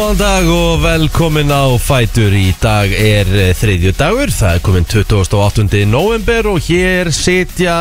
[0.00, 2.32] Góðan dag og velkomin á Fætur.
[2.32, 4.30] Í dag er eh, þriðju dagur.
[4.32, 5.66] Það er komin 28.
[5.92, 7.74] november Og hér sitja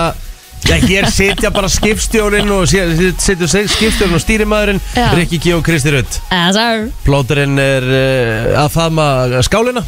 [0.68, 5.06] Já, hér sitja bara skipstjórin Og sitja skipstjórin og stýrimaðurinn Já.
[5.16, 9.08] Rikki G og Kristi Rutt Azar Plóterinn er uh, að faðma
[9.48, 9.86] skálina.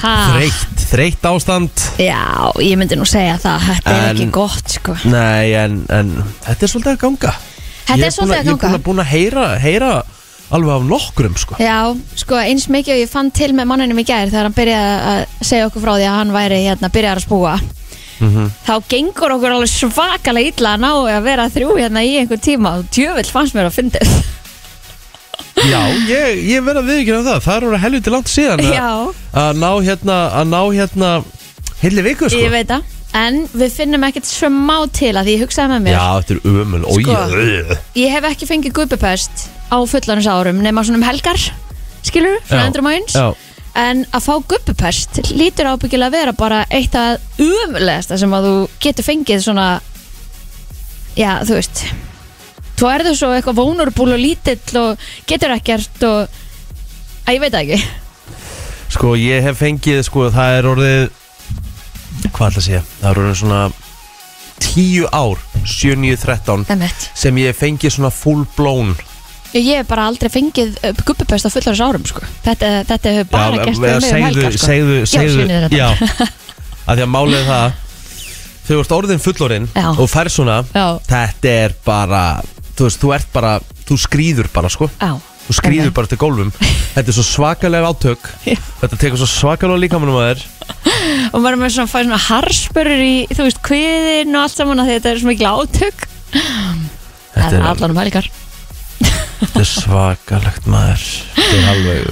[0.00, 1.86] Þreytt, þreytt ástand.
[2.00, 2.24] Já,
[2.64, 3.68] ég myndi nú segja það.
[3.68, 4.96] Þetta er En- ekki gott sko.
[5.12, 6.16] Nei, en, en
[6.48, 7.36] þetta er svolítið að ganga.
[7.86, 8.68] Þetta Ég er svolítið að Ég er ganga.
[8.68, 9.94] búin að, búin að heyra, heyra
[10.50, 11.56] alveg af nokkrum sko.
[11.58, 14.92] Já, sko eins mikið og ég fann til með manninum í gær þegar hann byrjaði
[15.12, 17.56] að segja okkur frá því að hann væri hérna byrjaði að spúa
[18.16, 18.46] Mhm.
[18.64, 22.78] þá gengur okkur alveg svakalega illa að ná að vera þrjú hérna í einhver tíma
[22.78, 24.14] og djöfull fannst mér að fyndið.
[25.66, 27.40] Já, ég, ég verð að viðkjöna það.
[27.44, 31.10] Það er orðið helviti langt síðan að- að ná hérna að ná hérna
[31.82, 32.38] heili viku sko.
[32.40, 32.82] Ég veit það
[33.14, 35.94] En við finnum ekkert smá til að því ég hugsaði með mér.
[35.96, 37.78] Já, þetta er umul Ói, Sko.
[37.96, 41.40] Ég hef ekki fengið gubbupest á fullanins árum nema svona um helgar
[42.06, 42.48] skilur, Já.
[42.50, 43.26] svona endrum á eins Já,
[43.76, 48.54] en að fá gubbupest lítur ábyggilega að vera bara eitt að umlegasta sem að þú
[48.84, 49.66] getur fengið svona
[51.16, 51.84] já, þú veist
[52.76, 56.42] þú erður svo eitthvað vulnerable og lítill og getur ekkert og
[57.26, 57.78] að ég veit það ekki.
[58.96, 61.06] Sko ég hef fengið sko það er orðið
[62.32, 63.60] hvað ætla að segja, það er orðið svona
[64.66, 67.06] 10 ár 7, 9, 13 Emmett.
[67.18, 68.94] sem ég hef fengið svona full blown
[69.56, 72.22] ég hef bara aldrei fengið uh, gubbupest á fullanins árum sko.
[72.44, 74.66] þetta, þetta hefur bara Já, gert með mig um helgar sko.
[74.66, 75.88] segðu, Já, segðu, niður, já,
[76.88, 77.78] að því að málið það
[78.66, 79.86] þegar þú ert orðin fullorinn Já.
[79.94, 80.86] og fær svona Já.
[81.08, 82.22] þetta er bara
[82.76, 83.54] þú veist, þú ert bara,
[83.88, 85.12] þú skrýður bara sko Já.
[85.46, 86.50] Þú skrýður bara til gólfum.
[86.96, 88.30] Þetta er svo svakalega átök.
[88.82, 90.44] Þetta tekur svo svakalega líkamannum að þér.
[91.32, 94.82] Og maður er með svona, fæði svona harspörur í, þú veist, kviðin og allt saman
[94.82, 96.06] að þetta er svo mikil átök.
[96.36, 98.30] Þetta það er er- allan um helgar.
[99.36, 101.04] Þetta er svakalegt maður.
[101.36, 102.06] Þetta er alveg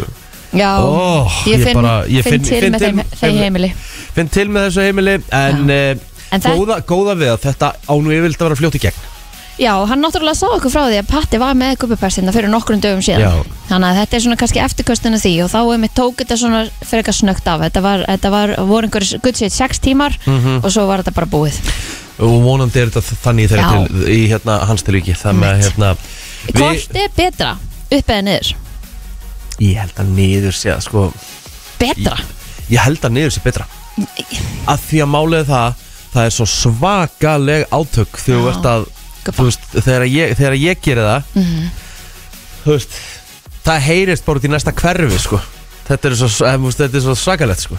[0.55, 3.71] já, Ó, ég finn, bara- ég finn, finn- til finn með þeim, þeim heimili.
[4.15, 5.95] finn til með þessu heimili en, uh,
[6.35, 9.01] En það- góða, góða við að þetta ánú yfirvilt að vera fljótt í gegn
[9.59, 13.03] já, hann náttúrulega sá okkur frá því að Patti var með gubbupestina fyrir nokkrum dögum
[13.05, 13.33] síðan Já.
[13.69, 16.63] þannig að þetta er svona kannski eftirkostinu því og þá er mér tók þetta svona
[16.83, 20.59] fyrir eitthvað snögt af þetta var, þetta var, voru einhverjum guddsveit sex tímar Mhm.
[20.65, 21.61] og svo var þetta bara búið
[22.19, 23.87] og vonandi er þetta þannig þegar Já.
[23.87, 25.65] til, í hérna, hans tilvíki með Einmitt.
[25.65, 25.97] hérna
[26.55, 27.53] hvort er betra,
[27.91, 28.55] upp eða niður
[29.61, 31.13] ég held að niður sé að sko
[31.79, 32.19] betra,
[32.71, 33.67] ég held að niður sé betra
[34.67, 35.75] að því að málið er það
[36.15, 38.51] það er svo svakaleg átök þegar þú Já.
[38.55, 38.85] ert að.
[39.33, 41.71] Þú veist, þegar ég, þegar ég gerir það Mhm.
[42.65, 42.91] þú veist
[43.65, 45.41] það heyrist bara út í næsta hverfi sko.
[45.85, 47.77] Þetta er svo, eh, þetta er svo svakalegt sko.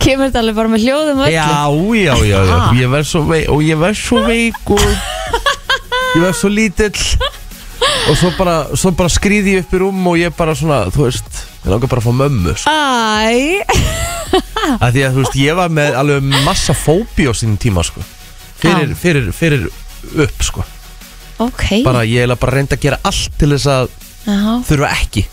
[0.00, 1.32] Kemur þetta alveg bara með hljóðum öllu?
[1.32, 1.68] Já,
[2.00, 2.56] já, já, já.
[2.56, 2.72] Ah.
[2.72, 7.18] ég verð svo veik og ég verð svo veik og ég verð svo lítill.
[8.08, 11.04] Og svo bara, svo bara skrýði ég upp í rúm og ég bara svona, þú
[11.08, 11.28] veist
[11.64, 12.70] ég langar bara að fá mömmu sko.
[12.70, 13.64] Æ,
[14.80, 18.00] að því að þú veist, ég var með alveg massa fóbi á sínum tíma sko.
[18.62, 19.68] Fyrir, fyrir, fyrir
[20.24, 20.64] upp sko
[21.46, 21.68] ok.
[21.86, 23.88] Bara ég er bara reynd að gera allt til þess að
[24.26, 24.36] Já.
[24.68, 25.24] þurfa ekki.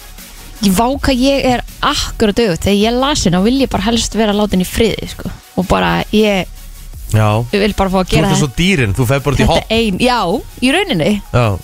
[0.59, 3.85] Ég vá hvað ég er akkur að dögu þegar ég lasin og vil ég bara
[3.87, 5.31] helst vera látin í friði sko.
[5.59, 6.47] og bara ég
[7.11, 9.71] já, vil bara fá að þú gera ert svo dýrin, þú fer bara þetta hopp.
[9.71, 10.19] ein já,
[10.61, 11.21] í rauninni.
[11.33, 11.57] Já,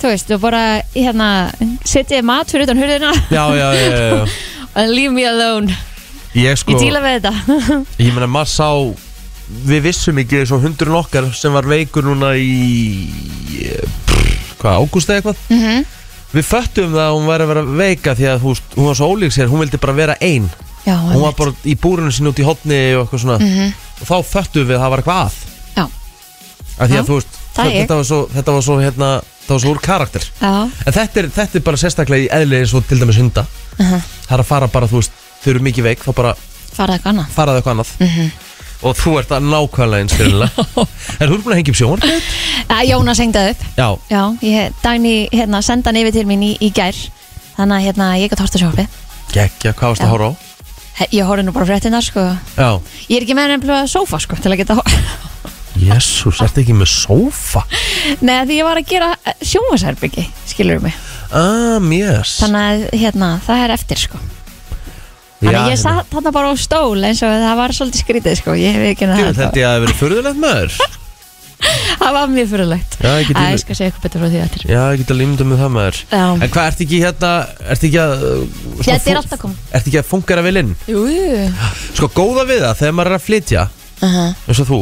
[0.00, 0.62] þú veist, og bara
[0.94, 1.28] hérna
[1.84, 3.12] setja mat fyrir utan hurðina.
[3.30, 4.28] Já, já, já, já, já.
[4.78, 5.74] and leave me alone.
[6.38, 7.82] Ég sko ég díla við þetta.
[7.98, 8.68] Ég meina maður sá
[9.48, 13.08] Við vissum ekki og hundurinn okkar sem var veikur núna í
[14.06, 15.42] pff, Hvað, ágúst eða eitthvað?
[15.54, 15.84] Mhm.
[16.28, 19.06] Við föttum það að hún væri að vera veika Því að veist, hún var svo
[19.14, 20.50] ólík sér Hún vildi bara vera ein.
[20.84, 23.38] Já, Hún var bara í búrinu sinni út í hotni og eitthvað svona.
[23.38, 23.72] Mhm.
[24.02, 25.38] Og þá föttum við að það var eitthvað að.
[25.76, 25.84] Já,
[26.78, 29.10] Af því Já, að þú veist, þetta var svo, þetta var svo hérna
[29.48, 30.24] Það var svo úr karakter.
[30.42, 30.52] Já,
[30.86, 33.46] En þetta er, þetta er bara sérstaklega í eðli eins og til dæmis hunda
[33.80, 33.94] uh
[34.28, 35.12] Það er að fara bara, þú veist,
[35.42, 36.34] þau eru mikið veik Þá bara
[36.76, 37.30] farað eitthvað annað.
[37.32, 37.92] faraði eitthvað annað.
[38.04, 38.30] Mhm.
[38.78, 40.66] Og þú ert að nákvæmlega eins fyrirlega
[41.22, 42.04] Er þú búin að hengja upp sjón?
[42.70, 46.52] Að Jónas hengdaði upp Já, já, ég, Dagný hérna, senda hann yfir til mín í,
[46.62, 46.94] í gær
[47.58, 48.98] þannig að hérna, ég gæti horta sjófið
[49.32, 50.06] geggja, hvað varst Já.
[50.06, 50.48] að horfa á?
[51.14, 52.24] ég horfði nú bara fréttina sko.
[52.58, 52.70] Já,
[53.06, 54.78] ég er ekki með nefnilega sófa sko, til að geta
[55.78, 57.62] jésús, ertu ekki með sófa?
[58.26, 60.96] Nei, því ég var að gera sjónvarsherbyggi, skilur mig
[61.28, 64.20] Ah, yes Þannig að hérna, það er eftir sko
[65.38, 65.82] Þannig að ég hérna.
[65.82, 68.54] satt þarna bara á stól eins og það var svolítið skrítið sko.
[68.58, 70.78] Ég hef ekki Djú, það Þetta ég að verið furðulegt maður.
[71.98, 74.28] Það var mjög fyrirlegt Já, ég get Æ, ég ímynd- skal segja eitthvað betur frá
[74.30, 74.64] því eftir.
[74.70, 75.96] Já, ég get að límda með það maður.
[76.12, 77.30] Já, En hvað, ertu ekki hérna,
[77.74, 78.44] ertu ekki að uh,
[78.78, 80.70] þetta er fú- alltaf kom Ertu ekki að fungera vel inn?
[80.86, 81.02] Jú,
[81.98, 83.64] Sko, góða við það, þegar maður er að flytja
[83.98, 84.80] uh eins og þú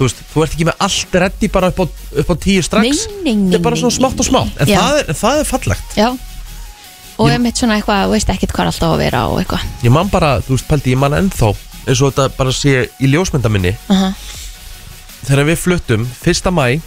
[0.00, 1.84] Þú veist, þú ert ekki með allt reddi bara upp á,
[2.22, 2.84] upp á tíu strax.
[2.84, 4.54] Nei, nei, nei Þetta er bara nei, svona smátt og smátt.
[4.64, 4.78] En Já.
[4.80, 5.96] það er, það er fallegt.
[5.96, 6.08] Já
[7.20, 9.66] og einmitt svona eitthvað, þú veist ekkert hvað er alltaf að vera og eitthvað.
[9.84, 11.50] Ég man bara, þú veist, pældi, ég man ennþá
[11.86, 14.10] eins og þetta bara sé í ljósmynda minni uh
[15.20, 16.46] þegar við fluttum 1.
[16.56, 16.80] mæ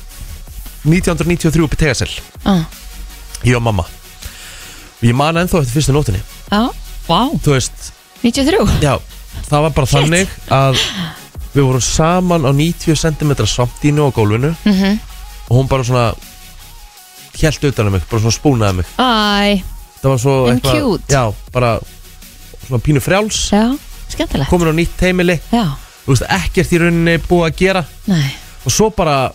[0.89, 2.09] 1993 upp í Tegasel.
[2.49, 2.63] Uh.
[3.45, 3.85] ég og mamma.
[3.85, 6.19] Og ég man ennþá eftir fyrstu nótinni
[6.49, 6.71] Já,
[7.05, 7.91] vá, þú veist,
[8.23, 8.97] 93 já,
[9.51, 9.95] það var bara Shit.
[9.99, 10.81] þannig að
[11.53, 14.55] við vorum saman á 90 cm svampdínu á gólfinu.
[14.65, 14.99] Mm
[15.49, 16.13] og hún bara svona
[17.41, 18.87] held utan um mig, bara svona spúnaði mig.
[18.97, 19.61] Æ,
[20.03, 21.07] það var svo En cute.
[21.09, 21.23] já,
[21.55, 21.79] bara
[22.67, 23.39] svona pínu frjáls.
[23.53, 23.63] Já,
[24.13, 24.49] skemmtilegt.
[24.51, 25.39] Komin á nýtt heimili.
[25.51, 25.63] Já,
[26.05, 27.85] þú veist, ekkert í rauninni búið að gera.
[28.11, 28.29] Nei,
[28.65, 29.31] og svo bara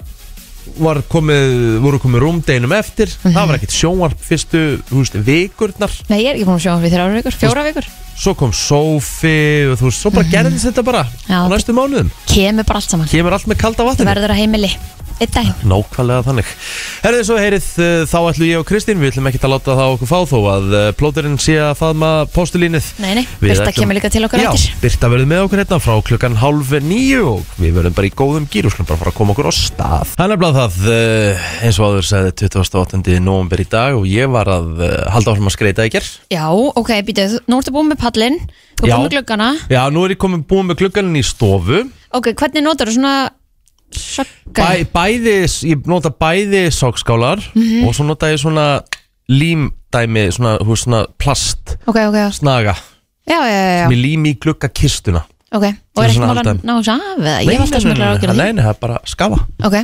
[0.78, 3.08] var komið, voru komið rúmdeginum eftir.
[3.24, 3.32] Mhm.
[3.34, 4.60] það var ekkert sjónvarp fyrstu
[4.90, 7.86] þú veist, vikurnar, nei, ég er ekki búin að sjá fyrir þrjára vikur, fjóra vikur
[8.18, 11.26] svo kom sófi og þú veist, svo bara gerðist þetta bara Mhm.
[11.28, 11.38] Já.
[11.38, 14.10] á næstu mánuðum, Kemur bara allt saman, kemur allt með kalda vatninu.
[14.14, 14.72] Verður að heimili.
[15.18, 15.50] Eitt daginn.
[15.66, 16.46] Nákvæmlega þannig.
[17.02, 19.94] Herðið svo heyrið, uh, þá ætlum ég og Kristín Við ætlum ekki að láta það
[19.96, 22.86] okkur fá þó að uh, plóterinn sé að faðma postulínið.
[23.02, 24.76] Nei, nei, Við Birta ætlum- kemur líka til okkar Já, eftir.
[24.80, 28.46] Birta verður með okkur hérna frá klukkan halv nýju og við verðum bara í góðum
[28.46, 30.06] gýr og skulum bara fara að koma okkur á stað.
[30.14, 33.18] Það er nefnilega það, uh, eins og áður segði 28.
[33.26, 36.46] november í dag og ég var að uh, halda áfram að skreita í ger Já,
[36.46, 38.40] ok, býtu, nú ertu búin með pallin
[38.78, 38.94] Þú Já.
[38.94, 39.48] er búin með gluggana.
[39.70, 41.80] Já, nú er ég komin búin með klukkanin í stofu.
[42.14, 43.14] Ok, hvernig notar þú svona
[43.90, 45.34] Sokka Bæ, Bæði,
[45.72, 47.86] ég nota bæði sokskálar Mhm.
[47.88, 48.82] og svo nota ég svona
[49.32, 52.74] límdæmi, svona, hú, svona plast Ok, ok, já, snaga.
[53.28, 55.22] Já, já, já, sem ég lími í gluggakistuna.
[55.52, 55.64] Ok
[55.96, 57.34] Og er svona mál að ná þessu af eða?
[57.44, 59.38] Ég hef alltaf smiklar ágjörð Nei, nei, það er bara skafa.
[59.64, 59.76] Ok,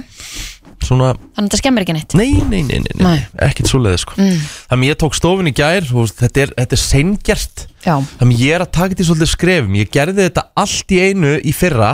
[0.84, 2.14] Svona, þannig að þetta skemmir ekki neitt?
[2.18, 3.04] Nei, nei, nei, nei, nei.
[3.04, 3.20] Nei.
[3.46, 4.12] ekkert svoleiði sko.
[4.20, 4.40] Mm.
[4.68, 8.54] Þannig ég tók stofun í gær og þetta er, þetta er seingjart Já, Þannig ég
[8.56, 9.74] er að taka þetta í svolítið skrefum.
[9.80, 11.90] Ég gerði þetta allt í einu í fyrra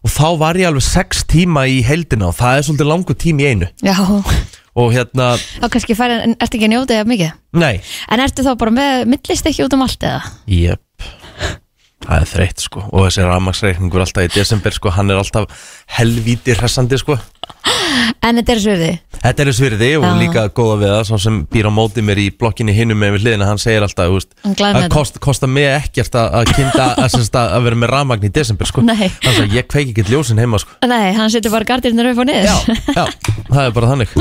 [0.00, 3.44] og þá var ég alveg sex tíma í heldina og það er svolítið langur tími
[3.46, 3.68] í einu.
[3.84, 3.96] Já.
[4.80, 7.32] Og hérna, Þá kannski færi, en ertu ekki að njóta það mikið?
[7.58, 7.80] Nei,
[8.14, 10.20] En ertu þá bara með millist ekki út um allt eða?
[10.46, 11.08] jöp
[12.06, 12.86] það er þreytt sko.
[12.90, 14.92] Og þessi rafmaksreikningur alltaf í desember sko.
[14.94, 15.68] Hann er alltaf
[15.98, 17.18] helvíti hressandi sko.
[18.24, 18.90] En þetta er svirði.
[19.20, 21.02] Þetta er svirði og líka góða við það.
[21.08, 24.26] Sá sem býr á móti mér í blokkinni hinum með við hliðina Hann segir alltaf,
[24.44, 28.32] Það kost, kosta mig ekkert að, að kynna að, að, að vera með rafmagn í
[28.36, 28.84] desember sko.
[28.86, 29.08] Nei.
[29.24, 30.78] Hann sagði, ég kveiki ekkert ljósin heima sko.
[30.88, 32.48] Nei, hann setur bara gardirnir upp og niður.
[32.48, 34.16] Já, já, það er bara þannig.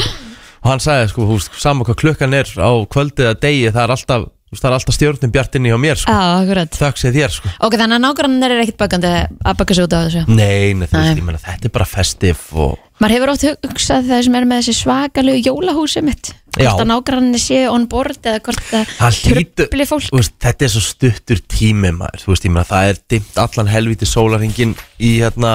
[0.60, 3.94] Og hann sagði, sko, veist, sama hvað klukkan er á kvöldið að degi Það er
[3.96, 6.12] alltaf, veist, það er alltaf stjórnum bjartinni hjá mér sko.
[6.12, 7.52] Já, akkurat Þökk sé þér sko.
[7.68, 10.88] Ok, þannig að nágrannir er ekkit bakandi að baka sig út af þessu Nei, nei,
[10.90, 11.16] þú veist, Nei.
[11.22, 14.60] ég meina, þetta er bara festiv og Maður hefur oft hugsað þeir sem eru með
[14.60, 16.74] þessi svakalegu jólahúsi mitt Já.
[16.74, 20.34] Hvort að nágrannir séu on board eða hvort það Það hlýtur- trubli fólk Þú veist,
[20.44, 24.06] þetta er svo stuttur tími maður þú veist, ég meina, það er dimmt allan helviti
[24.10, 25.54] sólarhingin í hérna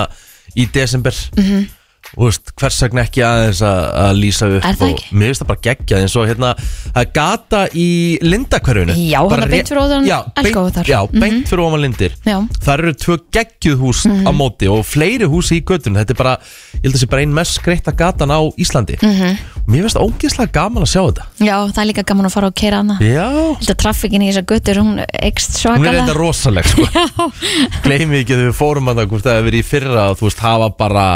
[0.56, 1.66] í desember Mhm.
[2.16, 5.06] Og veist, hvers vegna ekki aðeins að, að lýsa upp Er það og ekki?
[5.18, 6.50] mér finnst það bara geggjað eins og hérna
[6.94, 7.88] að gata í
[8.22, 10.90] lindakverfinu Já, Bara þarna beint fyrir ofan já, Elgói beint, þar.
[10.92, 11.20] já, Mhm.
[11.24, 12.12] beint fyrir ofan lindir.
[12.24, 16.20] Já, Það eru tvö geggjuð hús á móti og fleiri hús í göttunum Þetta er
[16.22, 16.36] bara,
[16.74, 18.96] ég held að það sé bara ein mest skreitta gatan á Íslandi.
[19.02, 19.38] Mhm.
[19.66, 21.24] Mér finnst ógeðslega gaman að sjá þetta.
[21.40, 22.98] Já, það er líka gaman að fara og keira hana.
[23.00, 26.84] Já, Þetta traffikin í þessar guttur, hún ekst hún er svakalega reynda rosaleg sko.
[27.84, 30.28] Gleimi ekki að við fórum að það hvort það hefur verið í fyrra og þú
[30.28, 31.06] veist, það var bara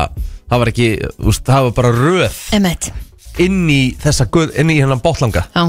[0.49, 0.89] það var ekki,
[1.29, 2.91] veist, það var bara röð Emmett,
[3.39, 5.65] inn í þessa, göt- inn í hennan bótlanga já,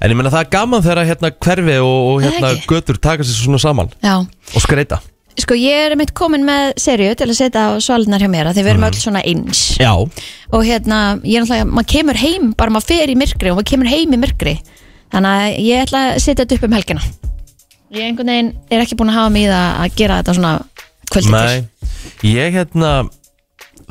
[0.00, 2.68] En ég meina það er gaman þegar hérna hverfi og, og Er það hérna ekki?
[2.72, 4.14] götur taka sér svona saman já.
[4.54, 5.00] og skreita
[5.40, 8.56] Sko, ég er mitt komin með serju til að setja á svalunar hjá mér að
[8.58, 9.60] því við erum öll svona eins.
[9.80, 13.56] Já, og hérna, ég er náttúrulega, maður kemur heim bara maður fer í myrkri og
[13.60, 14.54] maður kemur heim í myrkri.
[15.14, 17.06] Þannig að ég ætla að setja þetta upp um helgina.
[17.94, 20.52] Ég einhvern veginn er ekki búin að hafa mig í það að gera þetta svona
[21.14, 21.38] kvöldi til.
[21.38, 22.34] Nei.
[22.34, 22.92] Ég hérna,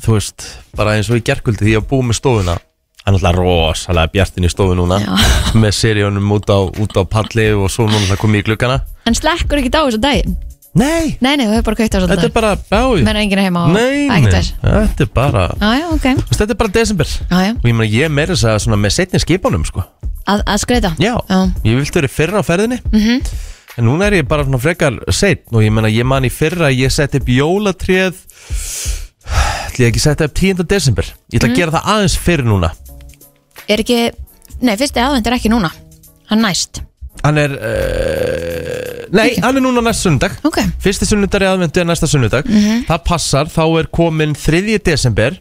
[0.04, 2.58] þú veist bara eins og í gerkvöldi því að búa með stofuna.
[3.00, 5.14] Það er náttúrulega rosalega bjartin í stofu núna Já.
[5.64, 8.78] með seríunum út á, út á palli og svo núna það komið í gluggana.
[9.10, 10.36] En slekkur ekki á þessu daginn?
[10.78, 13.10] Nei, nei, nei, þú hefur bara kveikt á þessu þetta er dag bara, já, menn
[13.10, 16.26] er enginn heima og Nei, ekkert nei, þess þetta er bara já, já, ok, þú
[16.28, 17.10] veist, Þetta er bara desember.
[17.10, 19.86] Já, já, Og ég meina, ég er meira þess að svona með setni skipunum, sko.
[20.30, 22.78] Að, að skreita Já, já, ég vildi verið fyrra á ferðinni.
[22.94, 23.32] Mhm,
[23.80, 26.68] En núna er ég bara svona frekar setn Og ég meina, ég man í fyrra
[26.70, 28.22] að Ég sett upp jólatréð
[29.80, 30.64] Ætli ég ekki setja upp 10.
[30.68, 31.08] desember?
[31.32, 32.70] Ég ætla að gera það aðeins fyrir núna.
[33.72, 34.00] Er ekki
[34.60, 35.70] nei, fyrsti aðvend er ekki núna.
[36.28, 36.82] Hann næst,
[37.24, 40.36] Hann er uh, Nei, hann er núna næst sunnudag.
[40.48, 42.48] Ok, Fyrsti sunnudag er aðvendu er næsta sunnudag.
[42.52, 42.84] Mhm.
[42.90, 44.76] Það passar, þá er komin 3.
[44.84, 45.40] desember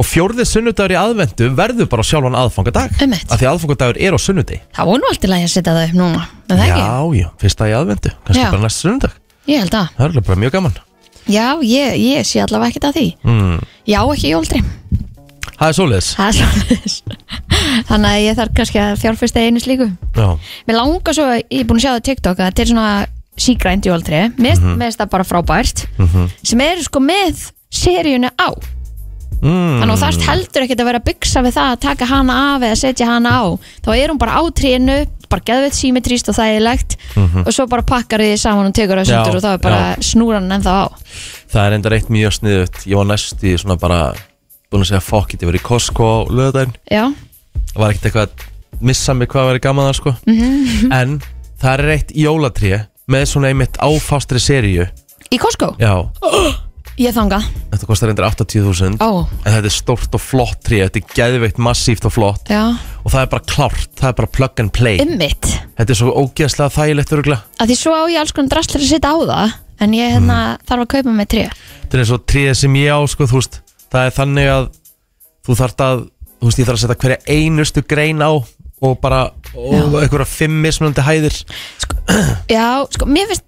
[0.00, 3.28] Og fjórði sunnudagur í aðvendu Verður bara sjálfan aðfangadag Einmitt.
[3.32, 4.60] Af því aðfangadagur er á sunnudegi.
[4.76, 7.20] Það var nú allt í lagi að setja það upp núna en það ekki, Já,
[7.20, 8.50] já, fyrsta í aðvendu Kannski Já.
[8.50, 9.16] bara næsta sunnudag.
[9.48, 9.94] Ég held að.
[9.96, 10.76] Það er alveg bara mjög gaman
[11.30, 13.06] Já, ég, ég sé allavega ekkert að því.
[13.24, 13.60] Mm.
[13.88, 14.60] Já, ekki jóldri
[15.54, 16.08] Það er svoleiðis.
[16.18, 16.94] Það er svolítið
[17.88, 19.86] Þannig að ég þarf kannski að fjárfesta í einu slíku.
[20.18, 20.26] Já,
[20.68, 23.06] Mér langar svo, ég er búin að sjá það á TikTok að þetta er svona
[23.44, 24.78] sígrænt jóltri Mér Mhm.
[24.82, 25.84] finnst það bara frábært.
[26.42, 28.48] Sem eru sko með seríunu á.
[29.44, 32.36] Mm, Þannig að þarft heldur ekkert að vera að byggsa við það að taka hana
[32.54, 33.44] af eða setja hana á.
[33.84, 34.98] Þá er hún bara á trénu
[35.30, 36.96] bara geðveitt símetríst og þægilegt
[37.44, 39.08] og svo bara pakkar þið saman og tekur það.
[39.08, 40.86] Já, sundur og þá er bara snúran ennþá á.
[41.54, 44.00] Það er enda reitt mjög sniðut Ég var næst í svona bara
[44.72, 47.04] búin að segja fokk ég var í Costco löðdæn Já,
[47.74, 50.12] Það var ekkert eitthvað að missa mig hvað var gaman það sko.
[50.26, 50.92] Mhm.
[50.92, 51.20] En
[51.62, 54.86] það er reitt jólatré með svona einmitt áfástri seríu.
[55.30, 55.74] Í Costco?
[55.78, 55.94] Já,
[57.00, 57.40] Ég þanga.
[57.72, 60.78] Þetta kostar endur 80.000 Ó, En þetta er stórt og flott tré.
[60.86, 62.46] Þetta er geðveikt massíft og flott.
[62.52, 62.68] Já,
[63.02, 65.00] Og það er bara klárt, það er bara plug and play.
[65.02, 68.84] Ymmit Þetta er svo ógeðslega þægilegt öruglega að því svo á ég alls konar drastlir
[68.84, 70.62] að setja á það en ég hérna Mhm.
[70.70, 71.44] þarf að kaupa með tré.
[71.90, 73.60] Þetta er og tríð sem ég á sko, þú veist,
[73.90, 74.64] Það er þannig að
[75.44, 75.98] Þú þarft að,
[76.40, 78.30] þú veist, ég þarf að setja hverja einustu grein á
[78.84, 81.36] Og bara, og einhverja fimm mismunandi hæðir.
[82.50, 83.44] Já, sko, mér finnst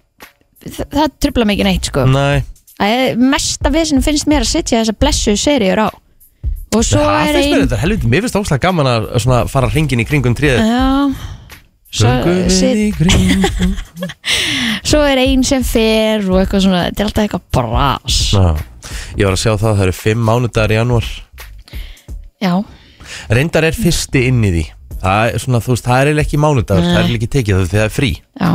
[0.65, 2.05] það, það trubla mikið neitt sko.
[2.09, 2.43] Nei,
[3.17, 5.89] mesta vesinn finnst mér að setja þessa blessu seríur á.
[6.75, 9.39] Og svo það er finnst mér ein þetta helviti Mér finnst óslega gaman að svona
[9.49, 10.83] fara hringin í kringum tríð Já.
[11.97, 12.11] Svo,
[12.51, 13.75] sit, í kringum.
[14.89, 18.17] Svo er ein sem fer og eitthvað svona, þetta er alltaf eitthvað bras.
[18.35, 21.07] Já, Ég var að sjá það að það eru fimm mánudagar í janúar.
[22.43, 22.51] Já,
[23.31, 24.65] Reyndar er fyrsti inn í því.
[25.01, 27.57] Það er svona, þú veist, það er eiginlega ekki mánudagur Það er eiginlega ekki tekið
[27.57, 28.49] það því það er frí já,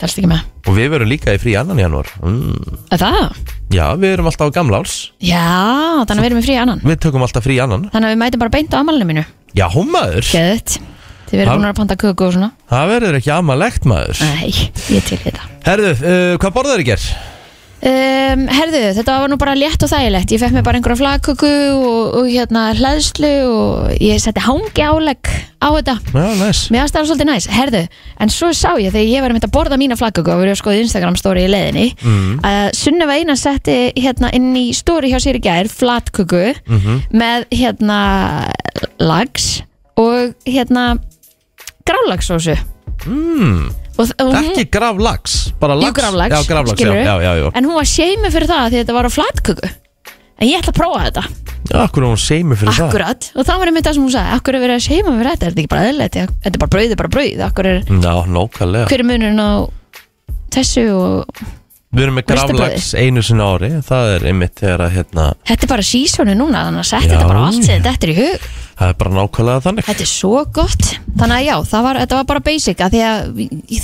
[0.00, 0.42] telst ekki með.
[0.66, 2.10] Og við verum líka í frí annan janúar.
[2.22, 2.80] Mm.
[2.94, 3.38] Er það?
[3.74, 4.96] Já, við erum alltaf á gamla árs.
[5.20, 5.44] Já,
[6.06, 6.82] þannig að við erum með frí annan.
[6.86, 7.88] Við tökum alltaf frí annan.
[7.94, 9.24] Þannig að við mætum bara beint á amalinu mínu.
[9.56, 10.78] Já, maður Geðut
[11.26, 12.50] Þið verðum Ha- búin að panta köku og svona.
[12.70, 14.20] Það verður ekki amalegt maður.
[14.22, 14.50] Nei,
[14.94, 15.48] ég til í þetta.
[15.66, 17.06] Herðu, uh, hvað borðar þér í ger?
[17.86, 20.32] Um, Herðu, þetta var nú bara létt og þægilegt.
[20.34, 25.30] Ég fekk mér bara einhverja flagköku og, og hérna hlæðslu og ég setti hangi álegg
[25.56, 25.96] á þetta.
[26.12, 27.82] Já, næs Mér aðstæða svolítið næs, herðu
[28.22, 30.54] En svo sá ég þegar ég var að mynda að borða mína flagköku og verið
[30.54, 32.36] að skoða Instagram story í leiðinni mm.
[32.46, 37.46] að Sunneva Einar setti hérna inn í story hjá sér í gær flatköku Mm með
[37.54, 37.98] hérna
[39.00, 39.60] lags
[40.00, 40.96] og hérna
[41.86, 42.56] grálagsósu
[43.06, 43.85] mm.
[43.96, 47.02] Ekki gravlags, Jú, graflax, Já, gravlags, já, skilurðu?
[47.06, 47.50] já, já, já.
[47.56, 49.70] en hún var seimi fyrir það því þetta var á flatköku.
[50.36, 51.22] En ég ætla að prófa þetta.
[51.66, 53.28] Já Akkur er hún seimi fyrir akkurat.
[53.34, 54.34] Og það var einmitt það sem hún sagði.
[54.36, 56.18] Akkur er verið að seima fyrir þetta, er þetta ekki bara eðlilegt?
[56.44, 57.40] Þetta er bara brauð, þetta er bara brauð.
[57.46, 59.50] Akkur er, það Já, nókallega hver er munurinn á
[60.56, 61.40] þessu og
[61.94, 65.64] Við erum með gravlags einu sinni á ári Það er einmitt þegar að hérna þetta
[65.64, 68.46] er bara sísónu núna þannig að setja þetta bara allt sem þetta er í hug.
[68.76, 69.86] Það er bara nákvæmlega þannig.
[69.86, 70.88] Þetta er svo gott.
[71.16, 73.30] Þannig að já, það var, þetta var bara basic að Því að,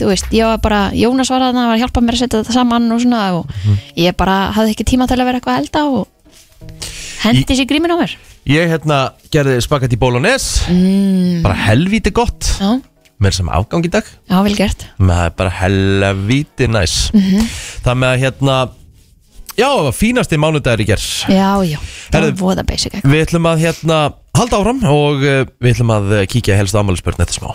[0.03, 2.57] þú veist, ég var bara Jónas var þarna, var að hjálpa mér að setja þetta
[2.59, 3.79] saman og svona og Mhm.
[4.03, 6.09] ég bara hafði ekki tíma til að vera eitthvað að elda og
[7.23, 8.17] hendi sér grímin á mér.
[8.47, 8.99] Ég hérna
[9.33, 10.67] gerði spagetti bolognese.
[10.69, 12.43] Mm, Bara helvíti gott.
[12.61, 12.81] Já,
[13.23, 14.07] Mér sem afgang í dag.
[14.27, 14.87] Já, vel gert.
[14.99, 16.95] Það er bara helvíti næs.
[17.15, 17.51] Mhm.
[17.85, 18.57] Það með að hérna
[19.53, 21.77] Já, það var fínasti mánudagur í ger Já, já,
[22.09, 23.13] það Herðu- var voða basic eitthvað.
[23.13, 23.99] Við ætlum að hérna
[24.39, 27.53] halda áfram Og uh, við ætlum að uh, kíkja helst ámælisbörn Þetta smá.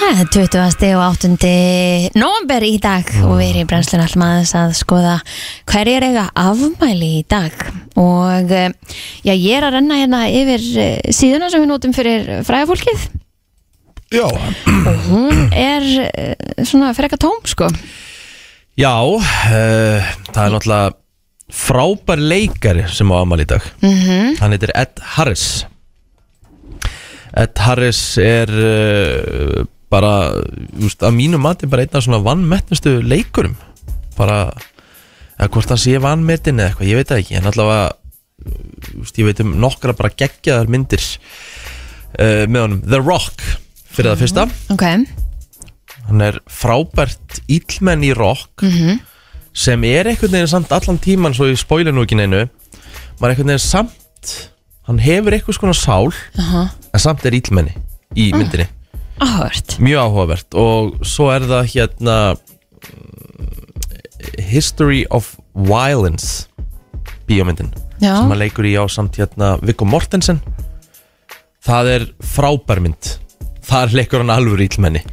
[0.00, 0.88] Það er 20.
[0.96, 1.50] og 8.
[2.18, 5.12] november í dag og við erum í brennslun allum aðeins að skoða
[5.70, 7.54] hverjir eiga afmæli í dag.
[8.00, 8.72] Og eh,
[9.22, 13.06] já, ég er að renna hérna yfir eh, síðuna sem við notum fyrir fræðafólkið
[14.10, 14.26] Já.
[14.26, 17.68] Og hún er eh, svona freka tóm sko.
[18.74, 19.20] Já, uh,
[20.34, 20.88] það er náttúrulega
[21.54, 23.68] frábær leikari sem á ámæli í dag.
[23.84, 25.44] Mm Hann heitir Ed Harris.
[27.38, 29.62] Ed Harris er uh,
[29.94, 30.42] bara,
[30.74, 33.54] just, að mínu mati bara einn af svona vannmettnustu leikurum.
[34.18, 34.42] Bara,
[35.38, 37.38] eða hvort hann sé vannmetinn eða eitthvað, ég veit það ekki.
[37.38, 37.88] En allavega,
[38.98, 41.10] just, ég veit um nokkra bara geggjaðar myndir
[42.18, 43.50] uh, með honum, The Rock
[43.90, 44.84] fyrir það fyrsta, Ok,
[46.08, 49.00] hann er frábært íllmenn í rock mm
[49.50, 52.44] sem er einhvern veginn samt allan tíman svo ég spoiler nú ekki neinu
[53.18, 54.34] maður er einhvern veginn samt
[54.86, 57.74] hann hefur eitthvað skona sál aha, en samt er íllmenni
[58.14, 58.68] í myndinni.
[59.18, 60.54] áhört mjög áhugavert.
[60.54, 62.16] Og svo er það hérna
[64.38, 66.46] History of Violence
[67.28, 70.40] bíómyndin Já, sem hann leikur í á samt hérna Viggo Mortensen.
[71.60, 73.16] Það er frábær mynd
[73.70, 75.04] þar leikur hann alveg íllmenni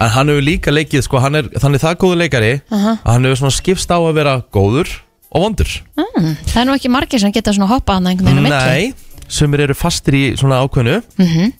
[0.00, 2.96] en hann hefur líka leikið sko, hann er, þannig það góður leikari aha.
[3.02, 4.92] að hann hefur svona skipst á að vera góður
[5.30, 5.74] og vondur.
[5.98, 8.88] Mm, Það er nú ekki margir sem geta svona hoppað hann einhvern veginn á milli.
[8.90, 10.96] Nei, sumir eru fastir í svona ákveðnu.
[11.20, 11.52] Mhm.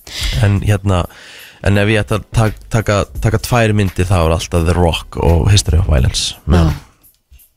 [0.46, 1.04] en hérna
[1.62, 5.20] en ef ég ætta að taka, taka, taka tvær myndir þá er alltaf The Rock
[5.20, 6.34] og History of Violence.
[6.46, 6.72] Men,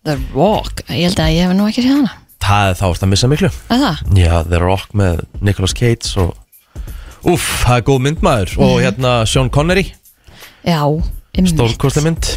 [0.04, 2.14] The Rock, ég held að ég hef nú ekki séð hana.
[2.44, 3.50] Það er þá að missa miklu.
[3.72, 4.00] Að það?
[4.20, 6.34] Já, The Rock með Nicolas Cage og
[7.24, 8.54] Úff, það er góð mynd maður.
[8.66, 9.86] Og hérna Sean Connery,
[10.64, 10.82] Já,
[11.36, 11.54] einmitt.
[11.54, 12.32] stórkostlega mynd.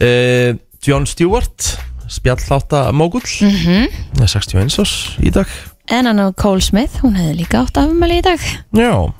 [0.00, 1.70] Uh, John Stewart
[2.08, 3.26] Spjallhátta Mógull.
[3.40, 4.26] Mm -hmm.
[4.26, 5.46] 61 ás í dag.
[5.88, 8.40] En hann og Cole Smith, hún hefði líka átt afmæli í dag.
[8.72, 9.12] Já,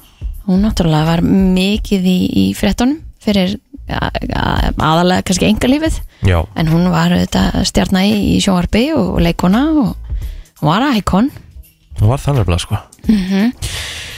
[0.47, 3.59] Hún náttúrulega var mikið í, í fréttunum fyrir
[3.89, 4.45] ja, ja,
[4.79, 9.97] aðalega kannski engalífið já, en hún var auðvitað stjarna í, í sjónvarpi og leikona og
[10.61, 11.31] hún var íkon
[11.99, 12.81] það var þannig að sko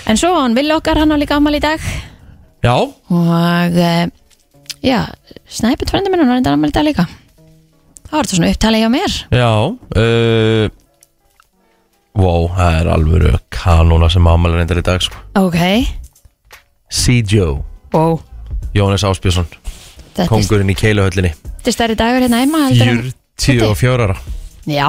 [0.09, 1.85] en svo hann vilja okkar hann á líka afmæli í dag.
[2.65, 4.09] Já, og eh,
[4.85, 5.01] já,
[5.47, 7.07] snæpit frendi minn hann var enda afmæli í dag líka.
[8.09, 9.17] Það var þetta svona upptalið hjá mér.
[9.37, 10.69] Já uh,
[12.19, 15.21] Wow, það er alvöru kanóna sem ámæli reyndar í dag sko.
[15.39, 15.61] Ok,
[16.91, 17.61] C.Joe,
[17.93, 18.19] wow.
[18.75, 21.31] Þetta er, Kongurinn í keiluhöllinni.
[21.61, 24.17] Þetta er stærri dagur hérna heima heldur en- 44 ára.
[24.67, 24.89] Já,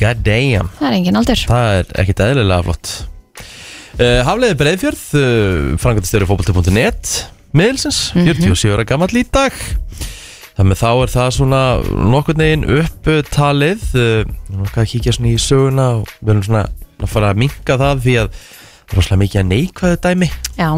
[0.00, 0.70] God damn.
[0.78, 1.42] Það er engin aldur.
[1.50, 2.94] Það er ekkit eðlilega flott
[3.98, 7.12] uh, Hafleiði Breiðfjörð uh, Frangatistjóri fótbolti.net
[7.52, 9.52] Miðilsins, 47 ára gammal í dag.
[10.56, 11.60] Þannig þá er það svona
[12.12, 16.64] nokkurn veginn upptalið uh, Nú skal að kíkja svona í söguna og við erum svona
[17.02, 20.28] að fara að minka það því að það er rosalega mikið að neikvæðu dæmi.
[20.60, 20.70] Já,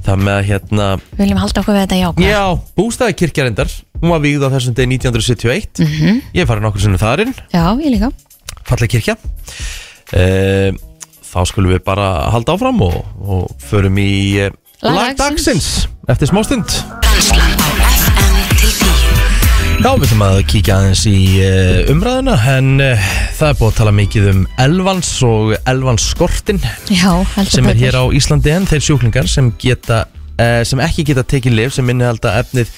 [0.00, 2.42] Það með að hérna við viljum halda okkur við þetta jákvæð Já,
[2.80, 6.20] bústæði kirkjarendar Hún var vígð á þessum degi 1971 Mhm.
[6.40, 8.08] Ég farið nokkur sinnum þarinn já, ég líka.
[8.68, 9.16] Falleg kirkja.
[10.10, 10.72] Uh,
[11.30, 14.10] þá skulum við bara halda áfram og, og förum í
[14.46, 14.50] uh,
[14.82, 15.86] Lag dagsins.
[16.08, 16.72] eftir smástund
[17.04, 19.20] Brennslan á FM til 10
[19.80, 23.04] Já, við ætlum að kíkja aðeins í uh, umræðuna en uh,
[23.38, 26.60] það er búið að tala mikið um elvans og elvans skortin
[26.92, 30.02] já, heldur sem er hér á Íslandi en þeir sjúklingar sem geta
[30.36, 32.74] uh, sem ekki geta tekið lif sem innihalda efnið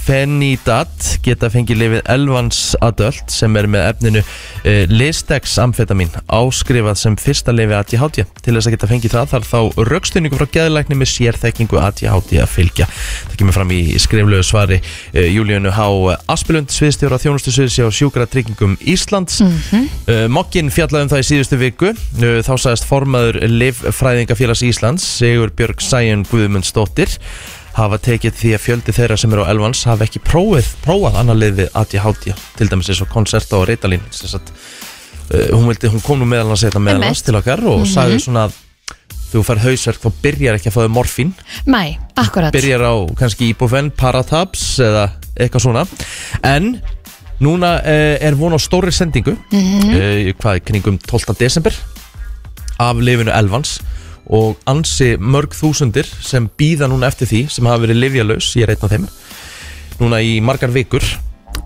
[0.00, 7.16] metilfenidat geta fengið lifið elvans adöld sem er með efninu uh, listex amfetamin áskrifað sem
[7.20, 11.12] fyrsta lifi ADHD til þess að geta fengið það þarf þá raukstunningu frá geðlækni með
[11.12, 12.88] sérþekkingu ADHD að fylgja.
[13.30, 15.86] Það kemur fram í skriflegu svari uh, Júlíunu H.
[16.32, 19.40] Aspelund sviðstjóra þjónustu sviðsjá sjúkra tryggingum Íslands.
[19.44, 21.94] Mm uh, Mokkin fjallaði um það í síðustu viku.
[22.20, 27.18] Þá sagðist formaður Livfræðingafélags Íslands Sigur Björg Sæjun Guðmundsdóttir
[27.80, 31.38] hafa tekið því að fjöldi þeirra sem eru á Elvans hafa ekki prófið, prófað annar
[31.38, 33.68] lið við ADHD til dæmis eins og Concerta og
[34.20, 34.52] sagt,
[35.30, 37.24] uh, hún, vildi, hún kom nú meðal að setja meðal Einmitt.
[37.24, 38.58] til okkar og sagði svona að
[39.30, 41.34] þú fær hausverk þá byrjar ekki að fáið morfín.
[41.70, 42.54] Nei, akkurat.
[42.54, 45.06] Byrjar á kannski Ibufen, Paratabs eða
[45.38, 45.84] eitthvað svona.
[46.42, 46.80] En
[47.40, 51.34] núna uh, er von á stóri sendingu mm hvað er kringum 12.
[51.38, 51.74] desember
[52.80, 53.78] af lifinu Elvans
[54.30, 58.74] og ansi mörg þúsundir sem býða núna eftir því sem hafa verið livjalaus, ég er
[58.76, 59.08] einn af þeim
[60.00, 61.04] núna í margar vikur.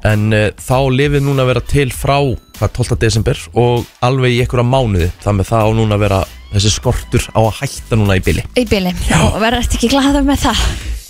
[0.04, 2.16] En uh, þá lifið núna að vera til frá
[2.58, 2.96] hvað, 12.
[3.00, 5.10] desember og alveg í einhverja mánuði.
[5.22, 6.22] Þannig það á núna að vera
[6.54, 10.22] þessi skortur á að hætta núna í byli Í bíli, og verður þetta ekki glaða
[10.26, 10.62] með það?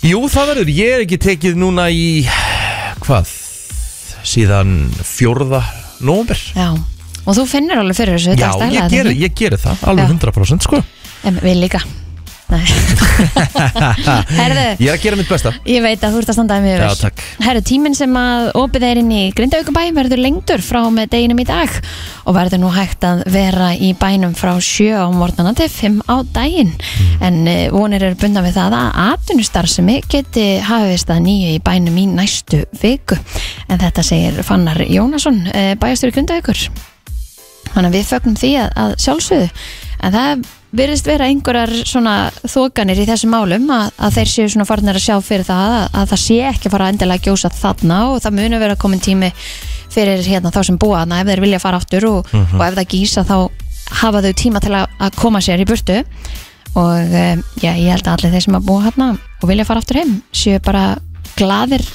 [0.05, 2.05] Jú, það verður, ég er ekki tekið núna í
[3.05, 3.31] hvað
[4.25, 5.61] síðan fjórða
[6.05, 6.71] nómber Já,
[7.25, 9.25] og þú finnir alveg fyrir þessu Já, ég stærlega, geri, ekki?
[9.25, 10.15] ég geri það, alveg Já.
[10.15, 10.81] 100% sko
[11.23, 11.85] En við líka.
[14.35, 15.51] Herðu, Ég er að gera mitt besta.
[15.65, 17.23] Ég veit að þú ert að standaði mjög vel Já, takk.
[17.41, 21.45] Herðu, tíminn sem að opið er inn í Grindavíkubæ verður lengdur frá með deginum í
[21.49, 21.73] dag
[22.25, 26.15] og verður nú hægt að vera í bænum frá 7 á morgnana til 5 á
[26.35, 26.73] daginn.
[27.25, 31.97] En eh, vonir eru bundna við það að atvinnustarfsemi geti hafist að nýju í bænum
[31.97, 33.17] í næstu viku.
[33.69, 35.41] En þetta segir Fannar Jónasson
[35.81, 36.67] bæjastur í Grindavíkur.
[37.73, 39.49] Þannig að við fögnum því að, að sjálfsögðu.
[40.05, 42.15] En það virðist vera einhverjar svona
[42.47, 45.85] þokanir í þessum málum að, að þeir séu svona farnir að sjá fyrir það að,
[46.01, 49.31] að það sé ekki fara endilega að gjósa þarna og það muni vera komin tími
[49.95, 52.89] fyrir hérna þá sem búa þarna ef þeir vilja fara aftur og, og ef það
[52.95, 53.37] gísa þá
[54.01, 56.01] hafa þau tíma til að, að koma sér í burtu.
[56.75, 59.83] Og um, já, ég held að allir þeir sem að búa þarna og vilja fara
[59.83, 60.97] aftur heim séu bara
[61.37, 61.85] gladir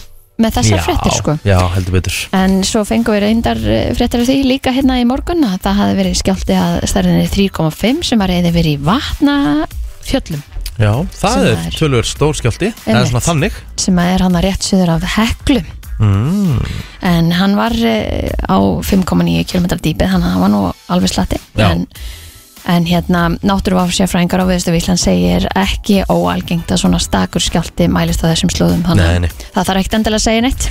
[0.40, 1.34] með þessar fréttir sko.
[1.46, 2.18] já, heldur betur.
[2.36, 5.80] En svo fengum við reyndar eh, fréttir af því líka hérna í morgun að það
[5.82, 10.46] hafi verið skjálti að stærðinni 3,5 sem var eða verið í vatnafjöllum.
[10.80, 13.10] Já, það er tölur stór skjálti Einmitt.
[13.10, 13.58] svona þannig.
[13.80, 15.60] Sem er hann að rétt suður af heklu.
[16.00, 16.56] Mm,
[17.04, 21.40] en hann var eh, á 5,9 km dýpið þannig að hann var nú alveg slatti.
[21.60, 21.84] En,
[22.70, 28.30] en hérna náttúruvafsjafræðingar á Viðstu Vísland segir ekki óalgengt að svona stakur skjálti mælist á
[28.30, 28.84] þessum slóðum.
[28.86, 30.70] Þannig að það þarf ekkert endilega að segja neitt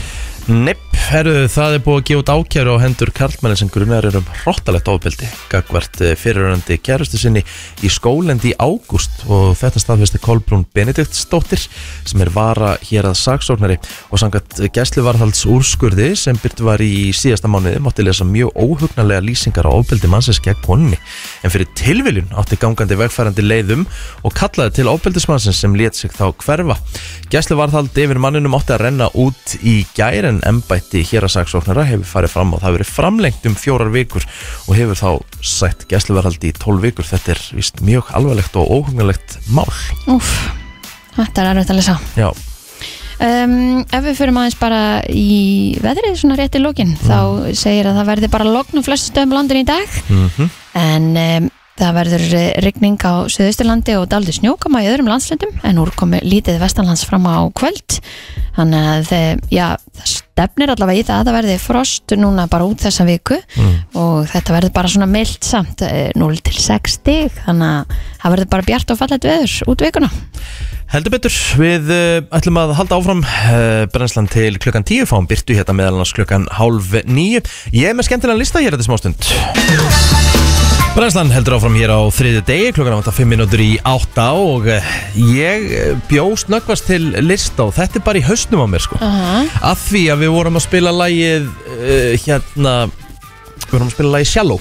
[0.49, 4.15] Nepp, herru, það er búið að gefa út ákjæru á hendur karlmenni sem grunar er
[4.17, 7.43] um hróttalegt ofbeldi gagvart fyrirörandi kærustu sinni
[7.85, 9.27] í skólendi í ágúst.
[9.29, 13.77] Og þetta staðfesti Kolbrún Benediktsdóttir sem er vara hér að saksóknari
[14.09, 19.69] og sangat gæsluvarðhalds úrskurði sem byrtu var í síðasta mánuði mátti lesa mjög óhugnarlega lýsingar
[19.69, 20.97] á ofbeldi mannsins gegn konni
[21.43, 23.85] en fyrir tilviljun átti gangandi vegfærandi leiðum
[24.25, 26.79] og kallaði til ofbeldismannsins sem let sig þá hverfa.
[27.29, 32.07] Gæsluvarðhald yfir manninum átti að renna út í gær en embætti hér að saksóknara hefur
[32.07, 34.27] farið fram og það hefur verið framlengt um fjórar vikur
[34.65, 35.09] og hefur þá
[35.45, 37.07] sætt gæsluvarðhaldi í tólf vikur.
[37.09, 39.67] Þetta er vist mjög alvarlegt og óhugnarlegt mál.
[40.11, 40.31] Úf,
[41.17, 41.97] þetta er erfitt að lesa.
[42.19, 42.29] Já,
[43.25, 47.99] um, Ef við fyrir aðeins bara í veðrið svona rétt í lókin þá segir að
[47.99, 50.01] það verði bara logn á flestu stöðum á landinu í dag.
[50.07, 50.49] Mm
[50.79, 51.47] en um,
[51.79, 56.21] það verður eh, rigning á Suðausturlandi og daldi snjókama í öðrum landslöndum en úr komi
[56.25, 57.99] lítið vestanlands fram á kvöld
[58.57, 59.65] þannig að eh, já,
[59.99, 63.37] það stefnir allavega í það að það verði frost núna bara út þessa viku
[63.99, 68.35] og þetta verður bara svona mild samt eh, 0 til 6 stig þannig að það
[68.35, 70.11] verður bara bjart og fallet veður út vikuna
[70.89, 71.35] heldur betur.
[71.61, 71.91] Við
[72.33, 73.19] ætlum að halda áfram
[73.93, 77.43] brennslan til klukkan tíu, fáum byrtu hérna meðal annars klukkan hálf nýju.
[77.77, 80.18] Ég er með skemmtilega lista hér þetta smástund.
[80.95, 84.87] Brennslan heldur áfram hér á þriði degi, klukkan átta 5 minútur í átta og uh,
[85.15, 88.97] ég eh, bjóst nöggvast til lista og þetta er bara í hausnum á mér sko.
[89.05, 89.43] Aha.
[89.69, 94.31] Af því að við vorum að spila lagið uh, hérna, við vorum að spila lagið
[94.33, 94.59] Shallow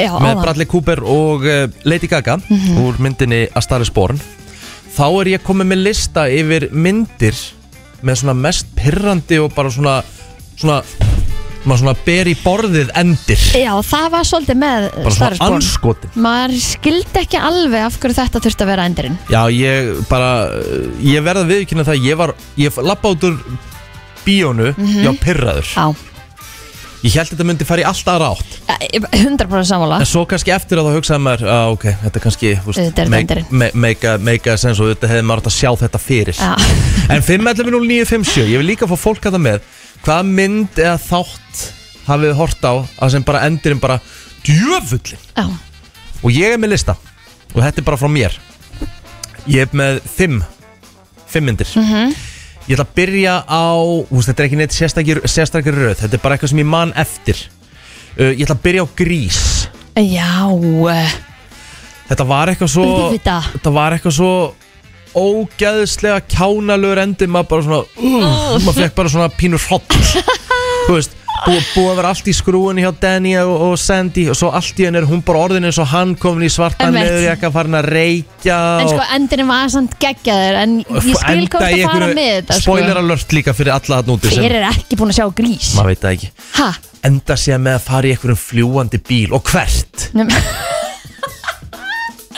[0.00, 0.42] Já, með áðan.
[0.42, 2.38] Bradley Cooper og uh, Lady Gaga
[2.80, 4.18] úr myndinni A Star is Born
[4.96, 7.36] þá er ég komið með lista yfir myndir
[8.00, 10.00] með svona mest pirrandi og bara svona
[10.60, 10.80] svona,
[11.64, 13.42] maður svona ber í borðið endir.
[13.60, 15.60] Já, það var svolítið með bara Star is svona Born.
[15.60, 19.18] anskotin Maður skildi ekki alveg af hverju þetta þurfti að vera endurinn.
[19.32, 20.30] Já, ég bara,
[21.04, 23.36] ég verða viðkynna það ég var, ég lappa út úr
[24.24, 24.72] bíónu,
[25.04, 25.68] já, pirraður.
[25.74, 25.86] Já,
[27.04, 29.98] ég held þetta myndi fara í alltaf rátt Eh, 100% sammála.
[30.00, 33.02] En svo kannski eftir að þá hugsaði maður að ok, þetta kannski þú veist, Þetta
[33.02, 33.46] er make, endirinn.
[33.50, 36.38] me, make, a, make a sense og þetta hefði maður átt að sjá þetta fyrir.
[36.38, 36.54] Já.
[37.10, 39.60] En 5.11.09.57, ég vil líka fá fólk að það með
[40.04, 41.64] Hvaða mynd eða þátt
[42.08, 42.72] hafið hort á
[43.04, 43.98] að sem bara endirinn bara
[44.46, 45.44] djöfullin Já,
[46.24, 46.96] Og ég er með lista.
[47.54, 48.34] Og þetta er bara frá mér.
[49.48, 50.40] Ég er með 5
[51.30, 51.70] 5 myndir.
[51.76, 52.14] Mhm.
[52.68, 53.66] Ég ætla að byrja á,
[54.10, 55.96] veist, þetta er ekki neitt sérstakir, sérstakir röð.
[56.02, 57.36] Þetta er bara eitthvað sem ég man eftir.
[58.18, 59.40] Uh, Ég ætla að byrja á grís.
[59.96, 60.30] Já.
[60.94, 61.12] Eh,
[62.10, 63.48] Þetta var eitthvað svo Auðvitað.
[63.54, 64.30] Þetta var eitthvað svo
[65.18, 69.96] ógæðslega kjánalögur endi maður bara svona uh, maður fekk bara svona pínur hot
[70.86, 74.36] þú veist, búið bú að vera allt í skrúinu hjá Danny og, og Sandy og
[74.36, 77.06] svo allt í henni er hún bara orðin eins og hann komin í svartan Einmitt.
[77.08, 81.54] leðurjakka farin að reykja En sko og, endurinn var samt geggjaður En ég skil enda
[81.54, 82.66] hvað í það fara með þetta sko.
[82.66, 85.70] spoiler alert líka fyrir alla þarna úti sem Hver er ekki búin að sjá grís?
[85.78, 86.68] maður veit það ekki Ha?
[87.08, 90.10] enda sé með að fara í einhverjum fljúandi bíl og hvert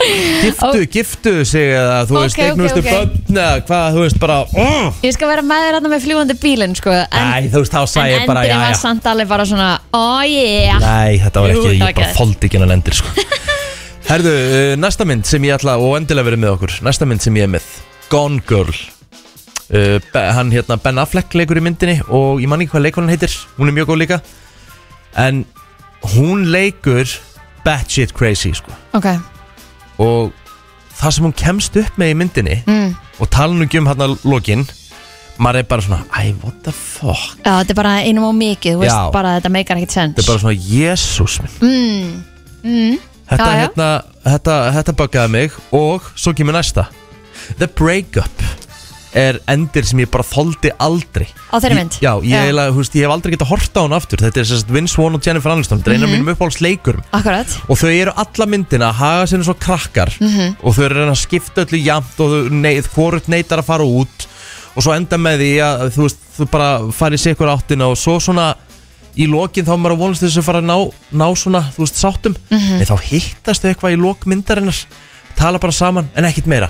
[0.03, 0.85] giftu, Ó.
[0.95, 2.87] giftu sig eða þú veist, Ok, ok, eignustu ok.
[2.89, 4.99] börn eða hvað, þú veist, bara oh.
[5.05, 7.79] Ég skal vera með þér hérna með fljúandi bílinn sko En, Æ, þú veist, þá
[7.81, 11.19] en sagði ég bara, endurinn já, var já samt alveg bara svona Oh yeah Nei,
[11.23, 13.27] þetta var Jú, ekki, það ég var bara þóldi ekki hennan endir sko.
[14.09, 17.39] Herðu, uh, næsta mynd sem ég ætla og endilega verið með okkur Næsta mynd sem
[17.39, 17.67] ég er með
[18.11, 19.97] Gone Girl uh,
[20.35, 23.71] Hann hérna Ben Affleck leikur í myndinni og ég man ekki hvað leikonan heitir Hún
[23.71, 24.19] er mjög góð líka
[25.23, 25.45] En
[26.13, 27.07] hún leikur
[27.63, 28.73] batshit crazy sko.
[28.97, 29.07] Ok
[30.03, 30.31] og
[30.93, 32.95] það sem hún kemst upp með í myndinni mm.
[33.19, 34.65] og tala nú ekki um hérna lokin
[35.41, 38.77] maður er bara svona, æ, what the fuck Já, þetta er bara einum og mikið
[38.77, 39.07] Þú veist Já.
[39.15, 42.11] bara að þetta meikar ekkert sens þetta er bara svona, jésús minn mm.
[42.63, 42.99] Mm.
[43.23, 43.61] Þetta, Já, já.
[43.63, 43.87] hérna,
[44.27, 46.85] þetta, þetta buggaði mig og svo kemur næsta
[47.57, 48.45] The Breakup
[49.15, 51.97] er endir sem ég bara þoldi aldrei Á þeirri Ég- mynd?
[52.01, 52.39] Já, ég, Já.
[52.47, 54.95] eiginlega, þú veist, ég hef aldrei getað horta á hann aftur Þetta er sérst Vince
[54.97, 56.13] Vaughn og Jennifer Aniston Þetta er eina Mhm.
[56.13, 60.55] mm mínum uppáhaldsleikur Akkurat Og þau eru alla myndina að haga sér svo krakkar Mhm.
[60.63, 63.65] Og þau eru að reyna að skipta öllu jamt Og þau neið, hvort neitar að
[63.65, 64.27] fara út
[64.75, 67.97] Og svo enda með því að þú veist Þú bara farið sér ykkur áttina Og
[67.97, 68.55] svo svona
[69.15, 71.85] í lokin þá er maður að vonast þess að fara að ná, ná svona, þú
[71.85, 72.79] veist, sáttum Mhm.
[72.81, 74.85] En þá hittast þau eitthvað í lok myndarinnar
[75.35, 76.69] Tala bara saman, en ekkit meira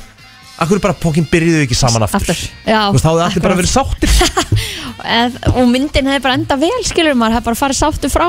[0.62, 2.82] Akkur bara pókin byrjuðu ekki saman aftur, Aftur Já.
[2.92, 4.12] Þú veist, þá hefði allir bara verið sáttir.
[5.20, 8.28] Eð, og myndin hefði bara enda vel skilur maður hefði bara farið sáttu frá.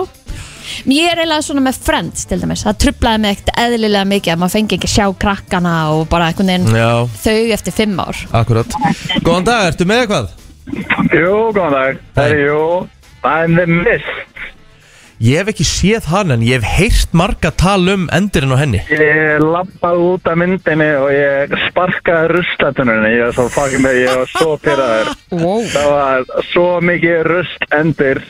[0.89, 2.65] Ég er eiginlega svona með Friends til dæmis.
[2.65, 6.31] Það trublaði mig ekkert eðlilega mikið að maður fengi ekki að sjá krakkana og bara
[6.31, 6.89] einhvern veginn Já,
[7.27, 8.23] þau eftir fimm ár.
[8.41, 8.79] Akkurat.
[9.27, 10.33] Góðan dag, ertu með eitthvað?
[11.13, 12.01] Jú, góðan dag.
[12.17, 12.63] Það er jú,
[13.21, 14.34] það er The Mist.
[15.25, 18.83] Ég hef ekki séð hann en ég hef heyrt marga tala um endirinn á henni
[18.93, 24.19] Ég lappaði út af myndinni og ég sparkaði ruslatununni, ég var svo fucking með, ég
[24.21, 25.15] var svo pyrraður.
[25.33, 25.63] wow.
[25.73, 28.21] Það var svo mikið rust endir,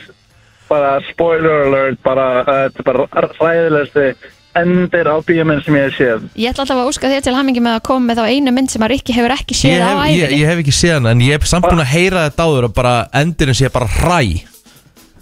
[0.71, 2.29] bara spoiler alert, bara,
[2.69, 4.07] er bara ræðilegsti
[4.55, 6.25] endir á bíóminn sem ég hef séð.
[6.39, 8.71] Ég ætla alltaf að óska þér til hamingi með að koma með þá einu mynd
[8.71, 10.95] sem að Rikki hefur ekki séð ég á hef, ég, æfinni ég hef ekki séð
[11.01, 13.91] hann en ég hef samt búin að heyra þetta áður og bara endirinn sé bara
[13.99, 14.21] hræ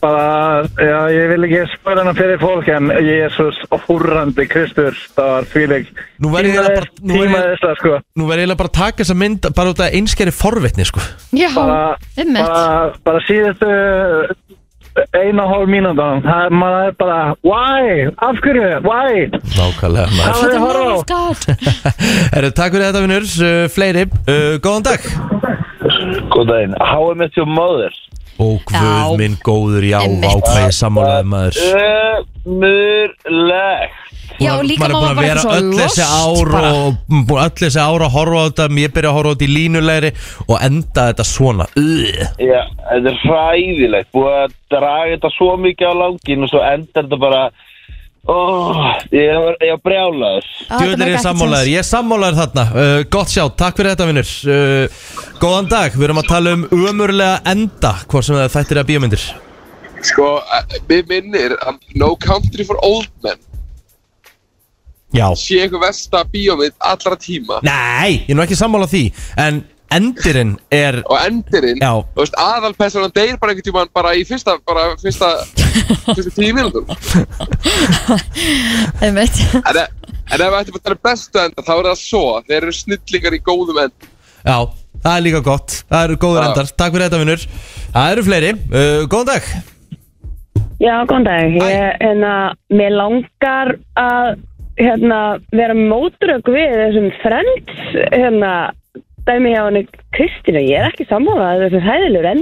[0.03, 5.45] Bara, já, ég vil ekki spoila hana fyrir fólk en Jésús húrrandi Kristur, það var
[5.53, 5.85] fílig
[6.19, 7.91] Nú verð ég bara- nú verð ég- tímaðislega, sko.
[8.19, 10.99] Nú verð ég bara að taka þessa mynd bara út af einskeri forvitni sko.
[11.31, 13.69] Já, Bara, ummitt bara, bara síðustu
[15.17, 20.35] eina hálf mínútan, það er maður er bara, why, af hverju, why, Nákvæmlega maður.
[20.35, 20.99] Hvað er að á?
[21.13, 21.39] God
[22.35, 24.03] Herru, takk fyrir þetta vinnur, uh, fleiri.
[24.27, 24.99] Uh, Góðan dag.
[26.29, 27.89] Góð daginn, How I Met Your Mother
[28.37, 29.17] Guð Já.
[29.19, 31.55] minn góður, já, ákveði sammálaði maður
[32.45, 33.99] Ömurlegt
[34.41, 36.13] Já, og líka maður er maður búin að bara vera eitthvað öll svo þessi lost
[36.17, 36.69] ár bara.
[36.73, 36.89] og
[37.29, 39.53] búin öll þessi ár að horfa á þetta ég byrja að horfa á þetta í
[39.53, 40.11] línulegri
[40.47, 42.23] og enda þetta svona Ugh.
[42.41, 47.05] Já, þetta er hræðilegt Búið að draga þetta svo mikið á langin og svo endar
[47.05, 47.43] þetta bara
[48.27, 48.81] oh,
[49.11, 50.49] Ég var, var brjálaður.
[50.67, 52.65] Þetta er make ég sammálaður, ég er sammálaður þarna.
[52.73, 55.01] Uh, Gott sjá, takk fyrir þetta vinnur uh,
[55.41, 59.25] Góðan dag, við erum að tala um umurlega enda Hvort sem það þættir að bíómyndir.
[60.03, 63.39] Sko, eh, mér minnir að No Country for Old Men
[65.13, 65.27] Já.
[65.37, 67.59] sé einhver versta bíómið allra tíma.
[67.61, 69.03] Nei, ég er nú ekki sammála því.
[69.37, 69.61] En
[69.97, 71.91] endirinn er og endirinn, Já.
[72.15, 75.31] þú veist, aðalpersonan deyr bara einhvern tímann bara í fyrsta bara fyrsta,
[76.13, 76.85] fyrsta tíu mínútur
[79.03, 79.37] Einmitt.
[79.55, 79.89] en, e-
[80.33, 82.75] en ef við ættum að tala um bestu enda þá er það svo, þeir eru
[82.77, 84.09] snillingar í góðum end
[84.43, 84.57] Já,
[85.03, 86.47] það er líka gott Það eru góður Já.
[86.51, 87.45] endar, takk fyrir þetta vinnur
[87.93, 89.51] Það eru fleiri, uh, góðan dag
[90.83, 91.53] Já, góðan dag.
[91.63, 92.31] Ég, hérna,
[92.75, 94.33] mér langar að
[94.81, 95.19] hérna,
[95.55, 97.77] vera mótrök við þessum friends
[98.11, 98.49] hérna,
[99.27, 99.83] dæmi hjá henni
[100.15, 100.61] Kristínu.
[100.63, 102.41] Ég er ekki sammálað þessum hæðilur enn.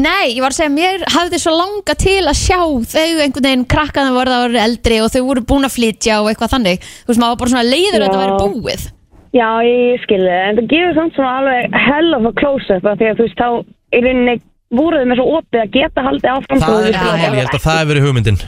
[0.00, 3.66] Nei, ég var að segja, mér hafði svo langa til að sjá þau einhvern veginn
[3.74, 6.88] krakkaðan voru það voru eldri og þau voru búin að flytja og eitthvað þannig.
[7.04, 8.88] Þú veist, maður var bara svona leiður að þetta væri búið.
[9.30, 12.98] Já, ég skilði það, en það gefur samt svona alveg hell of a close-up af
[12.98, 13.48] því að þú veist, þá
[13.94, 14.36] í rauninni
[14.74, 16.64] voruð með svo opið að geta haldið áfram.
[16.64, 18.42] Það er, þau Já, skilja ég það held að það hefur verið hugmyndin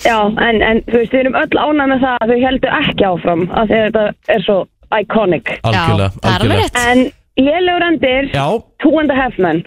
[0.00, 3.06] Já, en, en þú veist, við erum öll ánað með það að þau heldur ekki
[3.10, 4.56] áfram af því að þetta er svo
[4.98, 5.52] iconic.
[5.62, 6.80] Algjörlega, Já, það er alveg algjörlega rétt.
[6.86, 8.46] En lélegur endir, Já,
[8.82, 9.62] Two and a Half Men.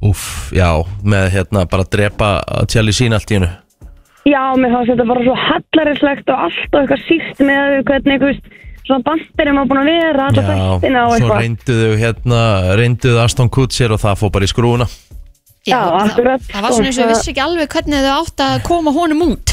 [0.00, 0.68] úff, já,
[1.04, 2.28] með hérna bara að drepa
[2.72, 3.50] Tjalli sín allt í hennu
[4.28, 8.28] Já, mér fannst þetta bara svo hallarislegt og allt og eitthvað síst með hvernig, þú
[8.30, 8.48] veist,
[8.86, 11.42] svona bandirinn var búin að vera alla þættina og svo eitthvað.
[11.44, 12.40] reynduðu hérna,
[12.80, 14.88] reynduðu Aston Kutcher og það fór bara í skrúuna
[15.68, 17.04] Já, akkurat, Það var svona eins og sko.
[17.04, 19.52] ég vissi ekki alveg hvernig þau átt að koma honum út.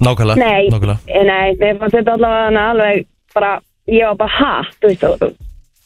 [0.00, 0.98] Nákvæmlega, Nei, nákvæmlega.
[1.06, 3.52] Eh, nei, mér fannst þetta allavega alveg bara,
[3.90, 5.32] ég var bara ha, þú veist, og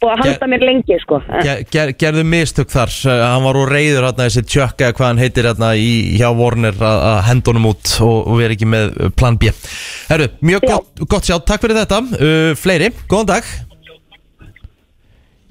[0.04, 1.16] og að halda mér lengi, sko.
[1.46, 5.06] Ger, ger, Gerðu mistök þar, uh, hann var úr reyður hérna, þessi tjökk eða hvað
[5.08, 8.68] hann heitir hérna, í, hjá Warner að að henda honum út og, og vera ekki
[8.68, 9.48] með uh, plan B.
[10.10, 10.74] Herru, mjög Já.
[10.74, 12.02] gott, gott sjá, takk fyrir þetta.
[12.20, 13.48] Uh, Fleiri, góðan dag.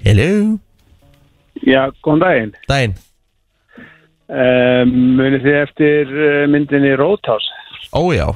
[0.04, 0.28] Hello.
[1.64, 2.54] Já, góðan daginn.
[2.70, 2.94] Dæin,
[4.24, 7.50] Um, munið þið eftir uh, myndinni Roadhouse?
[7.92, 8.30] ójá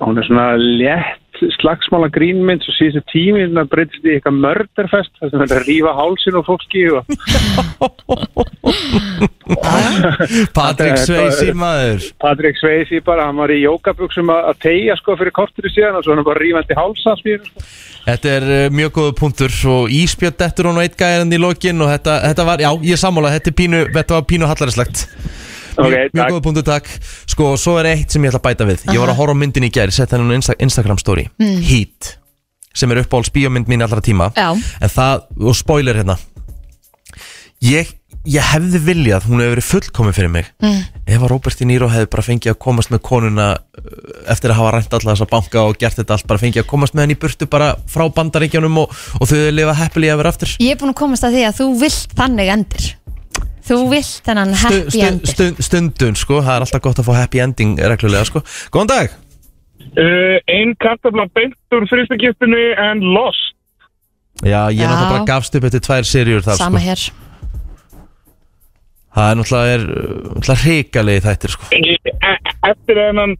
[0.00, 1.20] Hún er svona létt
[1.60, 5.68] slagsmála grínmynd svo síðustu tími það breytist í eitthvað mörderfest þess að það er að
[5.68, 6.82] rífa hálsin og fólki
[10.56, 15.68] Patrik Sveisi maður Patrik Sveisi bara, hann var í jókabuxum að tegja sko fyrir kortur
[15.68, 17.34] í síðan og svo hann bara rífandi hálsa sko.
[18.06, 21.84] Þetta er uh, mjög góðu punktur og Ísbjörn dettur hún og eitt gæðan í lokin
[21.84, 24.98] og þetta, þetta var, já, ég sammála, þetta, er pínu, þetta var pínu hallarislegt
[25.80, 26.88] Ok, Mjög, góðu punktur, takk.
[27.30, 28.86] Sko, svo er eitt sem ég ætla að bæta við.
[28.90, 32.16] Ég var að horfa á myndin í gær, sett henni á Insta Instagram story Heat
[32.76, 34.30] sem er uppáhalds bíómynd mín allra tíma.
[34.36, 34.52] Já.
[34.54, 36.16] En það, og spoiler hérna.
[37.60, 37.90] Ég,
[38.24, 40.46] ég hefði viljað, hún hefur verið fullkomin fyrir mig.
[40.62, 40.78] Mm.
[41.10, 44.60] Ef að Robert De Niro hefði bara fengið að komast með konuna uh, Eftir að
[44.60, 47.16] hafa rænt alla þessa banka og gert þetta allt Bara fengið að komast með henni
[47.16, 50.54] í burtu bara frá bandaríkjunum Og, og þau hefði lifað happily ever after.
[50.62, 52.88] Ég er búin að komast að því að þú vilt þannig endir.
[53.70, 55.30] Þú vilt þennan happy stu, endir.
[55.30, 58.42] stund, stundun sko, það er alltaf gott að fá happy ending reglulega sko.
[58.74, 59.18] Góðan dag
[59.98, 63.56] Uh, ein kartabla beint úr fristagipinu en lost.
[64.44, 64.86] Já, ég Já.
[64.86, 66.86] náttúrulega bara gafst upp eftir tvær serjur þar Sama sko.
[66.86, 67.00] hér.
[69.16, 71.64] Það er náttúrulega, er, uh, náttúrulega hrikalegi þættir sko.
[71.72, 73.34] E e- eftir þennan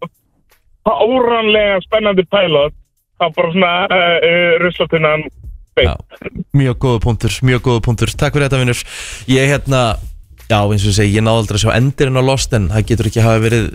[0.90, 2.74] áranlega spennandi pilot,
[3.20, 5.28] þá bara svona uh, uh, ruslatunnan.
[6.60, 8.12] Mjög góðu punktur, mjög góðu punktur.
[8.16, 8.80] Takk fyrir þetta vinnur
[9.30, 9.82] Ég hérna
[10.50, 12.86] Já, eins og ég segi, ég náði aldrei að sjá endirinn á Lost en það
[12.88, 13.68] getur ekki hafa verið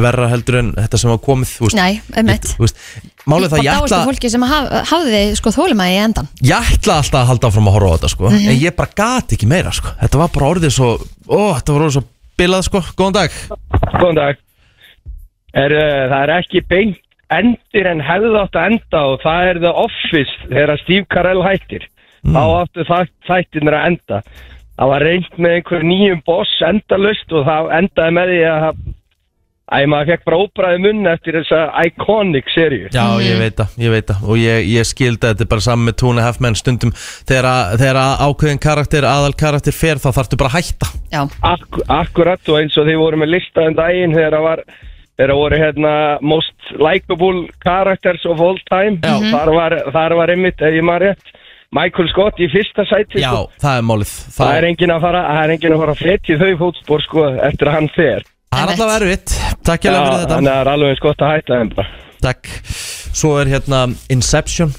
[0.00, 2.00] verra heldur en þetta sem var komið þú veist, Nei,
[2.48, 2.78] þú veist,
[3.28, 6.70] Málið það, Og ég ætla, að fólki sem haf, hafði sko þólumæði í endan ég
[6.72, 8.48] ætla alltaf að halda áfram að horfa á þetta sko, Mhm.
[8.54, 9.92] en ég bara gat ekki meira sko.
[10.00, 10.88] þetta var bara orðið svo
[11.28, 12.04] ó, þetta var orðið svo
[12.40, 13.30] bilað sko, góðan dag.
[14.00, 14.36] Góðan dag.
[15.54, 16.96] Er, uh, Það er ekki beint
[17.40, 21.86] endir en hefði átt að enda og það er The Office þegar Steve Carell hættir.
[22.24, 24.20] Þá áttu það, þættirnir að enda.
[24.74, 28.68] Það var reynd með einhver nýjum boss endalust og það endaði með því að
[29.64, 32.90] Æ, maður fekk bara óbræði munn eftir þessa iconic seríu.
[32.92, 34.26] Já, ég veit það, ég veit það.
[34.28, 36.92] Og ég, ég skildi að þetta er bara saman með Tune Half Men stundum.
[37.24, 40.90] Þegar, að, þegar að ákveðin karakter, aðal karakter fer þá þarftu bara að hætta.
[41.14, 41.22] Já.
[41.48, 44.64] Ak Akkurat og eins og þið voru með listaðum daginn þegar það var
[45.14, 49.00] þegar það voru hérna most likeable characters of all time.
[49.02, 49.16] Já.
[49.30, 51.34] þar, var, þar var einmitt, ef ég maður rétt
[51.74, 53.48] Michael Scott í fyrsta sæti Já, sko.
[53.62, 54.14] það er málið.
[54.36, 57.26] Það er enginn að fara það er enginn að fara fletja í þau fótspor sko,
[57.48, 58.30] eftir að hann fer.
[58.54, 59.34] Það er alltaf erfitt,
[59.66, 60.36] takk ég fyrir þetta.
[60.36, 61.88] þannig að það er alveg eins gott að hætta þeim bara.
[62.24, 62.50] Takk.
[63.14, 64.74] Svo er hérna Inception.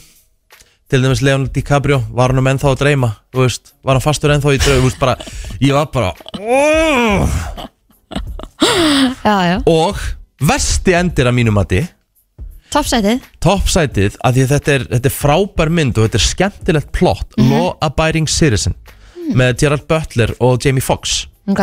[0.86, 3.72] Til dæmis Leonardo DiCaprio Var hann um ennþá að dreyma Þú veist?
[3.82, 5.16] Var hann fastur ennþá í draug Þú veist bara
[5.58, 7.34] Ég var bara oh!
[9.26, 9.58] Já, já.
[9.66, 9.98] Og
[10.44, 11.84] Vesti endir að mínum mati.
[12.74, 16.90] Toppsætið Toppsætið Af því að þetta er, þetta er frábær mynd Og þetta er skemmtilegt
[16.98, 17.36] plott.
[17.40, 18.74] Law Abiding Citizen
[19.38, 21.22] Með Gerald Butler og Jamie Foxx.
[21.48, 21.62] Ok.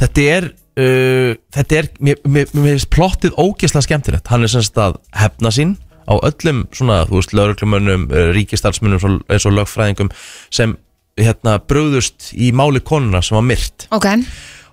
[0.00, 4.32] Þetta er uh, Þetta er Mér, mér, mér finnst plottið ógeðslega skemmtilegt.
[4.32, 5.76] Hann er semst að hefna sín
[6.08, 10.10] Á öllum svona, þú veist, lauruglumönnum Ríkistarfsmönnum svo- eins og lögfræðingum
[10.48, 10.74] Sem,
[11.20, 13.86] hérna, brugðust Í máli konuna sem var myrt.
[13.94, 14.08] Ok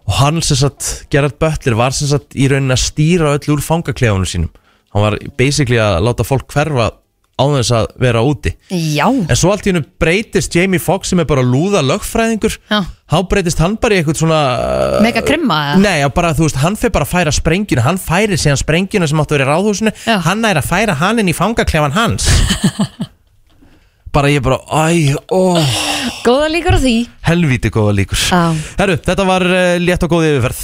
[0.06, 3.64] Og hann sem sagt, Gerard Butler Var sem sagt í rauninni að stýra öll úr
[3.66, 4.52] fangaklefunum sínum
[4.94, 6.92] Hann var basically að láta fólk hverfa
[7.36, 11.20] Á þess að vera úti Já En svo allt í hennu breytist Jamie Foxx sem
[11.20, 12.56] er bara lúða lögfræðingur.
[12.72, 15.58] Þá breytist hann bara í eitthvað svona uh, Mega krimma?
[15.82, 19.36] Nei, bara veist, hann fyrir bara að færa sprenginu Hann færi síðan sprenginu sem áttu
[19.36, 20.16] að vera í ráðhúsinu Já.
[20.30, 22.30] Hann er að færa hann inn í fangaklefan hans
[24.16, 25.60] Bara ég bara, æ, ó
[26.24, 26.94] Góða líkur á því.
[27.28, 28.16] Helvíti góða líkur.
[28.16, 28.56] Já.
[28.80, 30.62] Herru, þetta var uh, létt og góð yfirferð.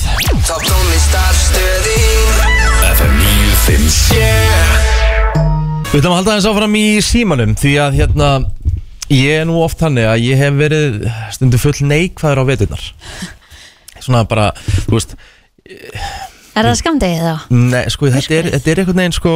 [0.48, 2.40] Topp tónlistarstöðin
[2.94, 4.22] FM 957
[5.92, 8.30] Við ætlum að halda þess áfram í símanum Því að hérna
[9.12, 11.04] Ég er nú oft hannig að ég hef verið
[11.36, 12.84] Stundu full neikvæður á veturnar.
[14.00, 14.48] Svona bara,
[14.88, 15.18] þú veist
[15.68, 17.36] Er það skamdegið þá?
[17.52, 19.36] Nei, sko, þetta er, þetta er einhvern veginn sko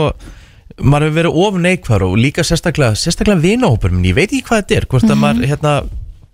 [0.81, 4.63] maður hefur verið of neikvæður og líka sérstaklega, sérstaklega vinahópur minn, ég veit ekki hvað
[4.63, 5.75] þetta er hvort að maður, hérna,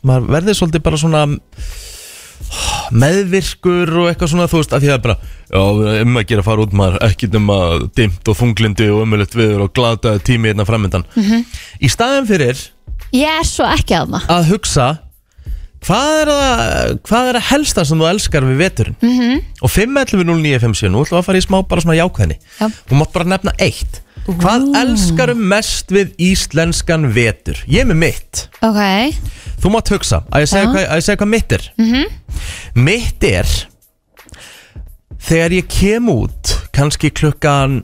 [0.08, 1.26] maður verður svolítið bara svona
[2.92, 5.16] meðvirkur og eitthvað svona þú veist, að því að bara,
[5.52, 5.62] já,
[6.04, 7.60] um að gera að fara út maður, ekki nema
[7.98, 11.06] dimmt og þunglindi og umöðlegt viður og glataði tími hérna framöndan.
[11.16, 11.46] Mhm.
[11.80, 12.68] Í staðin fyrir
[13.12, 14.90] Ég er svo ekki að maður að hugsa
[15.82, 18.96] hvað er það, hvað er það helsta sem þú elskar við veturinn?
[19.02, 19.42] Mhm.
[19.62, 22.68] Og 5.11.09.57, nú ætlum við að fara í smá bara svona jákvæðni Já.
[22.88, 27.58] Þú mátt bara nefna eitt Hvað elskarum mest við íslenskan vetur?
[27.68, 28.82] Ég er með mitt Ok
[29.62, 30.72] Þú mátt hugsa, að ég segja, Já.
[30.74, 32.06] hvað, að ég segja hvað mitt er Mhm.
[32.76, 33.48] Mitt er
[35.22, 37.82] Þegar ég kem út kannski klukkan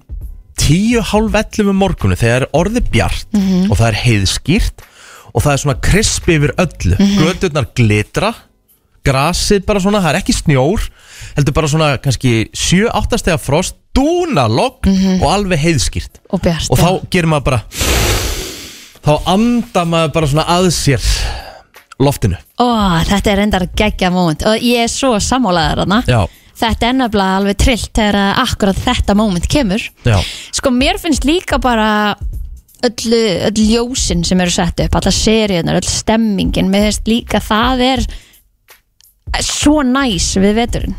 [0.58, 3.70] tíu hálf 11 um morgunu þegar er orðið bjart Mhm.
[3.72, 4.86] og það er heiðskýrt
[5.36, 7.18] og það er svona krispi yfir öllu Mhm.
[7.22, 8.34] göturnar glitra
[9.06, 10.90] grasið bara svona, það er ekki snjór
[11.38, 16.22] heldur bara svona kannski 7-8 stegar frost, dúna logg og alveg heiðskýrt.
[16.32, 17.62] Og og þá gerir maður bara
[19.08, 21.12] þá andar maður bara svona að sér
[22.04, 22.38] loftinu.
[22.62, 22.68] Ó,
[23.10, 24.44] þetta er endar geggja moment.
[24.46, 26.22] Og ég er svo sammálaður Já,
[26.58, 29.84] Þetta er nefnilega alveg trillt þegar akkurat þetta moment kemur.
[30.06, 30.18] Já,
[30.58, 32.16] Sko, mér finnst líka bara
[32.86, 33.14] öll,
[33.48, 38.08] öll ljósin sem eru sett upp alla seríunar, öll stemmingin mér finnst líka það er
[39.44, 40.98] svo næs við veturinn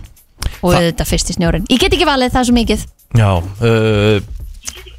[0.63, 2.85] og Þa- þetta fyrst í snjórin Ég get ekki valið það svo mikið.
[3.19, 4.19] Já uh,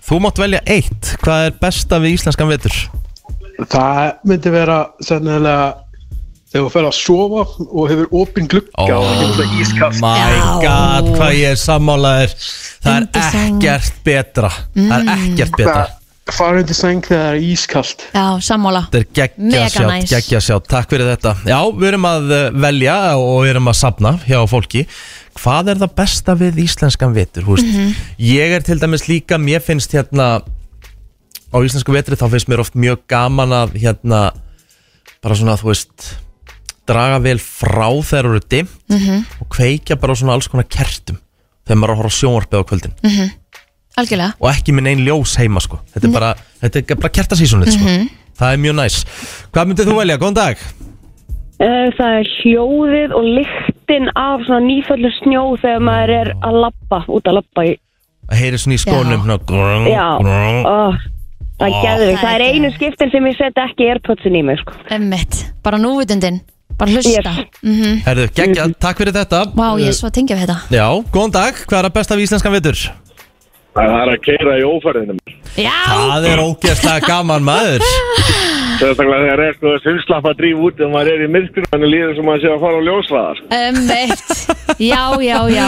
[0.10, 1.12] Þú mátt velja eitt.
[1.22, 2.74] Hvað er besta við íslenskan vetur?
[3.70, 4.00] Það
[4.32, 5.68] myndi vera sennilega
[6.50, 10.40] þegar þú fer að sofa og hefur opinn glugga og það kemur það ískast My
[10.64, 13.60] god, hvað ég er sammálaður Það er Undir sæng.
[13.60, 14.50] ekkert betra.
[14.80, 15.86] Það er ekkert betra.
[16.30, 18.04] Fara undir sæng þegar það er ískalt.
[18.14, 18.82] Já, sammála.
[18.94, 20.10] Þetta er Mega sjátt, næs.
[20.14, 21.36] geggja sjátt, takk fyrir þetta.
[21.50, 24.84] Já, við erum að uh, velja og við erum að sapna hjá fólki
[25.36, 27.44] Hvað er það besta við íslenskan vetur?
[27.44, 27.96] Mm Mhm.
[28.20, 30.42] Ég er til dæmis líka, mér finnst hérna
[31.54, 34.32] á íslensku vetri þá finnst mér oft mjög gaman að hérna
[35.22, 36.16] bara svona, þú veist
[36.88, 39.26] draga vel frá þegar eru dimmt Mhm.
[39.42, 41.18] og kveikja bara svona alls konar kertum
[41.68, 43.32] þegar maður er að horfa sjónvarpið á kvöldin Mhm.
[43.98, 47.72] Algjörlega og ekki með neinn ljós heima sko þetta er bara, þetta er bara kertasísunit
[47.74, 48.10] sko Mhm.
[48.40, 49.06] það er mjög næs
[49.54, 50.58] hvað myndið þú velja, góðan dag
[51.60, 57.28] það er hljóðið og lyktin af svona nýföllu snjó þegar maður er að labba, út
[57.30, 57.74] að labba í.
[58.30, 60.62] Það heyri svona í skónum svona grung, Já, grung.
[60.64, 60.80] ó,
[61.60, 61.82] það Ó.
[61.84, 62.22] geðvig.
[62.22, 64.78] Það er einu skiptin sem ég set ekki airpodsin í mig, sko.
[64.96, 66.40] Emmitt, bara núvitundin
[66.80, 68.04] Bara hlusta yes.
[68.06, 71.34] Herðu, geggja, takk fyrir þetta Vá, ég er svo að tengja við þetta Já, góðan
[71.36, 72.84] dag, hvað er að besta við íslenskan vitur?
[73.80, 75.20] Það er að keira í ófærðinum.
[75.60, 77.84] Já Það er ógeðslega gaman maður
[78.80, 82.14] Sérstaklega þegar er sko sinnslapp að drífa út og maður er í myrkur og líður
[82.16, 83.42] sem maður sé að fara á ljósraðar.
[83.58, 85.66] Emmitt Já, já, já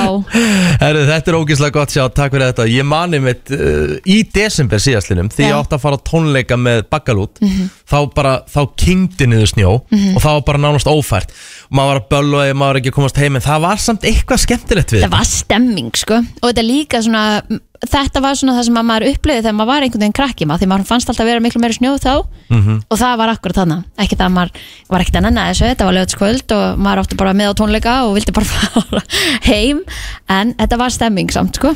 [0.79, 4.79] Herðu, þetta er ógeðslega gott sjá, takk fyrir þetta Ég mani mitt uh, í desember
[4.79, 5.57] síðastlinum Því ég Já.
[5.59, 7.67] átti að fara á tónleika með bakkalút Mhm.
[7.91, 10.13] Þá bara, þá kyngdi niður snjó Mhm.
[10.15, 11.33] Og það var bara nánast ófært
[11.71, 14.07] maður var að bölva og maður var ekki að komast heim En það var samt
[14.09, 16.19] eitthvað skemmtilegt við Það var stemming, sko.
[16.41, 17.23] Og þetta líka svona
[17.81, 20.61] Þetta var svona það sem að maður upplifði þegar maður var einhvern veginn krakki maður
[20.61, 22.13] Því maður fannst alltaf vera miklu meiri snjóð þá.
[22.53, 22.75] Mhm.
[22.91, 24.63] Og það var akkurat þannig Ekki það að maður
[24.93, 27.95] var ekkert að nenna þessu Þetta var lögutskvöld og maður átti bara með á tónleika
[28.05, 29.03] Og vildi bara fara
[29.49, 29.81] heim.
[30.29, 31.73] En þetta var stemming samt, sko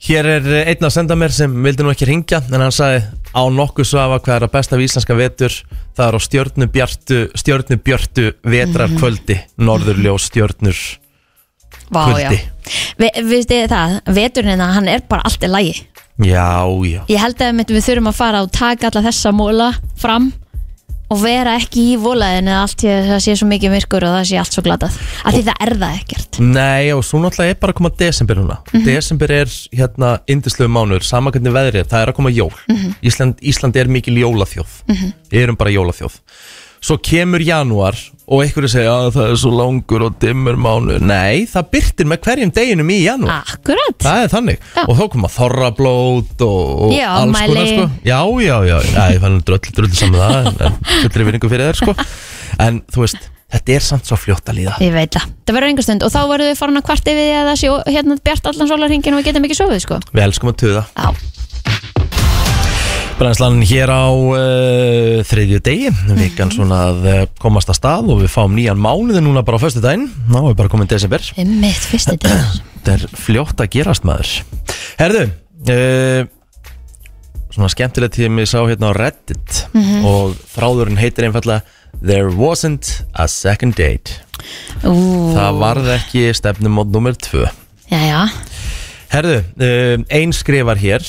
[0.00, 3.02] Hér er einn að senda mér sem vildi nú ekki ringja En hann sagði
[3.36, 5.58] á nokkuð svafa hvað er að besta við íslenska vetur?
[5.98, 10.80] Það er á stjörnubjartu, stjörnubjartu vetrarkvöldi Norðurljós stjörnur
[11.90, 12.38] Vá, kvöldi.
[13.00, 15.72] Vi, Við þið það, veturinn hann er bara allt í lagi.
[16.20, 17.00] Já, já.
[17.08, 20.30] Ég held að við þurfum að fara og taka alla þessa móla fram
[21.10, 24.28] og vera ekki í volaðinu allt í að það sé svo mikið myrkur og það
[24.30, 27.58] sé allt svo glatað af því það er það ekkert Nei, og svo náttúrulega er
[27.64, 28.84] bara að koma desember núna Mhm.
[28.86, 32.94] Desember er hérna indislegu mánuður Sama hvernig veðrið það er að koma jól Mhm.
[33.02, 35.12] Ísland, Ísland er mikil jólaþjóð Mhm.
[35.30, 36.14] Við erum bara jólaþjóð
[36.80, 37.96] Svo kemur janúar
[38.30, 41.02] og einhverju segja að það er svo langur og dimmur mánuður.
[41.04, 43.42] Nei, það byrtir með hverjum deginum í janúar.
[43.44, 43.96] Akkurat.
[44.00, 44.62] Það er þannig.
[44.86, 47.74] Og þá koma þorrablót og, og Já, alls konar afmæli.
[47.74, 47.90] sko.
[48.06, 51.68] Já, já, já, Æ, það er drull, drull saman það en- En fullri vinningu fyrir
[51.70, 51.94] þér sko.
[52.60, 54.78] En þú veist, þetta er samt svo fljótt að líða.
[54.80, 56.02] Ég veit það, það verður einhver stund.
[56.06, 58.70] Og þá verður við farin að kvart yfir því að það sé hérna bjart allan
[58.72, 60.00] sólarhingin og við getum ekki sofið sko.
[60.14, 60.86] Við elskum að tuða.
[60.96, 61.12] Já.
[63.20, 65.90] Brænslan hér á uh, þriðju degi.
[66.16, 69.64] Vikan svona að uh, komast að stað Og við fáum nýjan mánuði núna bara á
[69.64, 71.20] föstu daginn Ná, við bara komin desember.
[71.36, 74.32] Einmitt, fyrsti dag Þetta er fljótt að gerast maður.
[75.02, 76.22] Herðu uh,
[77.50, 80.00] Svona skemmtilegt því að ég sá hérna á Reddit Mhm.
[80.08, 81.60] Og þráðurinn heitir einfallega
[82.00, 84.16] There wasn't a second date.
[84.86, 84.94] Ú,
[85.36, 87.44] Það varð ekki stefnumót nummer tvö.
[87.90, 88.22] Jæja,
[89.12, 91.04] Herðu, uh, ein skrifar hér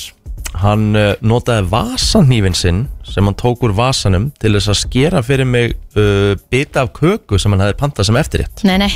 [0.62, 5.49] Hann uh, notaði vasanhýfin sinn sem hann tók úr vasanum til þess að skera fyrir
[5.49, 8.66] mig uh, bita af köku sem hann hefði pantað sem eftirrétt.
[8.68, 8.91] Nei nei.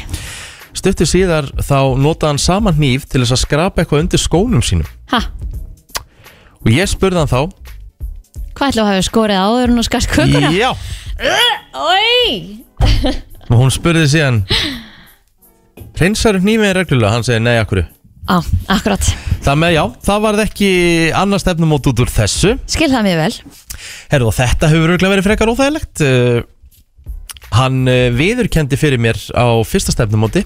[0.76, 4.90] Stuttu síðar þá notaði hann saman hníf til þess að skrapa eitthvað undir skónum sínum.
[5.14, 5.24] Ha,
[6.66, 7.42] og ég spurði hann þá
[8.56, 10.52] hvað ætlum að hafa skorið áður en að skast kökuna?
[10.56, 10.72] Já.
[11.76, 12.64] Ói
[13.52, 14.42] og hún spurði síðan
[15.96, 17.14] Reynsar hnífið reglulega?
[17.14, 17.84] Hann segi nei, akkur
[18.26, 18.38] Á,
[18.74, 19.12] akkurat.
[19.46, 20.70] Það með já, það varð ekki
[21.14, 22.56] annar stefnumót út úr þessu.
[22.66, 23.34] Skil það mjög vel.
[24.14, 26.02] Herðu og þetta hefur örugglega verið frekar óþægilegt.
[26.02, 26.44] Uh,
[27.56, 30.42] Hann uh, viðurkendi fyrir mér á fyrsta stefnumóti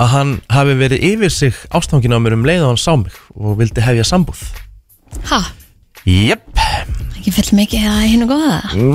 [0.00, 3.14] að hann hafi verið yfir sig ástangin á mér um leið og hann sá mig
[3.36, 4.42] og vildi hefja sambúð.
[5.30, 5.40] Ha,
[6.08, 6.46] Jep,
[7.18, 8.54] ekki fyll mikið að hinn og góða?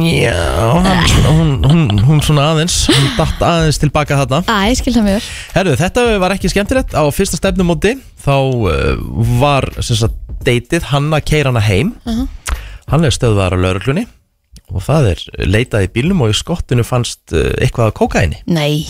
[0.09, 0.37] Já,
[0.81, 4.39] hann, hún, hún, hún svona aðeins, hún datt aðeins tilbaka þarna.
[4.49, 5.27] Æ, skil það mjög.
[5.27, 6.95] Vel Herðu, þetta var ekki skemmtilegt.
[6.97, 7.93] Á fyrsta stefnumóti
[8.25, 9.05] þá uh,
[9.37, 11.93] var sem sagt deytið hann að keira hana heim.
[12.09, 12.25] Uh
[12.85, 14.03] Hann er stöðvar á lauruglunni
[14.69, 18.41] og það er leitað í bílnum og í skottinu fannst uh, eitthvað að kókaini.
[18.45, 18.85] Nei.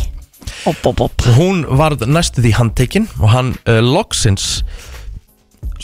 [0.68, 1.24] Op, op, op.
[1.32, 3.54] Og hún varð næstu því handtekinn og hann
[3.88, 4.66] loksins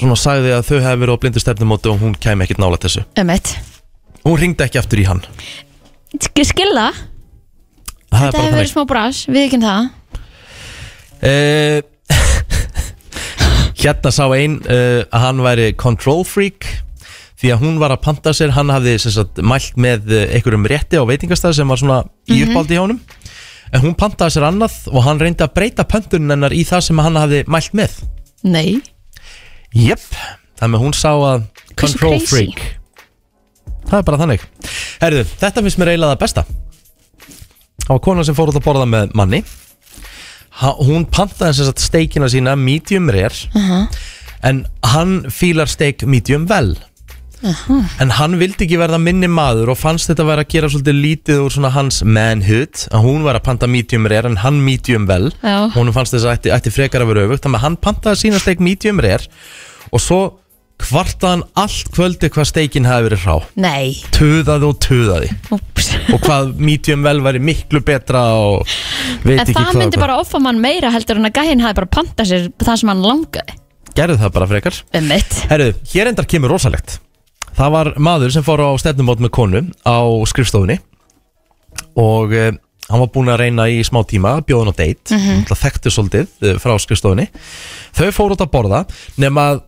[0.01, 3.05] svona sagði að þau hefði verið á blindu stefnumóti og hún kæmi ekkert nála þessu.
[3.21, 3.53] Ömmit
[4.25, 5.23] Hún ringdi ekki aftur í hann.
[6.21, 6.99] Skil það er
[8.11, 8.71] Þetta bara hefur verið þannig.
[8.75, 9.89] smá bras, við ekki það
[11.21, 11.77] Uh,
[13.81, 16.65] hérna sá einn uh, að hann væri control freak
[17.41, 20.65] því að hún var að panta sér, hann hafði sem sagt, mælt með uh, einhverjum
[20.69, 21.99] rétti á veitingastað sem var svona
[22.29, 22.49] í Mhm.
[22.51, 22.99] uppáldi hjá honum
[23.71, 26.97] en hún pantaði sér annað og hann reyndi að breyta pöntunin hennar í það sem
[27.05, 27.99] hann hafði mælt með
[28.43, 28.81] Nei
[29.75, 30.03] Jep,
[30.59, 31.45] þannig að hún sá að
[31.79, 32.27] control crazy?
[32.27, 32.61] freak.
[33.87, 34.43] Það er bara þannig.
[35.01, 36.43] Herðu, þetta finnst mér eiginlega það besta.
[37.81, 39.41] Það var kona sem fór út að borða með manni.
[40.61, 43.87] Ha, Hún pantaði sem sagt steikina sína medium rare.
[44.43, 44.63] En
[44.93, 46.73] hann fílar steik medium vel
[48.01, 51.39] En hann vildi ekki verða minni maður og fannst þetta vera að gera svolítið lítið
[51.45, 55.31] úr svona hans manhood að hún var að panta medium rare en hann medium vel
[55.41, 55.57] Já.
[55.73, 58.41] hún fannst þess að ætti, ætti frekar að vera öfugt þannig að hann pantaði sína
[58.43, 59.25] steik medium rare
[59.91, 60.21] og svo
[60.81, 63.35] kvartaðan allt kvöldi hvað steikin hafi verið hrá.
[63.61, 63.91] Nei.
[64.15, 65.27] Tuðaði og tuðaði.
[65.53, 68.65] Og hvað medium vel væri miklu betra og
[69.21, 70.05] veit En ekki það hvað myndi hvað.
[70.07, 73.05] bara offa mann meira heldur en að gæinn hafi bara panta sér það sem hann
[73.05, 73.59] langaði.
[73.93, 74.81] Gerðu það bara frekar.
[74.97, 76.97] Um mitt Herru, hér endar kemur rosalegt
[77.57, 79.97] Það var maður sem fór á stefnumót með konu á
[80.31, 80.77] skrifstofunni
[81.99, 82.51] og uh,
[82.91, 85.57] hann var búinn að reyna í smá tíma að bjóða hann á date mm Mhm.
[85.61, 87.27] þekktu svolítið uh, frá skrifstofunni
[87.97, 88.81] þau fóru út að borða
[89.21, 89.61] nema að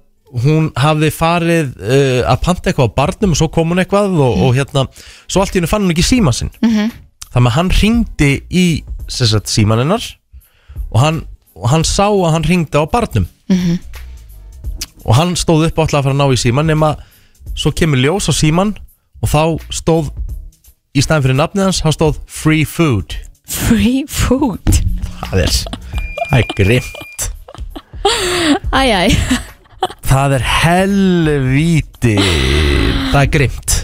[0.43, 4.39] hún hafði farið uh, að panta eitthvað á barnum og svo kom hún eitthvað og,
[4.47, 4.87] og hérna,
[5.27, 6.91] svo allt í hennu fann hún ekki síma sinn Mhm.
[7.33, 8.65] þannig að hann ringdi í
[9.07, 10.03] sagt, síman hennar
[10.93, 11.23] og hann,
[11.55, 13.79] og hann sá að hann ringdi á barnum Mhm.
[15.05, 16.95] og hann stóð upp og ætlaði að fara að ná í síman nema
[17.55, 18.73] svo kemur ljós á síman
[19.23, 20.11] og þá stóð
[20.93, 23.15] í staðin fyrir nafnið hans, hann stóð free food.
[23.49, 24.81] Free food?
[25.29, 25.57] Það er,
[26.29, 27.27] það er grimt
[28.73, 29.15] Æjæj
[30.07, 32.15] það er helvíti.
[33.11, 33.77] Það er grimt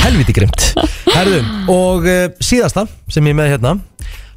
[0.00, 0.64] helvíti grimt
[1.10, 1.40] Herðu,
[1.72, 3.76] og uh, síðasta sem ég er með hérna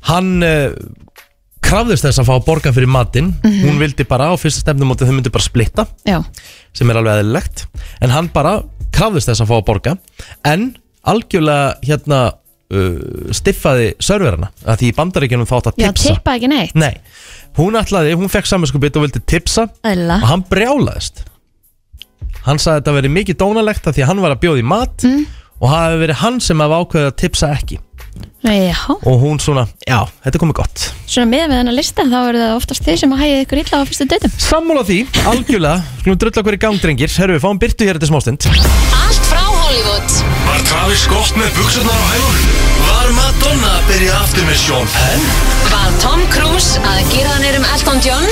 [0.08, 0.76] hann uh,
[1.64, 3.32] krafðist þess að fá að borga fyrir matinn.
[3.42, 3.62] Mhm.
[3.66, 5.88] hún vildi bara á fyrsta stefnumóti þau myndi bara splitta.
[6.08, 6.20] Já
[6.74, 7.66] sem er alveg eðlilegt.
[8.02, 8.58] En hann bara
[8.94, 9.94] krafðist þess að fá að borga.
[10.46, 10.70] En
[11.10, 12.22] algjörlega hérna
[12.74, 16.14] uh, stiffaði serverana að því í bandaríkjunum þátt að Já, tipsa.
[16.16, 16.76] tippa ekki neitt.
[16.80, 16.94] Nei,
[17.60, 20.20] hún ætlaði, hún fekk samanskupið og vildi tipsa Æla.
[20.22, 21.26] og hann brjálaðist.
[22.44, 24.68] Hann sagði að þetta verið mikið dónalegt að því að hann var að bjóða í
[24.68, 25.26] mat Mm.
[25.62, 27.78] og það hefði verið hann sem hafa ákveðið að tipsa ekki
[28.44, 32.18] Já og hún svona, já, þetta er komið gott Svona með með þennan lista þá
[32.22, 35.00] eru það oftast þið sem að hægja ykkur illa á fyrstu dötum Sammála því,
[35.32, 40.20] algjörlega, skulum drulla hverju gangdrengir Herru, við fáum byrtu hér þetta smástund Allt frá Hollywood
[40.50, 42.64] Var Travis Scott með buksunar á hælunum?
[42.84, 45.26] Var Madonna að byrja aftur með Sean Penn?
[45.72, 48.28] Var Tom Cruise að gera hann um Elton John?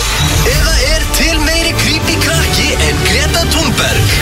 [0.52, 4.16] Eða er til meiri creepy krakki en Greta Thunberg?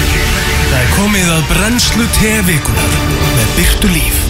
[0.70, 3.00] Það er komið að brennslu tevikunar
[3.38, 4.29] með byrtu líf.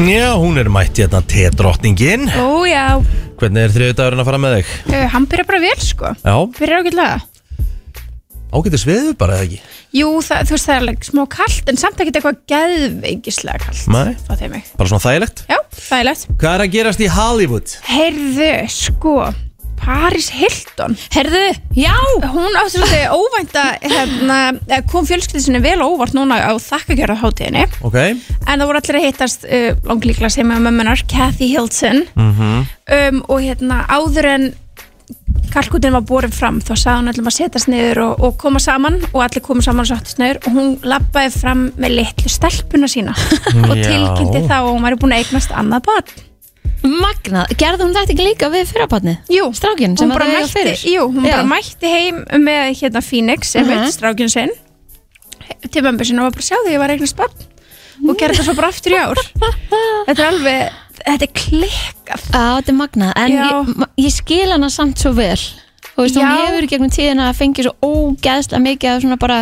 [0.00, 2.28] Já, hún er mætt hérna T-drottningin.
[2.40, 3.00] Ó já,
[3.40, 4.70] Hvernig er þriðudagurinn að fara með þig?
[4.92, 6.10] uh, hann byrja bara vel sko.
[6.24, 7.18] Já, Fyrir ágætlega.
[8.50, 9.60] Ágættis veður bara eða ekki?
[9.94, 13.84] Jú, það, þú veist það er alveg smá kallt en samt ekkert eitthvað geðveikislega kallt
[13.94, 14.72] Nei, Það þeim mig.
[14.80, 15.42] Bara svona þægilegt?
[15.50, 17.76] Já, það er lett Hvað er að gerast í Hollywood?
[17.90, 19.14] Heyrðu, sko
[19.80, 20.96] Paris Hilton.
[21.14, 21.44] Heyrðu,
[21.76, 21.94] já.
[22.30, 27.20] Hún átti svolítið óvænt að hérna, eh, kom fjölskyldið sinni vel óvart núna á þakkagjörða
[27.22, 27.96] hátíðinni Ok.
[27.96, 32.04] En það voru allir að hittast uh, langlíkla sem með mömmunar, Kathy Hilton.
[32.14, 34.46] Mm um, og hérna áður en
[35.50, 39.00] kalkutin var borin fram þá sagði hún öllum að setjast niður og, og koma saman
[39.10, 43.14] og allir komu saman og sattist niður og hún lappaði fram með litlu stelpuna sína.
[43.70, 46.29] Og tilkynnti þá að hún væri búin að eignast annað barn
[46.82, 49.16] Magnað, gerði hún þetta ekki líka við fyrrabarnið?
[49.34, 50.80] Jú, Strákinn sem hún bara mætti, fyrir?
[50.88, 53.70] jú, hún bara mætti heim með hérna Phoenix, sem Mhm.
[53.84, 54.50] veit strákinn sinn
[55.70, 57.30] til mömmu sinna og bara sjá því ég var eignast barn
[58.08, 59.20] og gerði þetta svo bara aftur í ár.
[60.08, 60.70] Þetta er alveg,
[61.04, 62.22] þetta er klikkað.
[62.32, 65.36] Já, þetta er magnað, en ég, ég skil hana samt svo vel
[65.94, 69.38] Þú veist, hún hefur gegnum tíðina að fengið svo ógeðslega mikið af svona bara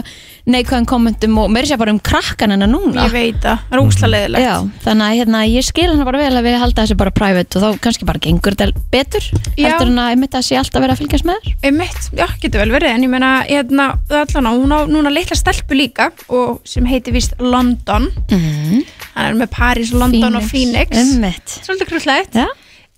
[0.49, 3.05] neikvæðum kommentum og meiri sér bara um krakkan hennar núna.
[3.07, 6.31] Ég veit það, það óslega leiðilegt Já, þannig að hérna, ég skil hana bara vel
[6.33, 9.27] að við halda þessu bara private og þá kannski bara gengur þetta betur.
[9.59, 9.67] Já.
[9.69, 11.59] heldur en að einmitt að sé alltaf verið að fylgjast með þér?
[11.69, 13.89] Einmitt, já, getur vel verið en ég meina, hérna,
[14.23, 18.09] allan á, hún á núna litla stelpu líka og sem heiti vist London.
[18.33, 18.87] Mm.
[19.19, 20.97] hann er með Paris, London og Phoenix.
[20.97, 21.61] Einmitt.
[21.61, 22.49] Svolítið krúllegt Já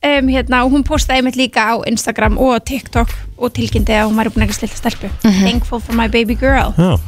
[0.07, 4.21] um, hérna, og hún postaði einmitt líka á Instagram og TikTok og tilkynnti að hún
[4.21, 5.11] væri búin að eignast litla stelpu.
[5.25, 5.43] Mhm.
[5.47, 6.75] Thankful for my baby girl.
[6.77, 6.99] Já.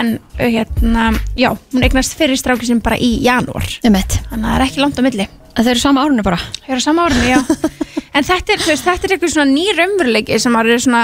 [0.00, 3.66] En hérna, já, hún eignast fyrir stráki sem bara í janúar.
[3.84, 4.20] Einmitt.
[4.30, 5.28] Þannig að það er ekki langt á milli.
[5.50, 6.38] Að þau eru sama árinu bara?
[6.66, 7.40] Þau eru sama árinu, já.
[8.14, 11.02] En þetta er, þú veist, þetta er eitthvað svona ný raunveruleiki sem maður er svona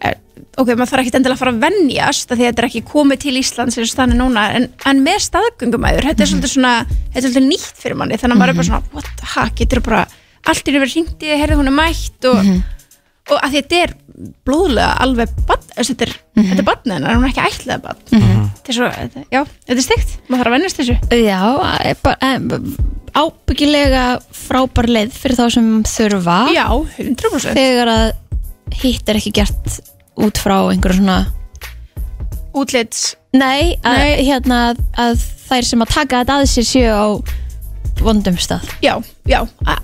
[0.00, 0.14] eh,
[0.56, 2.82] ok, maður þarf ekki endilega að fara að venjast af því að þetta er ekki
[2.88, 6.72] komið til Íslands eins og þannig núna, en, en með staðgöngumæður þetta er svolítið svona,
[6.88, 9.84] þetta er svolítið nýtt fyrir manni þannig að maður er bara svona, what, ha, getur
[9.84, 10.00] bara
[10.50, 12.50] allt er yfir hringdi, herði hún er mætt og,
[13.32, 13.94] og að þetta er
[14.46, 18.02] blóðlega alveg bann, þetta er, þetta er bann hennar, hún er ekki ætlaða bann
[18.64, 20.96] þetta er svo, þetta, já, þetta er stygt maður þarf að venjast þessu.
[21.20, 21.40] Já,
[21.84, 26.38] eh, eh, ábyggilega frábær leið fyrir þá sem þurfa.
[26.54, 26.66] Já,
[26.98, 28.06] 100% Þegar að
[28.80, 29.80] hitt er ekki gert
[30.24, 31.18] út frá einhverju svona
[32.54, 33.14] Útlits.
[33.34, 34.24] Nei, að, Nei.
[34.28, 34.58] hérna
[35.02, 37.06] að þær sem að taka þetta að sér séu á
[37.98, 38.68] vondum stað.
[38.82, 38.94] Já,
[39.24, 39.38] já,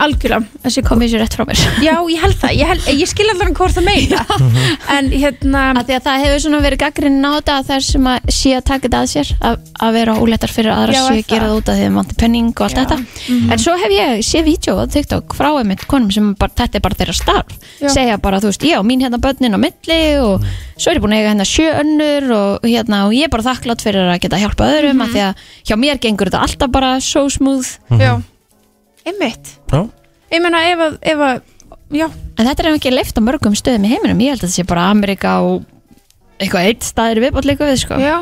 [0.05, 3.27] algjörlega þessi komið sér rétt frá mér Já, ég held það, ég, held, ég skil
[3.33, 4.25] allar hvort það meina
[4.97, 8.29] En hérna að því að það hefur svona verið gaggrinn á þetta þær sem að
[8.37, 11.31] sé að taka þetta að sér að, að vera óléttar fyrir aðra Já, sé að
[11.33, 11.51] gera það?
[11.51, 12.83] það út af því að vanti penning og allt Já.
[12.85, 12.99] þetta
[13.31, 13.51] Mhm.
[13.55, 16.85] en svo hef ég sé vídeo á TikTok frá einmitt konum sem bara, þetta er
[16.85, 17.89] bara þeirra starf Já.
[17.95, 20.45] segja bara, þú veist, ég á mín hérna börnin á milli og
[20.77, 23.47] svo er ég búin að eiga hérna sjö önnur og hérna og ég er bara
[23.49, 25.03] þakklátt fyrir að geta hjálpa öðrum Mhm.
[25.07, 25.35] af því að
[25.71, 28.21] hjá mér gengur þetta alltaf bara so smooth Já,
[29.07, 29.83] einmitt Já.
[30.31, 31.41] Ég meina ef að, ef að
[31.91, 32.07] Já,
[32.39, 34.67] En þetta er ekki leift á mörgum stöðum í heiminum Ég held að þetta sé
[34.69, 35.65] bara Amerika og
[36.41, 37.99] eitthvað eitt staðir viðbátt líka við sko.
[38.01, 38.15] Já,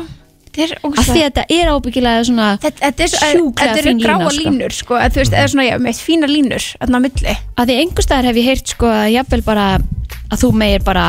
[0.49, 3.85] þetta er Af því að þetta er ábyggilega svona þetta, þetta er svo, sjúklega þetta
[3.85, 4.49] fín eru gráa lína sko.
[4.49, 7.69] línur sko, að, þú veist, eða svona, já, með fína línur þarna á milli Að
[7.71, 11.05] því einhver staðar hef ég heyrt sko að jafnvel bara að þú meir bara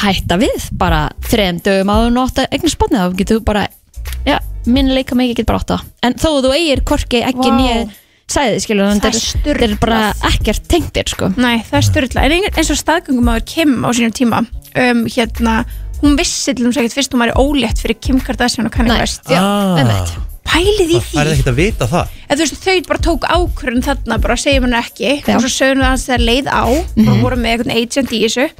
[0.00, 1.00] hætta við bara
[1.30, 3.66] þreim dögum að þú nótt að eignar spannið þá getur þú bara
[4.26, 4.36] já,
[4.66, 7.52] minn leika mig ekki bara átt á en þó að þú eigir korki ekki Vá.
[7.52, 7.60] wow.
[7.60, 7.78] nýja
[8.30, 9.18] sæði skilur er er-
[9.58, 10.00] þetta er bara
[10.30, 11.28] ekkert tengdir sko.
[11.36, 15.64] Nei, það er styrla En ein- eins og staðgöngumæður Kim á sínum tíma um, hérna,
[16.02, 19.24] hún vissi til þess að fyrst hún væri ólétt fyrir Kim Kardashian og Kanye West.
[19.28, 20.06] Já, Ah.
[20.50, 23.24] Pælið í því Það er ekkert að vita það En þú veist, þau bara tók
[23.26, 25.16] ákvörðun þarna bara segjum hann ekki.
[25.26, 25.34] Já.
[25.34, 28.50] og svo sögum við hans þegar leið á og voru með einhvern agent í þessu.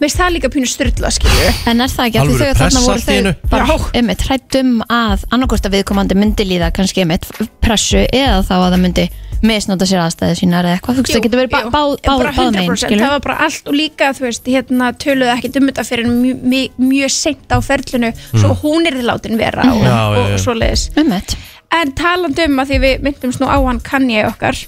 [0.00, 2.80] Mér finnst það líka pínu styrla, skilju En er það ekki að því þau þarna
[2.86, 7.26] voru þau bara einmitt hrættum að annarkost að viðkomandi myndi líða kannski einmitt
[7.60, 9.04] pressu eða þá að það myndi
[9.44, 12.56] misnóta sér aðstæði sínar eða eitthvað, þú veist það getur verið bá, bá, bá, báð
[12.56, 15.68] megin 100% skilur það var bara allt og líka þú veist hérna töluðu ekki um
[15.70, 19.84] þetta fyrir mjög, mjög, mjög seint á ferlinu svo hún er þið látin vera og,
[19.84, 20.36] Já, já, og já.
[20.44, 20.88] svoleiðis.
[20.96, 21.36] Einmitt.
[21.70, 24.58] En talandi um að því við myndumst nú á hann Kanye okkar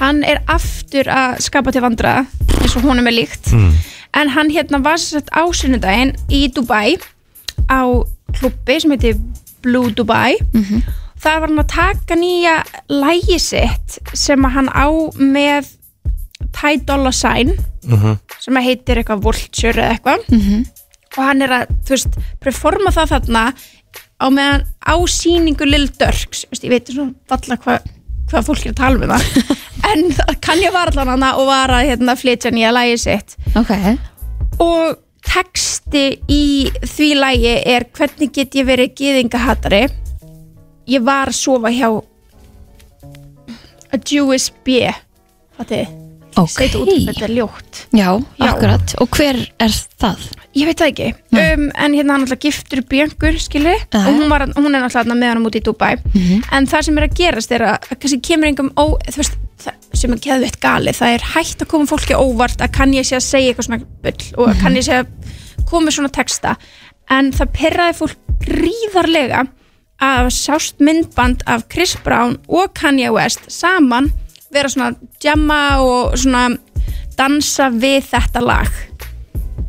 [0.00, 2.18] hann er aftur að skapa til vandra
[2.60, 3.52] eins og honum er líkt.
[4.16, 6.96] En hann hérna var sett á sunnudaginn í Dubai
[7.70, 7.84] á
[8.36, 9.16] klubbi sem heitir
[9.62, 10.36] Blue Dubai.
[11.22, 12.56] Þar var hann að taka nýja
[12.92, 15.70] lægi sitt sem að hann á með
[16.52, 17.54] Ty Dolla Sign
[18.40, 20.26] sem að heitir eitthvað Vulture eða eitthvað.
[21.16, 23.44] Og hann er að, þú veist, performa það þarna
[24.16, 27.92] á meðan á síningu Lil Durks, ég veit svona valla hvað
[28.26, 29.26] hva fólk er að tala um það
[29.92, 33.36] en það kann ég var allan hana og var að hérna, flytja nýja lægi sitt.
[33.58, 33.72] Ok,
[34.62, 34.96] og
[35.26, 36.42] texti í
[36.82, 39.84] því lægi er hvernig get ég verið gyðingahatari?
[40.90, 41.88] Ég var að sofa hjá
[43.90, 44.82] a Jewish B
[45.56, 45.88] Fatið,
[46.42, 46.52] ok.
[46.52, 47.80] Segðu út um þetta er ljótt.
[47.96, 48.46] Já, Já.
[48.48, 50.26] akkurat, og hver er það?
[50.56, 54.04] Ég veit það ekki, um, en hérna hann alltaf giftur Björngur, skilji, Aha.
[54.08, 55.96] og hún, var, hún er alltaf með hann út í Dubai
[56.52, 59.36] en það sem er að gerast er að að kannski kemur einhverjum ó, þú veist,
[59.64, 63.06] það, sem er geðveitt galið, það er hægt að koma fólki óvart að kann ég
[63.08, 65.12] sé að segja eitthvað svona bull og að kann ég sé að
[65.66, 66.56] koma svona texta.
[67.12, 68.16] En það perraði fólk
[68.46, 69.44] gríðarlega
[70.02, 74.10] að sást myndband af Chris Brown og Kanye West saman
[74.54, 74.92] vera svona
[75.22, 76.48] jamma og svona
[77.16, 78.82] dansa við þetta lag.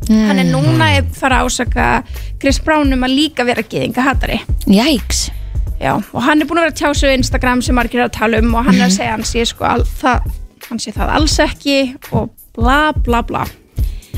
[0.08, 1.86] Hann er núna að fara að ásaka
[2.40, 4.38] Chris Brown um að líka vera geðinga hatari
[4.70, 5.28] Jæks
[5.78, 8.14] Já, og hann er búin að vera að tjá sig á Instagram sem margir að
[8.16, 10.24] tala um og hann er að segja að hann sé sko al, það,
[10.70, 11.76] hann sé það alls ekki
[12.18, 13.44] og bla bla bla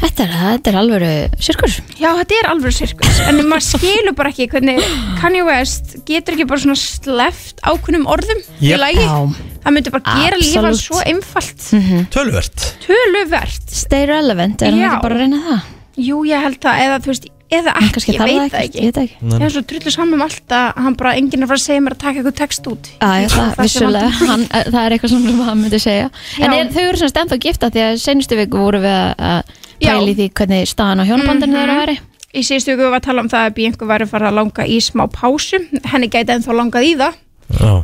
[0.00, 1.08] Þetta er, þetta er alvöru
[1.44, 4.80] sirkur Já, þetta er alveg sirkus en maður skilur bara ekki hvernig
[5.20, 8.80] Kanye West getur ekki bara svona sleft ákunnum orðum í Jep.
[8.80, 9.18] lagi Já.
[9.66, 10.86] það myndi bara gera lífa Absolutt.
[10.86, 11.66] svo einfalt
[12.14, 14.88] Tölvert töluvert Stay relevant, er hann Já.
[14.94, 15.68] ekki bara að reyna það?
[16.00, 18.60] Jú, ég held það, eða þú veist eða En ekki, kannski ég þarf veit það
[18.60, 19.30] ekki, ekki ég veit það ekki.
[19.34, 21.64] Ég er svo drullu saman um allt að hann bara enginn er að fara að
[21.66, 24.28] segja mér að taka eitthvað text út Já, já, það, sem vissulega, vantar.
[24.30, 26.06] hann, eh, það er eitthvað sem hann myndi segja
[26.38, 26.60] En Já.
[26.60, 29.58] er, þau eru semst ennþá gifta því að senustu viku voru við að- að.
[29.80, 31.80] Pæli því hvernig staðan á hjónabandinu þeirra Mhm.
[31.82, 31.98] væri.
[32.30, 34.62] Í síðustu viku var að tala um það að Bianca væri að fara að langa
[34.66, 35.58] í smá pásu.
[35.90, 37.14] Henni gæti ennþá langað í það.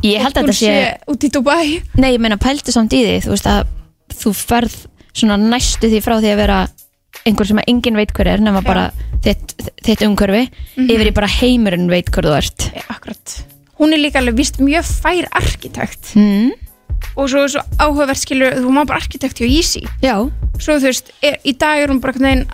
[0.03, 1.81] Ég held að þetta sé út í Dubai.
[1.97, 3.67] Nei, ég meina pælti samt í því Þú veist að
[4.15, 4.75] þú ferð
[5.13, 6.67] svona næstu því frá því að vera
[7.25, 8.91] einhver sem að enginn veit hver er nema bara
[9.21, 10.47] þitt, þitt umhverfi.
[10.77, 10.89] Mhm.
[10.89, 12.71] yfir í bara heimurinn veit hver þú ert.
[12.87, 13.43] Akkurat.
[13.79, 16.15] Hún er líka alveg vist mjög fær arkitekt.
[16.15, 16.51] Mm.
[17.17, 20.15] Og svo, svo áhugavert skilur þú má bara arkitekt hjá Easy Já.
[20.59, 22.45] Svo þú veist, er, í dag er hún bara veginn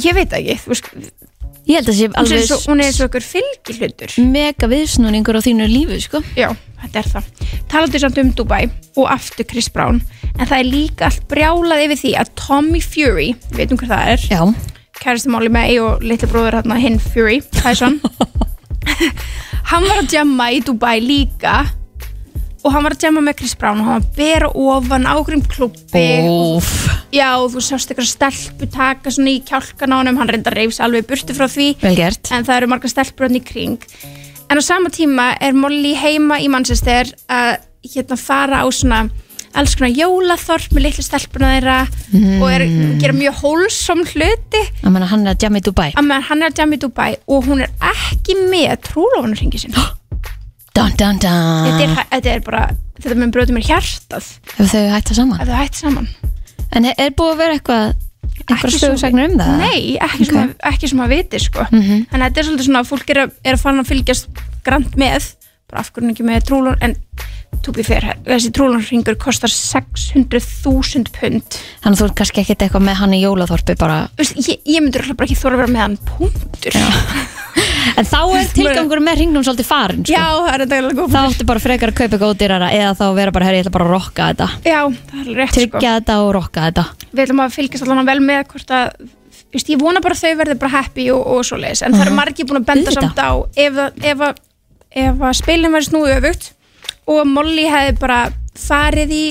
[0.00, 0.90] ég veit ekki þú veist,
[1.62, 4.14] Ég held að sé hún, er alveg svo, hún er og ykkur fylgihlutur.
[4.32, 6.18] mega viðsnúningur á þínu lífi sko.
[6.34, 6.48] Já,
[6.80, 7.28] þetta er það.
[7.70, 8.64] Talandi samt um Dubai
[8.98, 10.00] og aftur Chris Brown
[10.40, 14.10] en það er líka allt brjálað yfir því að Tommy Fury, við veitum hver það
[14.10, 14.42] er Já,
[14.98, 18.00] kæristumáli með og litli bróður hérna hinn Fury, Tyson.
[19.70, 21.60] Hann var að jamma í Dubai líka
[22.62, 25.12] og hann var að jamma með Chris Brown og hann var að bera ofan á
[25.18, 26.68] okkur klubbi Óf
[27.12, 30.16] já og þú sást eitthvað stelpu taka svona í kjálkan á honum.
[30.20, 31.66] Hann reynda reyfs alveg burtu frá því.
[32.32, 33.76] En það eru marga stelpur hann í kring.
[34.48, 39.02] En á sama tíma er Molly heima í Manchester að hérna fara á svona
[39.52, 41.78] alls konar jólaþorp með litlu stelpuna þeirra
[42.12, 42.42] Mm.
[42.42, 44.60] og er að gera mjög hólsom hluti.
[44.84, 45.92] Að hann er að jamma í Dubai.
[45.96, 49.72] Að hann er að jamma í Dubai og hún er ekki með trúlofunarringi sin
[50.72, 52.62] Dun dun dun þetta, er, þetta er bara,
[53.00, 56.08] þetta mun brjóti mér hjartað Ef þau hætta saman ef þau hætti saman
[56.72, 57.92] En er, er búið að vera eitthvað
[58.46, 59.52] einhverja sögursagnir um það?
[59.60, 61.66] Nei, ekki, sem, að, ekki sem að viti sko.
[61.68, 62.06] Mhm.
[62.08, 64.96] en þetta er svolítið svona að fólk er að, er að fara að fylgjast grant
[64.98, 65.28] með
[65.70, 66.96] bara af hvernig ekki með trúlun en
[67.62, 72.98] to be fair, þessi trúlunarringur kostar 600.000 pund Þannig þú er kannski ekkert eitthvað með
[73.02, 75.82] hann í jólaþorpi bara Vist, ég, ég myndur alltaf bara ekki þóra að vera með
[75.86, 76.76] hann punktur
[78.00, 80.14] En þá er tilgangur með ringnum svolítið farin sko.
[80.14, 83.02] Já, það er þetta góð Þá áttu bara frekar að kaupa eitthvað ódýrara eða þá
[83.18, 84.78] vera bara, herri, ég ætla bara að rokka þetta Já,
[85.10, 85.58] það er rétt sko.
[85.58, 88.86] Tryggja þetta og rokka þetta Við ætlum að fylgjast allan vel með hvort að
[89.52, 92.06] Vist, ég vona bara að þau verði bara happy og, og svo leis en það
[92.06, 92.20] eru Mhm.
[92.22, 93.04] margir búin að benda Auðvitað.
[93.04, 94.22] samt á ef, ef,
[95.02, 96.46] ef að spilin verði snúið öfugt
[97.06, 98.20] og Molly hefði bara
[98.58, 99.24] farið í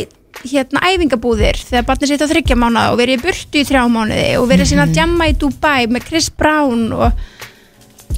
[0.51, 4.30] hérna æfingabúðir þegar barnið sitt á þryggja mánuða og verið í burtu í þrjá mánuði
[4.39, 4.89] og verið sína Mhm.
[4.89, 7.11] að djamma í Dubai með Chris Brown og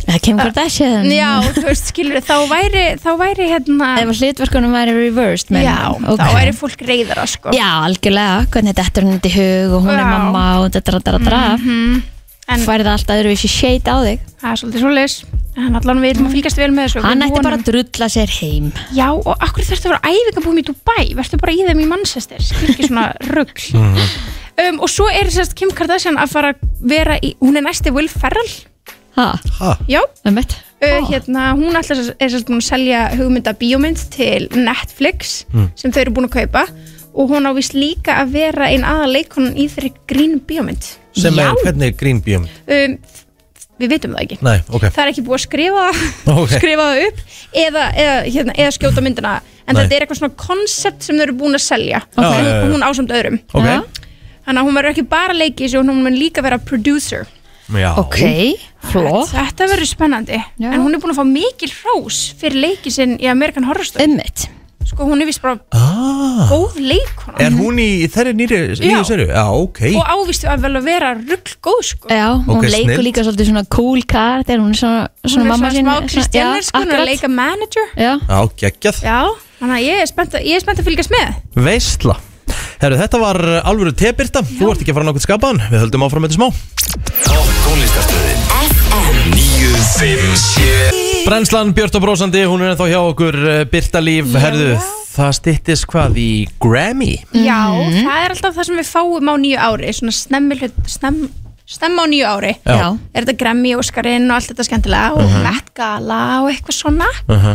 [0.03, 4.73] Það kemur Kardashian já, þú veist, skilur þá væri, þá væri hérna Ef að hlutverkunum
[4.75, 6.17] væri reversed meina já, þú?
[6.19, 9.93] þá væri fólk reyðara sko Já, algjörlega, hvernig þetta er hún í hug og hún
[9.93, 10.09] er Já.
[10.11, 12.03] mamma og þetta er þetta draf Mhm.
[12.51, 14.19] En- Færið alltaf öðruvísi shade á þig?
[14.41, 15.15] Það er svolítið svo leis
[15.55, 17.67] en allan við erum að fylgjast vel með þessu Hann Við ætti bara vonum- að
[17.69, 18.71] drulla sér heim.
[18.91, 21.05] Já, og akkur þurftu að vera æfingabúum í Dubai?
[21.15, 22.41] Vertu bara í þeim í Manchester.
[22.41, 23.69] Skil ekki svona rugl.
[24.59, 27.93] Um, Og svo er sérst Kim Kardashian að fara að vera í Hún er næsti
[27.93, 28.51] Will Ferrell.
[29.15, 29.29] Ha,
[29.59, 29.77] Ha?
[29.87, 30.01] Já.
[30.25, 30.57] Um mitt.
[30.83, 35.69] Uh, hérna, Hún ætlar er sérst búin að selja hugmynda bíómynd til Netflix Mm.
[35.77, 36.65] sem þau eru búin að kaupa
[37.13, 41.35] og hún á vist líka að vera einn aða leikonan í þeirri grín bíómynd Sem
[41.37, 42.47] Já, er, hvernig er Green Beam?
[42.67, 42.95] um,
[43.81, 44.35] Við vitum það ekki.
[44.45, 44.83] Nei, ok.
[44.93, 45.85] Það er ekki búið að skrifa,
[46.43, 46.51] Ok.
[46.53, 47.21] skrifa það upp
[47.63, 49.31] eða, eða, hérna, eða skjóta myndina.
[49.65, 49.81] En Nei.
[49.81, 52.01] þetta er eitthvað svona koncept sem þau eru búin að selja.
[52.13, 52.53] Já, já, já.
[52.61, 53.39] og hún ásamt öðrum.
[53.53, 53.65] Ok.
[53.65, 53.79] Já.
[54.45, 57.25] þannig að hún verður ekki bara leiki og hún mun líka vera producer.
[57.73, 57.89] Já.
[57.97, 58.19] Ok,
[58.91, 59.31] flott.
[59.33, 60.39] Þetta verður spennandi.
[60.61, 64.05] En hún er búin að fá mikil hrós fyrir leiki sinn í American Horror Story.
[64.05, 64.47] Einmitt
[64.89, 66.49] Sko hún er vist bara ah.
[66.49, 69.27] góð leikona Er hún í þeirri nýri, nýri serju?
[69.31, 69.79] Já, ok.
[69.93, 72.11] Og ávistu að vel að vera rugg góð sko.
[72.11, 73.05] Já, hún Ok, leikur snillt.
[73.07, 75.95] líka svolítið svona cool karakter Hún er svona, Hún svona er mamma svona sín smá
[76.11, 77.85] Kristjánir sko, hún er að leika manager.
[77.95, 78.13] Já,
[78.63, 78.97] geggjað.
[79.07, 79.21] Já,
[79.61, 81.27] þannig að ég er spennt að, er að fylgjast með.
[81.69, 82.15] Veistla.
[82.83, 85.63] Herru, þetta var alvöru tebirta Þú ert ekki að fara nokkuð skapaðan.
[85.71, 86.51] Við höldum áfram með þetta
[90.91, 93.63] smá Topp tónlistarstöðin FM 957 Brennslan Björn og Brósandi, hún er ennþá hjá okkur uh,
[93.71, 94.73] Birta Líf, herðu
[95.13, 97.13] Það styttist hvað í Grammy?
[97.37, 100.91] Já, það er alltaf það sem við fáum á nýju ári Svona snemmi hlut
[101.63, 102.91] Snemma á nýju ári Já.
[103.15, 105.43] Er þetta Grammy, Óskarinn og allt þetta skemmtilega Og Mhm.
[105.47, 107.07] Met Gala og eitthvað svona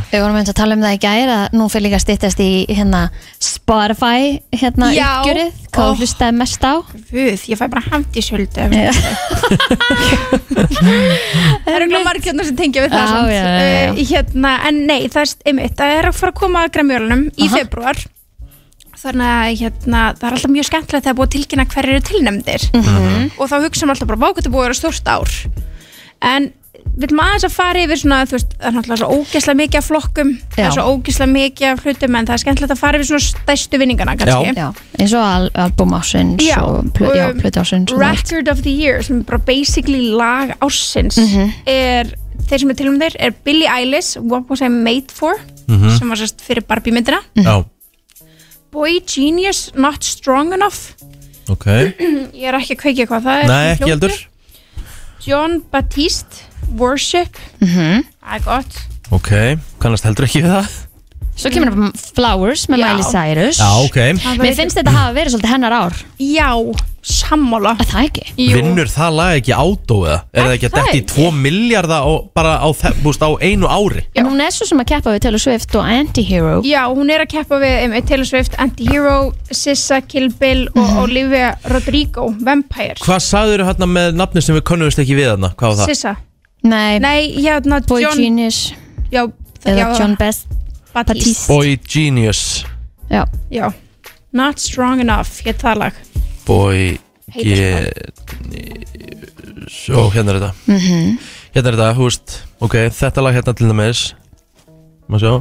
[0.09, 2.40] Við vorum eins að tala um það í gær að nú fyrir líka að styttast
[2.40, 3.02] í hérna
[3.38, 5.20] Spotify hérna Já.
[5.20, 5.90] uppgjörið hvað Ó.
[5.90, 5.96] oh.
[6.00, 6.72] hlustaði mest á
[7.12, 8.92] Guð, ég fæ bara hamt í söldu Já.
[10.48, 13.30] Það eru ekki margirna sem tengja við það Já, samt.
[13.32, 13.92] já, já, já.
[13.92, 17.24] Eh, hérna, En nei, það er, einmitt, það er að fara að koma að Grammy-jólunum
[17.36, 17.96] í februar
[18.99, 22.62] Þannig að hérna, það er alltaf mjög skemmtilegt þegar búið að tilkynna hverju eru tilnefndir
[22.74, 23.30] Mhm.
[23.38, 25.30] og þá hugsaum alltaf bara, vá, hvað þetta er búið að vera stórt ár
[26.22, 26.53] en
[26.99, 29.78] við viljum aðeins að fara yfir svona, þú veist, það er náttúrulega svo ógeðslega mikið
[29.78, 30.66] af flokkum, það Já.
[30.66, 33.78] er svo ógeðslega mikið af hlutum, en það er skemmtilegt að fara yfir svona stæstu
[33.78, 34.68] vinningana kannski Já,
[34.99, 38.01] eins og al album ásins Já, og já, um, plötu ásins og.
[38.03, 41.53] Record of the Year sem er bara basically lag ársins Mhm.
[41.66, 42.05] er,
[42.49, 45.34] þeir sem er til um þeir er Billie Eilish, What Was I Made For
[45.68, 45.99] Mhm.
[45.99, 47.64] sem var sérst fyrir Barbie myndina Já,
[48.78, 50.94] Boy Genius, Not Strong Enough.
[51.50, 51.66] Ok.
[52.38, 54.12] Ég er ekki að kveikja hvað það er Nei, ekki heldur.
[55.24, 56.44] John Baptiste,
[56.78, 57.40] Worship.
[57.58, 58.04] Mhm.
[58.22, 58.76] það er gott
[59.16, 59.30] Ok,
[59.82, 60.68] kannast heldur ekki við það.
[61.38, 62.86] Svo kemur það Flowers með Já.
[62.86, 63.58] Miley Cyrus.
[63.58, 63.98] Já, ok.
[64.44, 65.98] Mér finnst þetta hafa verið svolítið hennar ár.
[66.22, 66.48] Já,
[67.09, 67.72] sammála.
[67.80, 68.24] Að það ekki?
[68.52, 70.18] Vinnur það lag ekki átó eða?
[70.32, 71.14] Er það ekki að detti í ekki?
[71.14, 74.04] 2 miljardar á, bara á, þe- búst, á einu ári?
[74.14, 76.61] En hún er svo sem að keppa við Taylor Swift og Anti-Hero.
[76.68, 80.98] Já, hún er að keppa við einmitt, Taylor Swift, Anti-Hero, Sissa, Kill Bill og Mhm.
[81.02, 85.54] Olivia Rodrigo, Vampire Hvað sagður hérna með nafni sem við konumist ekki við hérna?
[85.56, 85.86] Hvað var það?
[85.94, 86.16] Sissa.
[86.64, 88.72] Nei, Nei, hérna Boy John Genius.
[89.12, 89.26] Já,
[89.64, 90.46] það- eða já, John Best
[90.94, 91.46] Batiste.
[91.48, 92.64] Boy Genius.
[93.11, 93.72] Já, Já,
[94.32, 95.92] Not Strong Enough, hétt það lag
[96.49, 96.96] Boy
[97.34, 97.90] Genius
[99.92, 100.53] Og hérna er þetta.
[100.66, 101.18] Mhm.
[101.55, 104.01] Hérna er þetta, hú veist Ok, þetta lag hérna til dæmis.
[105.09, 105.36] Má sjá.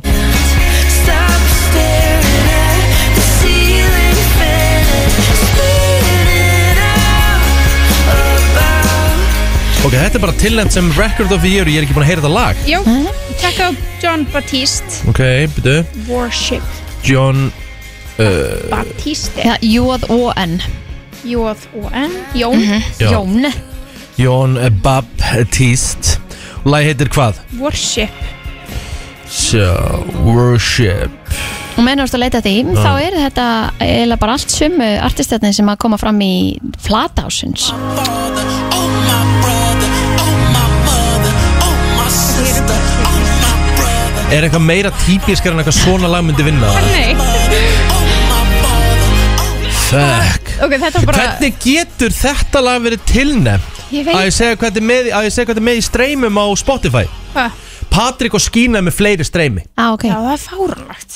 [9.85, 12.03] Ok, þetta er bara tilnæmt sem Record of the Year og Ég er ekki búin
[12.03, 12.63] að heyra þetta lag.
[12.67, 12.79] Jó,
[13.39, 13.71] tjekka á
[14.03, 15.21] John Batiste Ok,
[15.55, 15.77] byrju
[16.09, 16.65] Worship.
[17.07, 17.45] John
[18.19, 18.25] uh,
[18.73, 20.57] Batiste Já, J-O-N
[21.23, 22.63] J-O-N Jón.
[22.99, 23.11] Já.
[23.11, 23.45] Jón.
[24.17, 26.17] Jón Baptiste
[26.65, 27.37] Og lagi heitir hvað?
[27.61, 28.11] Worship.
[29.27, 29.63] So,
[30.23, 31.11] worship.
[31.77, 32.79] Og meðan þú ert að leita að því, Já.
[32.81, 33.47] þá er þetta
[33.85, 36.33] eiginlega bara allt sumu artistarnir sem að koma fram í
[36.81, 37.69] flatásins
[44.27, 46.73] Er eitthvað meira típiskar en eitthvað svona lag myndi vinna?
[46.91, 47.46] Nei
[49.87, 50.49] Fuck.
[50.65, 53.77] Ok, þetta var bara Hvernig getur þetta lag verið tilnefnt?
[53.95, 55.07] Ég veit- Að ég segja hvað þetta er með,
[55.71, 57.05] er í streymum á Spotify?
[57.33, 57.63] Hvað?
[57.87, 59.63] Patrik og Skína með fleiri streymi.
[59.79, 60.03] Ah, ok.
[60.09, 60.41] Já, það er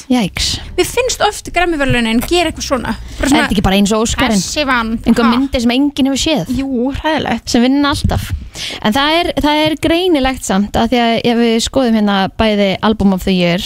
[0.09, 0.47] Jæks
[0.77, 2.95] Við finnst oft græmiverlunin gera eitthvað svona.
[3.19, 4.39] Er þetta ekki bara eins og Óskarinn?
[4.39, 6.55] Þessi vann Einhver myndir sem enginn hefur séð?
[6.57, 7.49] Jú, hræðilegt.
[7.49, 8.31] Sem vinna alltaf.
[8.81, 12.71] En það er, það er greinilegt samt að því að ef við skoðum hérna bæði
[12.81, 13.61] Album of the Year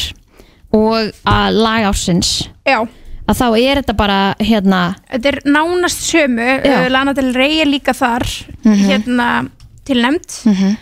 [0.73, 2.81] og að lag ársins Já
[3.27, 6.83] að þá er þetta bara hérna Þetta er nánast sömu Já.
[6.85, 8.25] uh, Lana Del Rey er líka þar
[8.65, 8.85] Mhm.
[8.89, 9.49] Hérna
[9.85, 10.77] tilnefnd Mhm.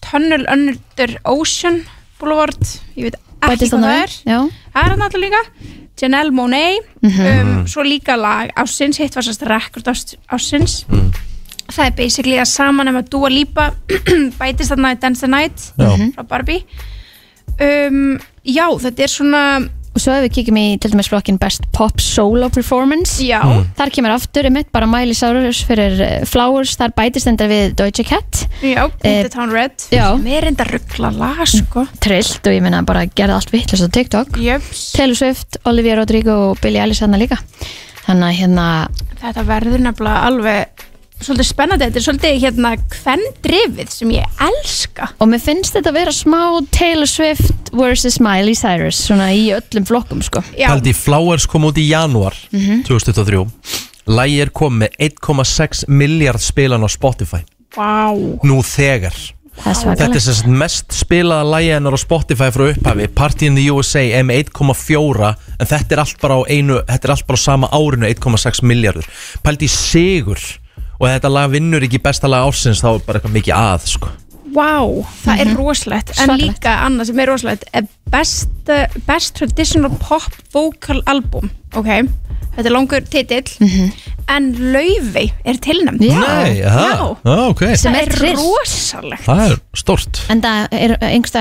[0.00, 1.82] Tunnel Under Ocean
[2.20, 2.60] Boulevard
[2.96, 4.38] Ég veit ekki Bætist hvað þarna það við, er já.
[4.74, 5.42] Það er hann alltaf líka
[6.00, 7.26] Janelle Monáe Mhm.
[7.26, 10.84] um, Svo líka lag ásins Hitt var sérst rekord ás- ásins
[11.70, 13.70] Það er basically að saman um að Dua Lipa
[14.40, 16.12] bætist þarna í Dance the Night Já.
[16.16, 16.64] Frá Barbie
[17.60, 19.42] um, Já, þetta er svona
[19.90, 23.40] og svo ef við kíkjum í til dæmis flokkin Best Pop Solo Performance Já.
[23.42, 23.64] Mm.
[23.78, 27.74] þar kemur aftur um mitt bara Miley Cyrus fyrir eh, Flowers, þar bætist enda við
[27.80, 30.06] Deutsche Cat Já, Eh, Painted Town Red já.
[30.22, 33.90] Mér er enda ruggla lag sko trillt og ég meina bara gerði allt vittlust á
[33.90, 34.90] TikTok Jöps.
[34.94, 37.40] Taylor Swift, Olivia Rodrigo og Billie Eilish þarna líka
[38.06, 38.66] þannig að hérna
[39.20, 40.79] Þetta verður nefnilega alveg
[41.20, 45.10] svolítið spennandi, þetta er svolítið hérna kvendrifið sem ég elska.
[45.20, 46.40] Og mér finnst þetta að vera smá
[46.74, 48.20] Taylor Swift vs.
[48.24, 50.42] Miley Cyrus svona í öllum flokkum sko.
[50.56, 52.82] Paldi Flowers kom út í janúar Mhm.
[52.88, 53.46] 2023
[54.10, 57.44] Lægi er komið með 1,6 miljard spilan á Spotify.
[57.76, 58.10] Vá.
[58.42, 59.14] Nú þegar.
[59.60, 63.06] Þetta er sagt mest spilaða lægi hennar á Spotify frá upphafi.
[63.14, 67.04] Party in the USA er með 1,4 en þetta er allt bara á einu þetta
[67.04, 69.04] er allt bara á sama árinu 1,6 miljardur
[69.44, 70.38] Paldi sigur
[71.00, 74.12] og þetta lag vinnur ekki besta lag ársins þá er bara eitthvað mikið að sko.
[74.54, 74.72] Vá,
[75.24, 76.46] það er rosalegt en Svakalegt.
[76.46, 81.50] líka annað sem er rosalegt er best, uh, best Traditional Pop Vocal Album.
[81.78, 81.86] Ok,
[82.56, 83.92] þetta er langur titill
[84.30, 86.18] en Laufey er tilnæmt Já.
[86.18, 87.06] Nei, aha, Já.
[87.24, 87.62] ah, ok.
[87.78, 89.24] Sem það er rosalegt.
[89.26, 90.94] Það er stort En það er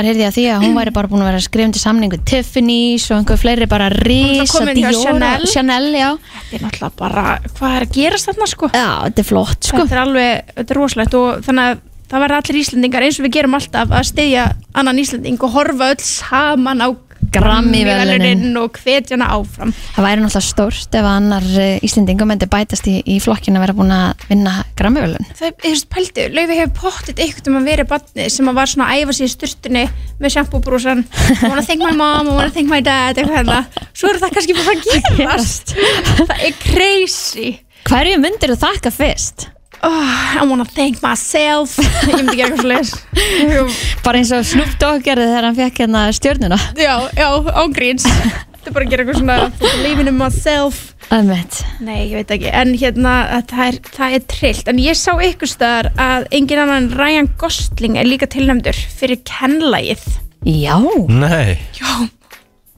[0.10, 2.14] heyrði ég að því að hún væri bara búin að vera að skrifa undir samning
[2.16, 5.46] við Tiffany's og einhver fleiri bara risa Dior Chanel.
[5.50, 8.72] Chanel, þetta er náttúrulega bara, hvað er að gerast þarna sko?
[8.74, 9.84] Já, þetta er flott sko.
[9.84, 13.28] Þetta er alveg, þetta er rosalegt og þannig að það verða allir Íslendingar eins og
[13.28, 16.90] við gerum alltaf að styðja annan Íslending og horfa öll saman á
[17.30, 18.56] Grammy-verðlaunin.
[18.58, 19.74] og hvetja hana áfram.
[19.94, 23.76] Það væri náttúrulega stórt ef annar eh, Íslendingum myndi bætast í, í flokkin að vera
[23.78, 27.86] búin að vinna Grammy-völun það er, veist, pældu, Laufi hefur pottit eitthvað um að vera
[27.92, 29.86] barnið sem að var svona að æfa sig í sturtunni
[30.20, 31.06] með sjampúbrúsan
[31.44, 33.62] wanna thank my mom, wanna thank my dad eitthvað hérna,
[33.94, 34.84] svo er það kannski bara að
[35.20, 35.78] gerast.
[36.32, 37.50] Það er crazy.
[37.90, 39.50] Hverju myndir þú þakka fyrst?
[39.84, 41.78] Oh, I wanna thank myself.
[42.10, 43.66] Ég myndi gera eitthvað svo
[44.06, 46.60] Bara eins og Snoop Dogg gerði þegar hann fekk hérna stjörnuna.
[46.80, 47.28] Já, já,
[47.64, 50.80] ángríns Þetta er bara að gera eitthvað svona Believing in myself.
[51.16, 52.50] Ömmit Nei, ég veit ekki.
[52.54, 54.72] En hérna, að það er, það er trillt.
[54.72, 60.04] En ég sá ykkur staðar að engin annan Ryan Gosling er líka tilnæmdur fyrir kennlægið
[60.48, 60.78] Já,
[61.12, 61.58] Nei,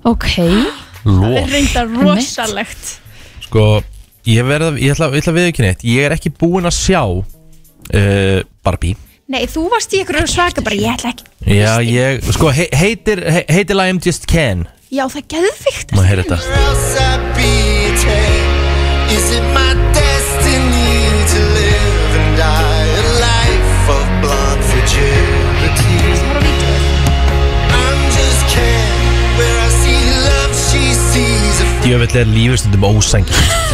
[0.02, 0.28] ok.
[1.02, 2.88] Það er reynda rosalegt.
[3.45, 3.66] Sko,
[4.30, 5.88] ég verða, ég ætla, ég ætla að viðkynna eitt.
[5.88, 8.97] Ég er ekki búinn að sjá uh, Barbie.
[9.32, 13.22] Nei, þú varst í ykkur svaka bara, ég ætla ekki Já, ég, sko, he, heitir,
[13.32, 16.39] he, heitir lagum Just Can Já, það er geðvikt Má heyra þetta?
[19.11, 20.01] Is it my destiny
[31.91, 33.25] Djöfell er lífustundum ósæng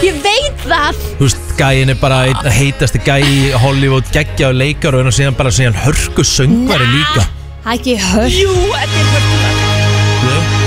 [0.01, 0.97] Ég veit það.
[1.20, 5.38] Þú veist, gæin er bara einn heitasti gæi í Hollywood geggja og leikar og síðan
[5.38, 7.28] bara síðan hörku söngvari líka.
[7.61, 10.57] Það er ekki hörk Jú, þetta er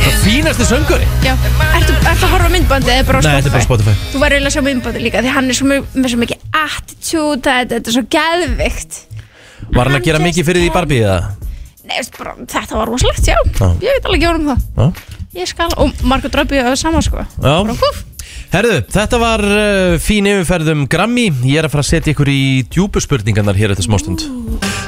[0.00, 1.06] Það fínasti söngvari.
[1.24, 1.34] Já,
[1.76, 3.94] ertu, ertu að horfa á myndbandið eða bara á Nei, þetta er bara Spotify?
[4.12, 6.38] Þú verður eiginlega að sjá myndbandið líka því hann er svo, mjög- með svo mikið
[6.60, 8.92] attitude þetta, þetta er svo geðvikt
[9.70, 11.32] Var hann að gera mikið fyrir því Barbie eða?
[11.90, 13.66] Nei, bara, þetta var rosalegt, já Já.
[13.82, 15.16] Ég veit alveg ekki um það Já.
[15.40, 17.54] Ég skal, og Margot Robbie er sama sko Já.
[17.64, 18.06] Bara, húf.
[18.50, 22.30] Herðu, þetta var uh, fín yfirferð um Grammy Ég er að fara að setja ykkur
[22.32, 24.24] í djúpu spurningarnar hér eftir smástund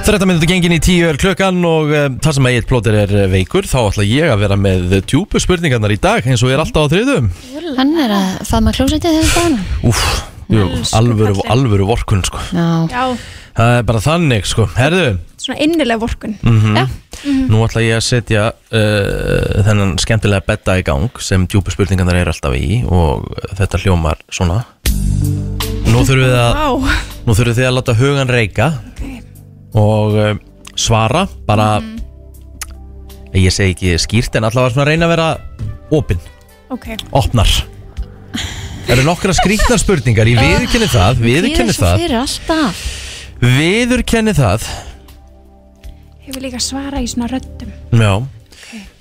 [0.02, 3.14] 13 minnur gengin í 10 er klukkan og uh, þar sem að eitt plóter er
[3.20, 6.58] uh, veikur þá ætla ég að vera með djúpu spurningarnar í dag eins og ég
[6.58, 7.30] er alltaf á þriðum
[7.78, 10.02] Hann er að faðma klósetið þegar það Úf,
[10.50, 10.66] jú,
[10.98, 12.42] alvöru, alvöru vorkun sko.
[12.50, 13.04] Já, Já,
[13.52, 14.64] Það er bara þannig sko.
[14.76, 15.06] Herðu,
[15.42, 16.76] svona innileg vorkun Mhm.
[16.76, 16.86] Já.
[17.22, 17.42] Mhm.
[17.52, 22.30] Nú ætla ég að setja uh, þennan skemmtilega betta í gang sem djúpu spurningarnar er
[22.32, 23.28] alltaf í og
[23.58, 24.64] þetta hljómar svona.
[25.92, 26.94] Nú þurfum við að Vá.
[27.26, 28.70] Nú þurfum þið að láta hugan reyka
[29.74, 30.32] og uh,
[30.74, 31.82] svara bara
[33.36, 35.28] ég segi ekki skýrt en allavega svona reyna að vera
[35.92, 36.18] opinn,
[36.72, 36.88] Ok.
[37.12, 37.48] Opnar.
[38.86, 40.26] Það eru nokkra skrýtnar spurningar?
[40.26, 42.00] Ég viðurkenni það, viðurkenni svo það.
[42.00, 42.82] fyrir alltaf
[43.42, 44.66] viðurkenni það
[46.22, 48.12] Hefur líka svara í svona röddum Já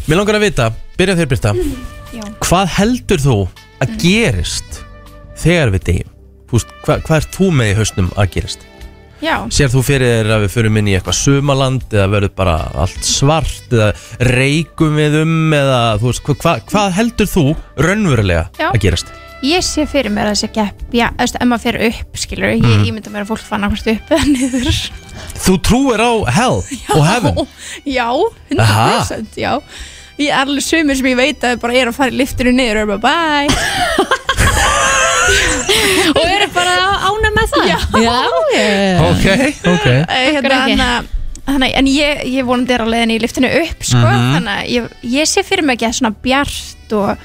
[0.09, 1.53] Mér langar að vita, byrja þér Birta
[2.17, 2.25] Já.
[2.43, 3.35] Hvað heldur þú
[3.81, 4.81] að gerist
[5.39, 6.09] þegar við deyjum?
[6.49, 8.65] Þú veist, hva, hvað er þú með í hausnum að gerist?
[9.21, 12.55] Já, Sér þú fyrir þér að við förum inn í eitthvað sumaland eða verður bara
[12.83, 13.91] allt svart eða
[14.27, 17.43] reykum við um eða þú veist, hva, hva, hvað heldur þú
[17.85, 18.71] raunverulega Já.
[18.73, 19.13] að gerast?
[19.43, 22.51] Ég sé fyrir mér að þessi gepp Já, þú veist, ef maður fer upp, skilur
[22.53, 22.83] Ég Mhm.
[22.89, 24.91] ímynda mér að fólk fann hvort upp eða niður
[25.41, 26.59] Þú trúir á hell
[26.95, 27.47] og heaven
[27.85, 28.09] Já,
[28.59, 29.05] Aha.
[29.07, 29.61] 100% Já
[30.21, 32.83] Ég er alveg sumir sem ég veit að bara er að fara í liftinu niður
[32.83, 33.47] og er bara bye
[36.11, 36.75] Og eru bara
[37.07, 38.19] ána með það Já, já.
[39.09, 39.25] Ok,
[39.71, 41.17] ok Eh, hérna, ekki.
[41.47, 44.33] þannig en ég, ég vonandi er á leiðinni í liftinu upp sko, Mhm.
[44.35, 47.17] þannig að ég, ég sé fyrir mig ekki að svona bjart og,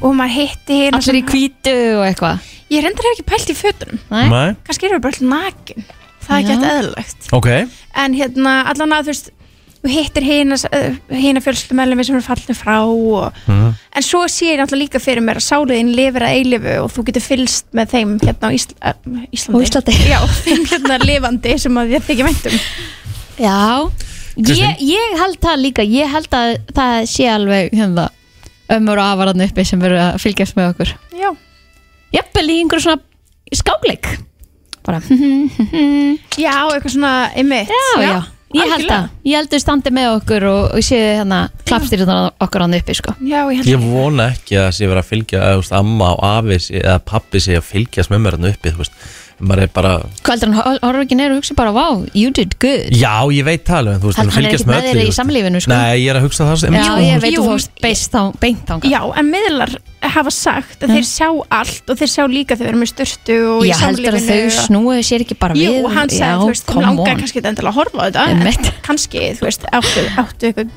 [0.00, 2.46] og maður hitti hérna Allir í hvítu og eitthvað.
[2.70, 3.98] Ég reyndar hef ekki pælt í fötunum.
[4.10, 4.54] Nei.
[4.64, 5.84] kannski erum við bara alltaf nakin.
[6.24, 6.56] Það er ekki Já.
[6.56, 7.28] eitthvað eðlilegt.
[7.32, 7.48] Ok.
[8.04, 9.30] En hérna allan að þú veist
[9.80, 10.56] þú hittir hina,
[11.08, 13.70] hina fjölskyldumælum sem eru fallin frá og, Mhm.
[13.96, 17.04] en svo sé ég náttúrulega líka fyrir mér að sáliðin lifir að eilifu og þú
[17.08, 18.92] getur fylst með þeim hérna á Ísl uh,
[19.32, 19.92] Íslandi, Á Íslandi.
[20.12, 22.60] Já, þeim hérna lifandi sem að þið þykir væntum
[23.40, 23.90] Já,
[24.36, 25.82] ég, ég held það líka.
[25.82, 28.08] Ég held að það sé alveg hérna,
[28.76, 30.92] ömmur og afarann uppi sem verður að fylgjast með okkur.
[31.18, 31.30] Já.
[32.14, 34.10] Jafnvel í einhverjum svona skákleik.
[34.86, 35.00] Bara.
[36.40, 37.70] Já, eitthvað svona einmitt.
[37.70, 38.20] Já, já,
[38.56, 42.64] ég held það Ég held þau standi með okkur og, og séu hérna klappstýrðan okkur
[42.64, 43.14] hann uppi sko.
[43.20, 45.76] Já, ég held Ég vona ekki að það sé verið að fylgja að, þú veist,
[45.78, 48.96] amma og afi sé, eða pappi sé að fylgjast með mér hann uppi þú veist.
[49.40, 52.56] Maður er bara Hvað heldur hann horfður ekki neyru og hugsa bara Wow, you did
[52.60, 52.90] good.
[52.92, 54.88] Já, ég veit það alveg en þú veist, Hann- að hann er fylgjast ekkert með
[54.90, 55.70] þér í samlífinu, sko.
[55.72, 57.40] Nei, ég er að hugsa það sem Já, ég veit Jú.
[57.40, 58.90] þú fórst beist á beint þangað.
[58.92, 59.74] Já, en miðlar
[60.10, 61.28] hafa sagt að þeir sjá
[61.60, 64.20] allt og þeir sjá líka þegar við erum í styrtu og í Já, heldur að
[64.20, 64.50] samlífinu.
[64.50, 65.90] þau snúið sér ekki bara Jú, við.
[65.96, 67.20] hann sagði, Já, þú veist, come langar on.
[67.20, 70.68] kannski endilega að horfa á þetta kannski, þú veist, áttu, áttu eitthvað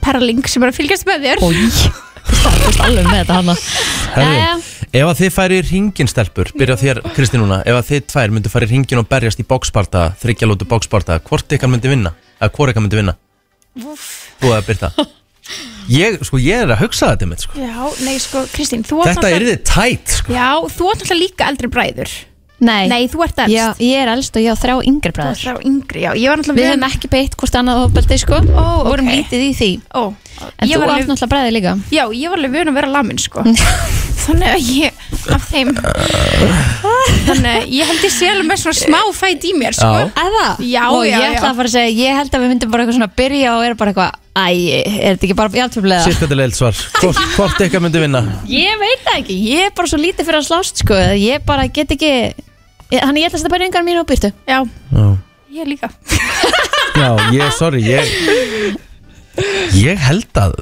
[0.00, 1.42] perling sem er að fylgjast með þér.
[1.44, 1.54] Ói,
[2.40, 3.56] þú veist alveg með þetta
[4.14, 7.60] Herðu, ef að þið færi ringin stelpur byrja þér, Kristi núna.
[7.66, 11.70] Ef að þið tvær myndu færi ringin og berjast í bóksparta þryggjalótu bóksparta, hvort ykkar
[11.72, 12.14] myndi vinna?
[12.40, 13.16] Eða hvort ykkar myndi vinna?
[14.40, 14.90] Þú að byrta
[16.00, 17.60] ég, sko, ég er að hugsa þetta mitt sko.
[17.60, 20.34] Já, nei, sko, Kristín, þú átt þetta er þið tætt sko.
[20.34, 22.16] Já, þú átt náttúrulega líka eldri bræður.
[22.60, 23.54] Nei, Nei, þú ert elst.
[23.54, 25.30] Já, ég er elst og ég á þrjá yngri Þú bræður.
[25.32, 28.40] ert þrjá yngri, já, ég var náttúrulega Við höfum ekki beitt hvort annað ofbeldi sko.
[28.52, 29.14] Ó, Vorum ok.
[29.16, 29.68] lítið í því.
[29.96, 30.02] Ó,
[30.60, 31.72] En ég þú var átt alveg- náttúrulega bræði líka.
[31.92, 33.42] Já, ég var alveg vön að vera lamin, sko.
[34.24, 35.04] Þannig að ég,
[35.34, 35.70] af þeim.
[37.26, 39.90] Þannig að ég held ég sé alveg með svona smá fæt í mér, sko.
[40.22, 40.46] Eða?
[40.64, 41.30] Já, og já, ég já.
[41.34, 43.64] ætla að fara að segja Ég held að við myndum bara eitthvað svona byrja og
[43.66, 44.44] er bara eitthvað Æ,
[44.80, 46.04] er þetta ekki bara bjálfjöflega?
[46.06, 46.76] Sitt þetta leilt svar.
[47.00, 48.20] Hvort, hvort ykkar myndi vinna?
[48.48, 51.00] Ég veit það ekki, ég er bara svo lítið fyrir að slást sko.
[51.18, 52.12] Ég bara get ekki
[52.90, 54.60] Þannig ég ætla að setja bara yngar mínu á byrtu Já,
[54.94, 55.08] Já,
[55.58, 55.90] ég líka.
[57.00, 58.14] Já ég, sorry ég,
[59.80, 60.58] ég held að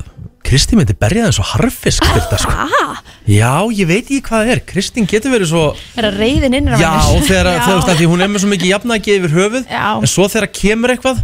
[0.49, 2.53] Kristi myndi berja það svo harfisk byrta, sko.
[2.55, 4.61] Ah, Já, ég veit ekki hvað það er.
[4.71, 5.65] Kristín getur verið svo
[5.99, 8.53] er að reyðin innra Já, og þegar, þegar veist að því hún er með svo
[8.55, 9.89] mikið jafnægi yfir höfuð Já.
[9.99, 11.21] En svo þegar kemur eitthvað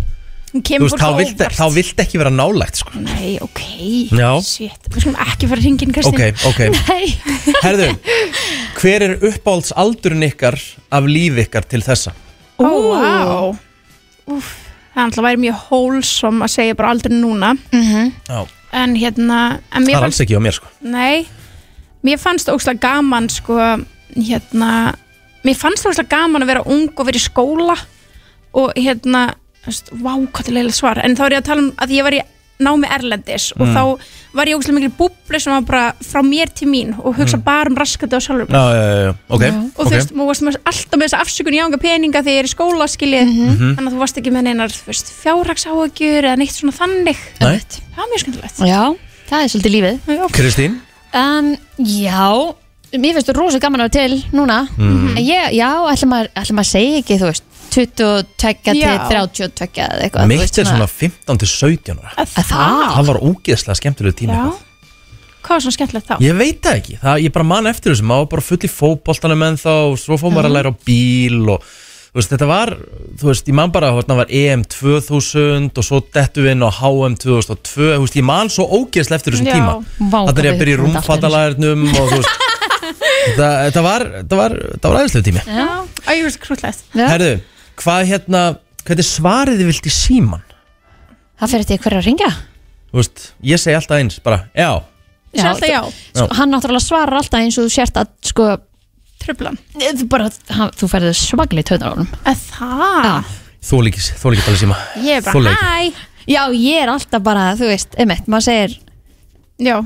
[0.55, 3.01] þú veist, þá, vilt, þá vilt ekki vera nálægt sko.
[3.03, 3.63] Nei, ok.
[4.15, 4.29] Já.
[4.45, 6.21] Shit, við skulum ekki fara hringin, Kristín.
[6.21, 6.61] Ok, ok.
[6.93, 7.57] Nei.
[7.65, 7.89] Herðu,
[8.79, 10.59] hver er uppáhalds aldurinn ykkar
[10.95, 12.15] af líf ykkar til þessa?
[12.63, 13.57] Ó, vá.
[14.31, 14.53] Úf,
[14.95, 17.55] Það alltaf væri mjög hólsom að segja bara aldrei núna.
[17.75, 19.39] Já, En hérna
[19.71, 20.71] en það mér er alls ekki á mér sko.
[20.83, 21.27] Nei,
[22.03, 23.59] mér fannst óslega gaman sko,
[24.17, 24.71] hérna
[25.47, 27.77] mér fannst óslega gaman að vera ung og vera í skóla
[28.55, 29.29] og hérna
[29.63, 31.01] þú veist, vá, hvað er leiðilegt svar.
[31.07, 32.23] En þá er ég að tala um að ég var í
[32.61, 33.75] námi erlendis og Mm.
[33.75, 33.83] þá
[34.35, 37.71] var ég óslega mikil búblu sem var bara frá mér til mín og hugsa bara
[37.71, 40.61] um raskandi og sjálfur Já, já, já, já, ok, og þú ok veist, maður varst
[40.65, 43.75] alltaf með þessa afsökun í ánga peninga þegar ég er í skóla skiljið Mhm.
[43.77, 44.71] þannig að þú varst ekki með neinar
[45.35, 47.59] fjárhagsáhugjur eða neitt svona þannig Nei.
[47.59, 48.83] það var mjög skemmtilegt Já,
[49.31, 50.29] það er svolítið lífið Já.
[50.35, 50.77] Kristín?
[51.15, 52.55] um, Já,
[52.95, 54.59] mér finnst þú rosa gaman að vera til núna.
[54.79, 57.43] En ég, já, ætlum maður að segja ekki, þú veist
[57.75, 58.93] 22 til Já.
[59.11, 62.13] 32 eða eitthvað þú Mitt veist, er svona 15 til 17 ára.
[62.23, 62.85] Að það?
[62.95, 64.45] Það var ógeðslega skemmtilegu tími Já.
[65.45, 66.15] Hvað var svona skemmtilegt þá?
[66.25, 68.07] Ég veit það ekki, það, ég bara man eftir þessu.
[68.09, 70.75] Maður var bara full í fótboltanum en þá og svo fór maður að læra á
[70.89, 71.67] bíl og
[72.15, 72.71] þú veist, þetta var,
[73.21, 76.71] þú veist, ég man bara þarna var EM 2000 og svo dettu við inn á
[76.79, 79.57] HM 2002 þú veist, ég man svo ógeðslega eftir þessum Já.
[79.59, 79.75] tíma.
[80.15, 82.35] Vá, Þetta er hvað ég að byrja í við- rúmfattalæðurnum og þú veist
[83.27, 85.45] þetta, þetta var, þetta var, þetta var aðeinslegu tími.
[85.45, 85.69] Já,
[86.07, 87.33] Æ, ég veist krútlegt Herðu,
[87.81, 88.43] hvað hérna,
[88.85, 90.45] hvað er svarið þið vilt í síman?
[91.41, 92.31] Það fyrir til hver að ringja
[92.95, 94.69] Þú veist, ég segi alltaf eins, bara, já.
[95.35, 95.81] Segðu alltaf já.
[96.15, 98.49] Sko, Hann náttúrulega svarar alltaf eins og þú sért að sko
[99.25, 103.33] Trublan Þú bara, hann, þú ferður svagli honum Að það?
[103.65, 104.79] Þú líkis, þú líkis bara síma.
[105.01, 106.03] Ég er bara, hæ.
[106.29, 108.79] Já, ég er alltaf bara, þú veist, einmitt Maður segir
[109.65, 109.77] Já.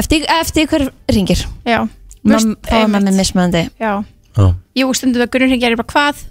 [0.00, 1.84] Eftir, eftir hver ringir Já.
[2.20, 3.92] Mam, Þá er maður með mismöðandi Já
[4.40, 4.46] Já.
[4.80, 6.14] Jú, stundum það Gunnar hringir ég bara hvað?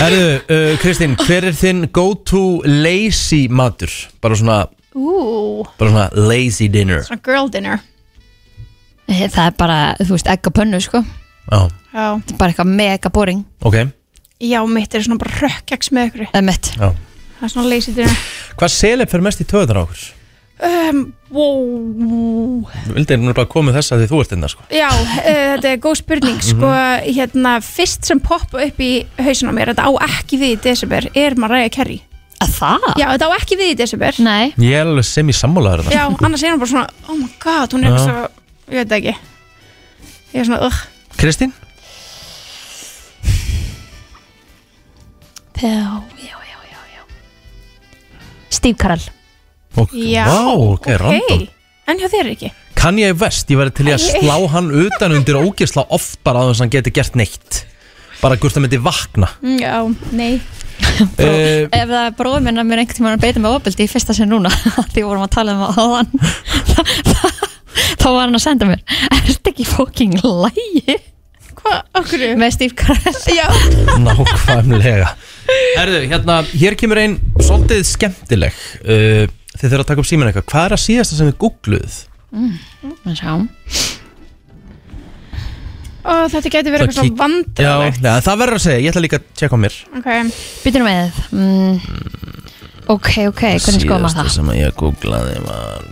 [0.00, 3.92] Herðu, uh, Kristín, hver er þinn go-to lazy matur?
[4.22, 4.58] Bara svona,
[4.96, 7.02] Ú, bara svona lazy dinner.
[7.06, 7.82] Svona girl dinner.
[9.10, 11.02] Eh, Það er bara, þú veist, egg og pönnu, sko.
[11.50, 13.44] Já, Já, Það er bara eitthvað mega boring.
[13.66, 13.76] Ok.
[14.40, 16.86] Já mitt er svona bara rökkjaks með ykkur Einmitt Já.
[16.94, 18.20] Það er svona lazy dinner.
[18.56, 20.04] Hvað selef fyrir mest í töðunar á okkur?
[20.66, 21.00] Um,
[21.30, 22.68] wow.
[22.90, 24.66] Vildi nú bara koma með þessa því þú ert innan sko.
[24.74, 26.70] Já, uh, þetta er góð spurning Sko,
[27.06, 31.08] hérna, fyrst sem poppa upp í hausin á mér Þetta á ekki við í desember
[31.14, 32.00] Er Mariah Carey
[32.40, 32.86] Að það?
[32.96, 36.04] Já, þetta á ekki við í desember Nei Ég er alveg sem í sammálaður Já,
[36.08, 38.04] annars er hún bara svona Oh my god, hún er Já.
[38.06, 38.16] svo
[38.70, 39.16] Ég veit það ekki
[40.30, 40.80] Ég er svona, ugh
[41.20, 41.52] Kristín?
[45.60, 47.02] Já, já, já, já, já
[48.48, 49.04] Steve Carell
[49.78, 50.40] Og, Já, Vá,
[50.74, 51.46] ok, random.
[51.90, 52.50] En hjá þér ekki?
[52.78, 54.20] Kann ég vest, ég væri til í að Æ.
[54.22, 57.60] slá hann utan undir ógisla oft bara að þess að hann geti gert neitt.
[58.20, 59.28] Bara hvort það myndi vakna.
[59.42, 59.76] Mm, Já,
[60.16, 60.32] nei.
[61.20, 63.88] Uh, Ef það er bróður minn að mér einhvern tímann að beita með ofbeldi í
[63.90, 64.48] fyrsta sinn núna
[64.94, 66.08] því vorum að tala um það áðan
[68.00, 68.80] þá var hann að senda mér
[69.18, 70.96] Ertu ekki fucking lægi?
[71.60, 72.24] Hvað, okkur?
[72.40, 73.18] Með Steve Carell.
[73.36, 73.44] Já.
[74.00, 75.10] Nákvæmlega.
[75.76, 79.24] Herðu, hérna, hér kemur ein svolítið skemmtileg uh,
[79.56, 80.46] Þið þurfa að taka upp síminn eitthvað.
[80.52, 81.96] Hvað er að síðasta sem þið googluð?
[82.30, 82.54] mm.
[83.18, 83.32] Sjá.
[86.00, 89.02] Ó, þetta getur verið eitthvað kík- svona Já, ja, það verður að segja, ég ætla
[89.04, 89.74] líka að tjekka á mér.
[89.98, 90.08] Ok,
[90.64, 91.18] Býtum við.
[91.36, 91.74] Mm.
[92.90, 94.30] Ok, ok, hvernig skoðum maður það?
[94.34, 95.84] sem að ég googlaði var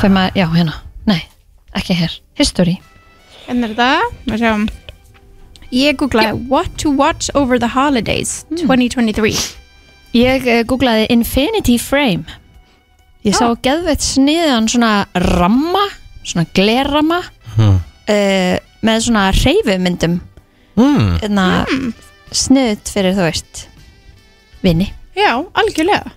[0.00, 0.76] Fyrir maður, já, hérna.
[1.10, 1.18] Nei,
[1.76, 2.14] ekki hér.
[2.38, 2.76] History.
[3.50, 3.90] En er þetta?
[4.30, 4.68] Við sjáum.
[5.74, 9.34] Ég googlaði What to watch over the holidays 2023
[10.14, 12.22] Ég uh, googlaði Infinity Frame
[13.26, 14.92] Ég sá geðveitt sniðan svona
[15.38, 15.86] ramma
[16.26, 17.22] Svona glerramma
[17.56, 17.78] Hmm.
[18.08, 20.18] uh, Með svona reyfumyndum
[20.76, 21.14] Hmm.
[21.22, 21.46] Hérna
[22.36, 23.62] Sniðt fyrir, þú veist
[24.62, 26.10] Vini Já, algjörlega.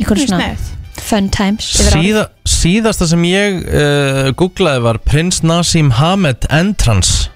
[0.00, 0.74] Einhvern svona sniðugt.
[1.08, 1.66] fun times.
[1.92, 7.28] Síða, Síðasta sem ég uh, googlaði var Prins Nasim Hamed Entrance.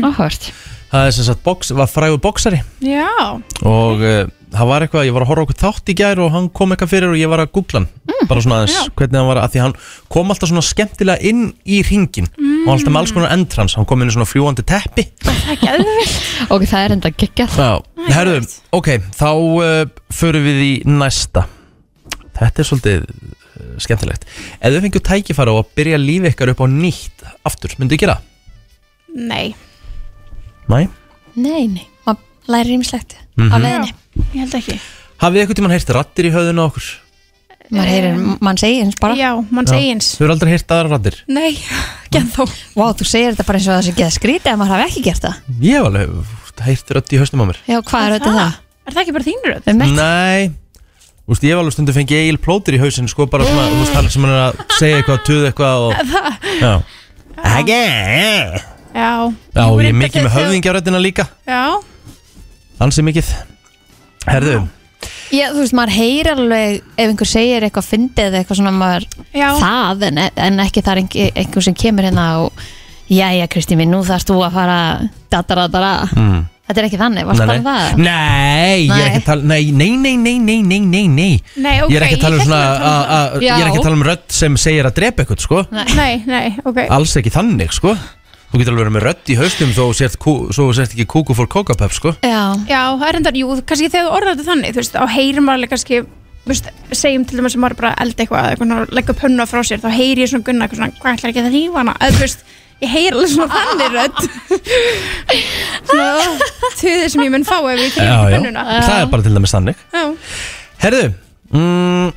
[0.00, 0.48] Áhört
[0.90, 3.06] Það er sem sagt, box, var frægur boksari Já,
[3.62, 6.32] og uh, það var eitthvað, ég var að horfa á okkur þátt í gær og
[6.34, 7.88] hann kom eitthvað fyrir og ég var að googla hann
[8.30, 8.90] bara svona aðeins, já.
[8.98, 9.74] hvernig hann var að því hann
[10.12, 12.28] kom alltaf svona skemmtilega inn í ringin
[12.60, 12.66] Mm.
[12.68, 15.06] og alltaf með alls konar entrans hann kom inn í svona fljúandi teppi
[15.64, 15.80] er
[16.52, 17.70] Ok, það er enda geggjað Já,
[18.12, 18.42] herðu,
[18.76, 21.46] ok, þá uh, förum við í næsta
[22.36, 24.26] Þetta er svolítið uh, skemmtilegt
[24.60, 28.02] Ef þau fengjum tækifæra á að byrja lífi ykkar upp á nýtt aftur, myndu þið
[28.04, 28.18] gera?
[28.20, 29.24] það?
[29.30, 29.54] Nei,
[30.70, 30.82] Næ?
[31.40, 33.52] Nei, nei, maður lærir ímislegt Mhm.
[33.54, 33.94] á leiðinni
[34.34, 34.80] ég held ekki.
[35.20, 36.90] Hafið eitthvað tímann heyrt rattir í höfðinu á okkur?
[37.70, 39.14] Maður heyrir, mann segir eins bara.
[39.14, 41.18] Já, mann segir eins Þau eru aldrei heyrt aðra rattir?
[41.30, 41.52] Nei,
[42.06, 42.46] ekki ennþá.
[42.74, 45.04] Vá, þú segir þetta bara eins og það sé geða skrítið að maður hafi ekki
[45.06, 45.36] gert það.
[45.62, 47.60] Ég hef alveg heyrt rödd í höstum á mér.
[47.70, 48.56] Já, hvað er þetta það?
[48.90, 49.46] Er það ekki bara þín?
[49.70, 50.50] Um Nei.
[51.30, 53.94] Úst, ég hef alveg stundu fengið eigil plótir í hausinn sko bara svona, þú veist,
[53.94, 56.72] hann sem hann er að segja eitthvað, tuð eitthvað og, Það, já.
[57.54, 57.78] Ekki.
[58.90, 59.12] Já.
[59.54, 61.28] Já, ég er mikið með höfðingjaröddina líka.
[61.46, 61.62] Já,
[62.82, 63.30] Ansi mikið
[64.28, 64.58] Herðu,
[65.30, 69.06] Já, þú veist, maður heyrir alveg ef einhver segir eitthvað fyndið eða eitthvað svona maður
[69.32, 69.48] Já.
[69.62, 70.18] það en,
[70.48, 72.64] en ekki þar einhver, einhver sem kemur hérna og
[73.10, 74.80] Jæja, Kristín mín, nú þarfst þú að fara
[75.32, 76.40] dataradara mm.
[76.70, 77.96] Þetta er ekki þannig, varst bara það?
[77.98, 79.06] Nei, ég er Nei.
[79.08, 81.32] ekki að tala Nei, nei, nei, nei, nei, nei, nei, nei.
[81.58, 83.70] Nei, ok, Ég er ekki að tala um svona að um a- a- Ég er
[83.72, 85.64] ekki að tala um rödd sem segir að drepa eitthvað, sko.
[85.98, 86.78] Nei, nei, ok.
[86.94, 87.96] Alls ekki þannig, sko
[88.50, 90.16] Þú getur alveg verið með rödd í haustum þó sért,
[90.56, 92.14] svo sért ekki kúku for kókapöp, sko.
[92.26, 95.04] Já, Já, það er endar, jú, kannski þegar þú orðar þetta þannig Þú veist, á
[95.06, 96.00] maður alveg kannski
[96.40, 99.46] þú veist, segjum til dæmis sem maður bara að elda eitthvað, eða leggja upp hönna
[99.46, 101.94] frá sér, þá heyri ég svona gunna eitthvað svona, hvað ætlar ekki að rífa hana,
[102.00, 102.44] eða þú veist,
[102.80, 104.20] ég heyri alveg svona þannig rödd.
[105.90, 106.24] Svona
[106.80, 109.34] tuðið sem ég mun fá ef ég Já, rífa já, hönnuna það er bara til
[109.36, 109.84] dæmis þannig.
[109.92, 110.04] Já.
[110.80, 111.04] Herðu
[111.52, 112.08] mm,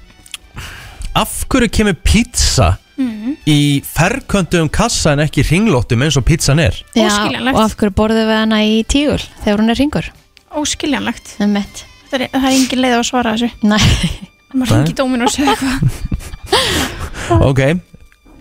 [1.23, 2.71] Af hverju kemur pizza
[3.03, 3.37] Mhm.
[3.47, 6.73] í ferköntum kassa en ekki ringlóttum eins og pizzan er?
[6.95, 7.55] Já, Óskiljanlegt.
[7.57, 10.09] og af hverju borðum við hana í tígul þegar hún er ringur?
[10.53, 13.79] Óskiljanlegt Um mitt Það er, það er engin leið á að svara þessu Nei
[14.53, 14.83] maður Nei.
[14.83, 17.61] ringi dómin og segja eitthvað Ok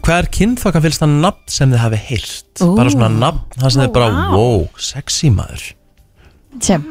[0.02, 2.62] Hvað er kynþokkafylsta nafn sem þið hafi heyrt?
[2.66, 2.72] Ú.
[2.74, 4.32] Bara svona nafn, það sem þið bara, vá.
[4.34, 5.68] wow, sexy maður
[6.60, 6.82] sem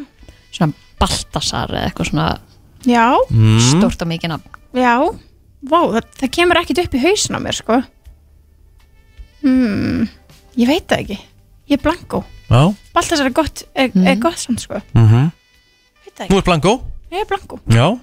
[0.55, 2.29] svona Baltasar eða eitthvað svona
[2.87, 3.59] Já, Mm.
[3.61, 4.95] stórt og mikið nafn já,
[5.63, 7.81] vá, það, það kemur ekkit upp í hausin á mér sko.
[9.41, 10.07] Hmm,
[10.59, 11.19] Ég veit það ekki.
[11.71, 12.73] Ég er blanko Já.
[12.93, 14.81] Baltasar er gott, er, er gott samt sko.
[14.93, 15.29] Mm -hmm.
[16.05, 16.37] Veit það Nú ekki.
[16.37, 16.73] er blanko
[17.11, 17.99] Ég er blanko Já.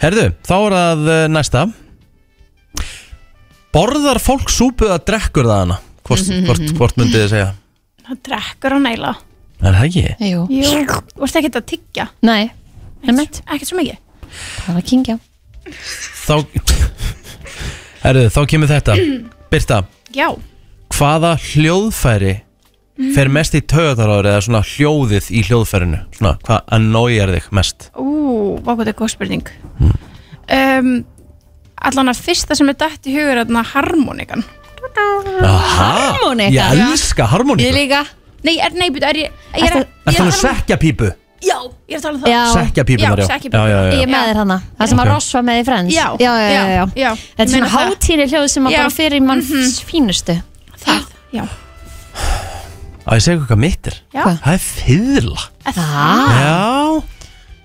[0.00, 1.64] Herðu, þá er það uh, næsta.
[3.74, 5.78] Borðar fólk súpu að drekkur það hana?
[6.04, 6.44] Hvort, Mhm.
[6.46, 7.54] hvort, hvort myndið þið segja?
[8.06, 9.16] Það drekkur hann eiginlega.
[9.62, 10.16] Er það ekki?
[10.20, 10.40] Jú.
[10.50, 10.84] Jú,
[11.16, 12.08] þú ert ekkert að tyggja?
[12.22, 12.50] Nei,
[13.06, 13.98] nefnt Ekkert svo mikið?
[14.66, 15.18] Það var kingja
[16.24, 16.34] Þá
[18.04, 18.96] Herðu, þá kemur þetta.
[19.52, 19.78] Birta,
[20.14, 20.28] Já,
[20.94, 22.34] hvaða hljóðfæri
[23.14, 26.02] fer mest í taugatáraður eða svona hljóðið í hljóðfærinu?
[26.14, 27.88] Svona, hvað annoyar þig mest?
[27.98, 29.48] ú, vá hvað þetta er góð spurning.
[30.54, 30.90] Um,
[31.84, 34.44] Allan að fyrsta sem er dætt í hugur er þarna harmonikan
[34.94, 36.52] Aha, Harmonika?
[36.54, 38.02] ég elska harmoníku líka.
[38.44, 41.08] Nei, er, nei, byrju, er ég ég er, Er það nú sekja pípu?
[41.44, 41.58] Já,
[41.88, 42.42] ég er að tala um það Já.
[42.54, 43.24] Sekkjapípunar, já.
[43.24, 43.68] Já, sekkjapípunar.
[43.68, 43.94] Já, já, já.
[43.94, 45.04] Ég er með þér hana Það sem Ok.
[45.04, 46.84] að Ross var með í Friends Já, já, já, já, já.
[47.04, 47.10] já.
[47.14, 47.90] Þetta er Ég svona meina það.
[47.94, 48.78] hátíri hljóð sem að Já.
[48.84, 49.42] bara fyrir mann
[49.90, 50.36] fínustu
[50.84, 51.02] Það,
[51.34, 51.44] já
[53.04, 54.24] Að ég segja hvað mitt er Já.
[54.24, 56.32] Það er fiðla Ah.
[56.44, 57.02] Já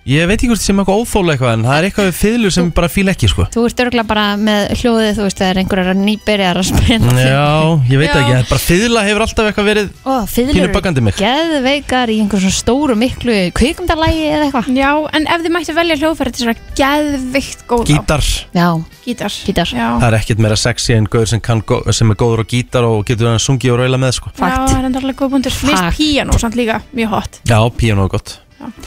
[0.09, 2.69] Ég veit ekki hvort sem eitthvað óþóla eitthvað En það er eitthvað við fiðlu sem
[2.73, 3.43] bara fíl ekki sko.
[3.53, 7.13] Þú ert örgulega bara með hljóðið Þú veist, þegar einhverjar nýbyrjar að spila.
[7.19, 7.43] Já,
[7.91, 8.21] ég veit Já.
[8.23, 11.19] ekki Bara fiðla hefur alltaf eitthvað verið Ó, fiðlur Pínu bakandi mig.
[11.19, 14.71] geðveikar í einhver svona stóru miklu kvikumdalægi eða eitthvað.
[14.79, 14.89] Já,
[15.19, 18.25] en ef þið mættu velja hljóðfæri til svona geðvikt góð á Gítar.
[18.55, 18.67] Já,
[19.05, 19.37] Gítar.
[19.45, 19.69] Gítar.
[19.77, 22.45] Já, Það er ekkert meira sexy en gaur sem, kann, gó- sem er góður á
[22.49, 24.33] gítar og getur hann sungið og raula með sko.
[24.39, 25.97] Já, það er enda alveg góð búndur Mér Fakt.
[25.97, 27.41] finnst píanó samt líka mjög hot.
[27.45, 28.39] Já, píano er gott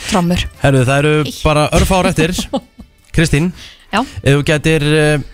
[0.09, 0.43] Trommur.
[0.62, 2.35] Herru, það eru bara örfár eftir.
[3.16, 3.53] Kristín
[3.93, 4.01] Já.
[4.01, 5.24] Ef þú getur uh,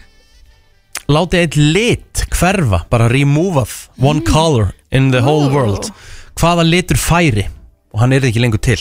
[1.09, 5.93] Látið eitt lit hverfa Bara removeað One color in the whole world
[6.39, 7.47] Hvaða litur færi?
[7.90, 8.78] Og hann er ekki lengur til.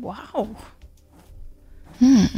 [0.00, 0.14] Vá
[1.98, 2.28] hmm.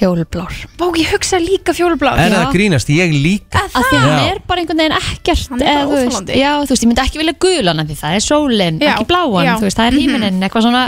[0.00, 2.88] Fjólblár Vá, ég hugsa líka fjólublá Er það að grínast?
[2.88, 3.60] Ég líka.
[3.68, 4.30] Af því að hann Já.
[4.32, 6.38] er bara einhvern veginn ekkert Hann er bara eða, þú veist, óþolandi.
[6.40, 9.06] Já, þú veist, ég myndi ekki vilja gulan af því það er sólin, Já, ekki
[9.10, 9.52] bláan já.
[9.60, 10.00] þú veist, það er Mhm.
[10.00, 10.82] híminin, eitthvað svona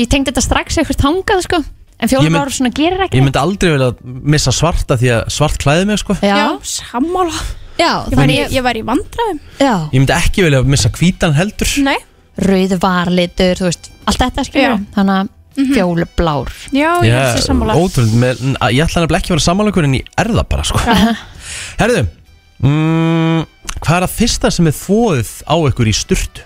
[0.00, 1.56] Ég tengdi þetta strax eitthvað tangað, sko
[1.98, 5.56] En Ég fjólblár mynd- svona gerir Ég myndi aldrei vilja missa svarta Því að svart
[5.62, 6.16] klæði mig sko.
[6.20, 7.32] Já, sammála.
[7.78, 9.40] Já, Ég var, í, ég var í vandræðum.
[9.60, 11.68] Já, Ég myndi ekki vilja missa hvítan heldur.
[11.84, 11.96] Nei.
[12.38, 14.80] Rauð varlitur, þú veist, allt þetta skilur Já.
[14.94, 17.76] Þannig að fjólblár Já, ég held sér sammála.
[17.80, 18.42] ótrúlega með,
[18.74, 20.78] Ég ætla nefnilega ekki að vera sammála en ég er það bara sko.
[21.80, 22.02] Herðu
[22.62, 23.46] mm,
[23.76, 26.44] Hvað er það fyrsta sem er þvoðið á ykkur í sturtu?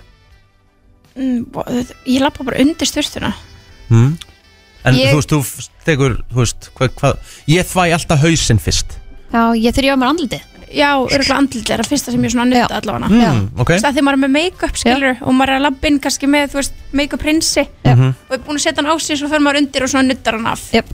[1.15, 3.33] Mm, þetta- Ég lappa bara undir styrtuna
[3.91, 4.13] Mm?
[4.87, 7.17] En Ég- þú veist, þú f- tekur, þú veist, hvað, hvað
[7.51, 8.95] Ég þvæ alltaf hausinn fyrst.
[9.33, 12.47] Já, ég þurfi á mér andlitið Já, örgulega andlitið er það fyrsta sem ég svona
[12.51, 13.67] nutta allavega Mm, ok.
[13.67, 15.99] Þú veist, að Því maður er með make-up skilur og maður er að labba inn
[15.99, 18.13] kannski með, þú veist, make-up prinsi Mhm.
[18.29, 20.33] og er búin að setja hann á sig svo fer maður undir og svona nuttar
[20.39, 20.61] hann af.
[20.73, 20.85] Yep.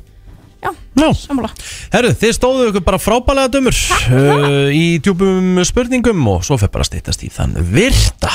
[0.58, 1.12] Já, no.
[1.14, 1.52] sammála.
[1.94, 3.76] Herðu, þið stóðu ykkur bara frábælega dömur
[4.10, 8.32] uh, Í djúpum spurningum Og svo fer bara að stýttast í þann virta.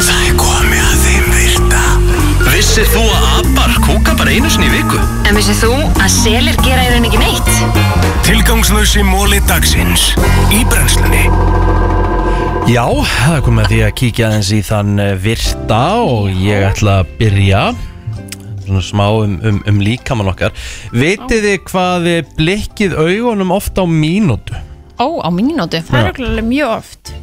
[0.00, 1.43] Það er komið að þeim virta
[2.54, 5.00] Vissir þú að abar kúka bara einu sinni í viku?
[5.26, 7.48] En vissið þú að selir gera í raun ekki neitt?
[8.22, 10.04] Tilgangslösi móli dagsins
[10.54, 11.24] Í brennslunni.
[12.70, 16.68] Já, það er komið að því að kíkja aðeins í þann eh, virta Og ég
[16.68, 17.62] ætla að byrja
[18.68, 20.54] Svona smá um, um, um líkamann okkar.
[20.94, 24.54] Vitið þið hvað þið blikkið augunum ofta á mínútu?
[25.02, 25.82] Ó, á mínútu?
[25.90, 27.16] Það er örgulega mjög oft.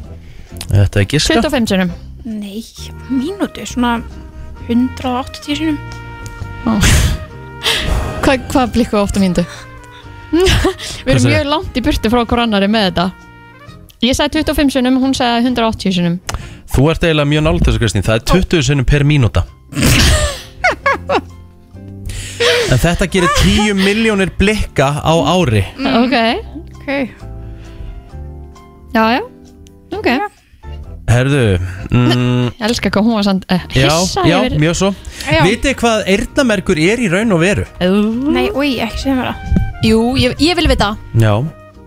[0.68, 2.60] Þetta er giska 25 sinum Nei,
[3.10, 3.96] mínútu, svona
[4.68, 5.78] 180 sinum
[8.22, 9.44] Hva, Hvað blikku ofta mínútu?
[11.04, 13.06] Við erum mjög langt í burtu frá hver annari með þetta.
[14.02, 16.16] Ég sagði 25 sinum, hún sagði 180 sinum
[16.72, 18.06] Þú ert eiginlega mjög nált þessu Kristín.
[18.06, 19.44] Það er 20 sinnum per mínúta.
[22.72, 25.60] En þetta gerir 10 miljónir blikka á ári.
[25.76, 26.16] Ok,
[26.80, 26.88] Ok.
[28.96, 29.20] Já, já.
[29.92, 30.08] Ok
[31.10, 31.40] Herðu
[31.90, 34.90] mm, Ég elska hvað hún var samt uh, Já, hissa já, yfir mjög svo
[35.26, 35.40] Já.
[35.46, 37.64] Vitið hvað eyrnamerkur er í raun og veru?
[38.32, 41.32] Nei, úi, ekki mér það Jú, ég, ég vil vita Já,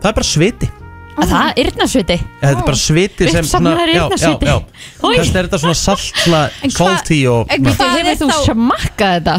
[0.04, 0.72] það er bara sviti
[1.16, 4.48] að Það er yrnasviti Þetta er bara sviti sem Uppsafnaður já, já, eyrnasviti.
[4.52, 4.56] já.
[5.00, 5.14] Oj.
[5.16, 9.14] Þess er þetta svona salt svona En hvað- salty og En hvað hefur þú smakkað
[9.16, 9.36] þetta?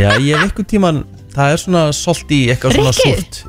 [0.00, 1.02] Já, ég hef einhvern tíman
[1.36, 3.12] Það er svona salty, eitthvað svona Rikki?
[3.20, 3.42] súrt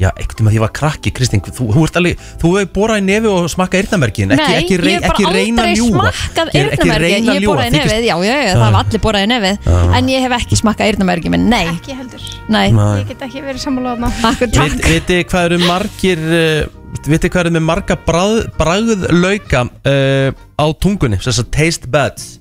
[0.00, 3.00] Já, einhvern tíma því ég var krakki, Kristín Þú, þú ert alveg, þú hefur borað
[3.02, 5.76] í nefi og smakkað eyrnamerkin ekki, Nei, ekki, rey, hef ekki bara reyna að aldrei
[5.76, 6.00] ljúga.
[6.00, 8.40] smakkað Ég er ekki eyrnamerki reyna að Ég ljúga, boraði þykist- nefið, já, já, já,
[8.40, 8.54] Já.
[8.54, 9.76] það hafa allir boraði nefið Já.
[9.98, 11.66] En ég hef ekki smakkað eyrnamerki minn, nei.
[11.74, 12.22] Ekki heldur.
[12.48, 12.96] Nei, Nei.
[13.02, 14.10] Ég get ekki verið sammála þarna.
[14.30, 20.32] Akkur Vit, Vitið hvað eru margir uh, Vitið hvað eru með marga bragð, bragðlauka uh,
[20.56, 22.38] á tungunni Þess að taste buds.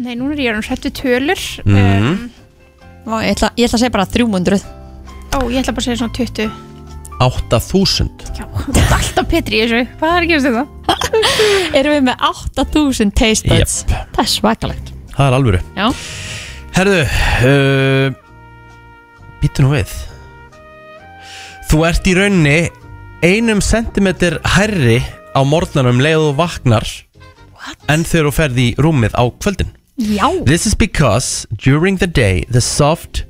[0.00, 2.20] Nei, núna er ég orðin hrættu tölur mm.
[3.08, 4.60] Ó, ég, ætla, ég ætla að segja bara 300
[5.30, 6.50] Ó, ég ætla bara að segja svona 20
[7.20, 8.08] 8000
[8.38, 9.80] Já, þetta er alltaf Petri í þessu.
[10.00, 10.64] Hvað er að gerast þetta?
[11.80, 13.74] Erum við með 8000 taste buds?
[13.84, 14.08] Jep.
[14.16, 14.92] Það er svakalegt.
[15.12, 15.60] Það er alvöru.
[15.76, 15.86] Já.
[16.78, 17.00] Herðu
[17.50, 18.16] uh,
[19.40, 19.92] Býtu nú við.
[21.70, 22.56] Þú ert í raunni
[23.24, 24.98] einum sentimeter hærri
[25.36, 26.88] á morgnanum leið og vaknar
[27.60, 27.76] What?
[27.92, 29.74] en þegar þú ferð í rúmið á kvöldin.
[30.00, 30.24] Já.
[30.48, 33.26] This is because during the day the soft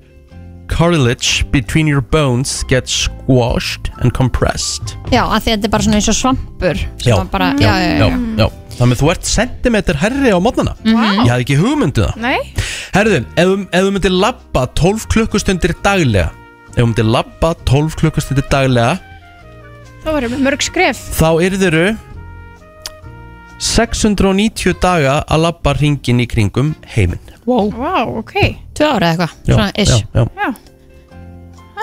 [0.70, 4.94] cartilage between your bones gets squashed and compressed.
[5.10, 7.72] Já, að því að þetta er bara svona eins og svampur sem að bara, já,
[7.74, 8.18] já, já, já.
[8.44, 8.48] já.
[8.80, 10.38] Þannig að þú ert sentimeter hærri á
[10.86, 11.24] Mhm.
[11.26, 12.16] Ég hafði ekki hugmyndu það.
[12.16, 12.38] Nei.
[12.94, 16.30] Herðu, ef, þú- ef þú myndir labba 12 klukkustundir daglega
[16.70, 18.98] Ef þú myndir labba 12 klukkustundir daglega
[20.04, 20.96] Þá varum við mörg skref.
[21.18, 21.96] Þá yrðuru
[23.60, 27.20] 690 daga að labba ringin í kringum heiminn.
[27.44, 29.96] Wow, wow ok Tvö ára eða eitthvað, Já, svona ish.
[30.00, 30.26] já, já.
[30.40, 30.50] Já.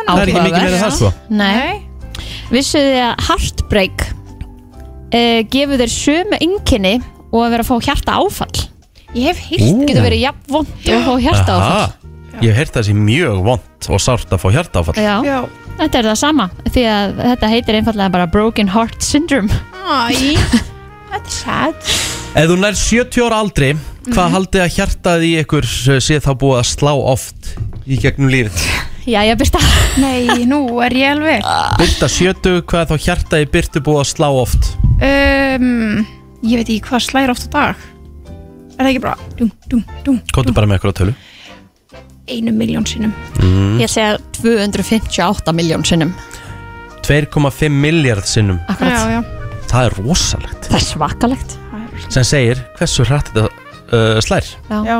[0.08, 1.12] Það er ekki mikið meira það sko.
[1.30, 1.76] Nei,
[2.50, 6.96] Vissuð þið að Heartbreak uh, gefur þér sömu einkenni
[7.28, 8.66] og að vera að fá hjarta áfall
[9.18, 9.86] Ég hef Ú.
[9.88, 11.88] Getur verið jafn vond og að fá hjarta áfall Aha,
[12.42, 14.98] Ég hef heyrt það sé mjög vond og sárt að fá hjartaáfall.
[15.02, 15.38] Já.
[15.80, 19.62] þetta er það sama Því að þetta heitir einfallega bara Broken Heart Syndrome.
[19.82, 20.38] Æ,
[21.12, 21.94] þetta er sad.
[22.38, 23.72] Ef þú nær 70 ára aldri
[24.08, 25.66] Hvað haldið að hjartað í ykkur
[26.00, 27.50] sé þá búið að slá oft
[27.88, 28.62] í gegnum lífið?
[29.08, 29.60] Já, ég byrsta
[30.00, 31.44] Nei, nú er ég alveg.
[31.80, 34.70] Byrta 70, hvað er þá hjartað í byrtu búið að slá oft?
[35.04, 36.04] um,
[36.46, 37.86] Ég veit ekki hvað slæðir oft á dag.
[38.78, 41.16] Er það ekki bara dum, dum, dum, Kóttu bara með ykkur á tölu.
[42.28, 43.16] Einu miljón sinnum.
[43.42, 43.80] Mm.
[43.82, 46.14] Ég segja 258 miljón sinnum.
[47.08, 48.60] 2,5 miljard sinnum.
[48.68, 48.94] Akkurat.
[48.94, 49.37] Já, já
[49.68, 50.68] Það er rosalegt.
[50.70, 51.56] Það er svakalegt.
[52.14, 54.48] Sem segir hversu hrætt þetta uh, slær.
[54.70, 54.98] Já, já.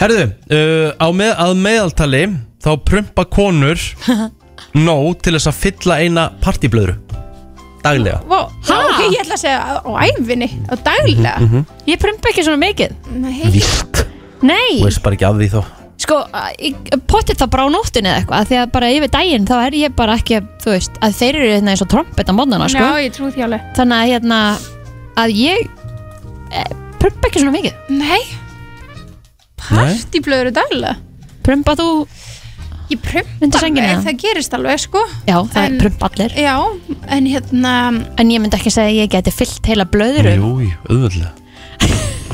[0.00, 0.24] Herðu,
[0.56, 2.22] uh, á með, að meðaltali
[2.60, 3.80] þá prumpa konur
[4.88, 6.96] nóg til þess að fylla eina partíblöðru
[7.84, 8.20] daglega.
[8.28, 11.36] Vá, já, ok, ég ætla að segja á á æfinni, á daglega?
[11.40, 11.62] Mhm.
[11.88, 12.96] Ég prumpa ekki svona mikið.
[13.22, 14.02] Nei, Víst,
[14.44, 15.62] Nei, þú veist bara ekki af því þó
[16.00, 16.16] sko,
[17.10, 19.94] potið það bara á nóttunni eða eitthvað Því að bara yfir daginn þá er ég
[19.98, 22.84] bara ekki Þú veist, að þeir eru hérna eins og trompet á mótnana sko.
[22.84, 23.66] Já, ég trú því alveg.
[23.78, 24.40] Þannig að hérna
[25.20, 25.66] Að ég
[26.50, 26.64] e,
[27.02, 27.78] prumpa ekki svona mikið.
[28.00, 28.22] Nei.
[29.60, 30.96] Partíblöður daglega
[31.46, 31.88] Prumpa þú
[32.90, 35.02] Ég prumpa alveg, það gerist alveg sko.
[35.28, 36.32] Já, það En- er prumpa allir.
[36.34, 36.56] Já,
[37.14, 37.74] en hérna
[38.18, 41.36] En ég myndi ekki segja að ég geti fyllt heila blöðuru Jú, jú, auðvöldlega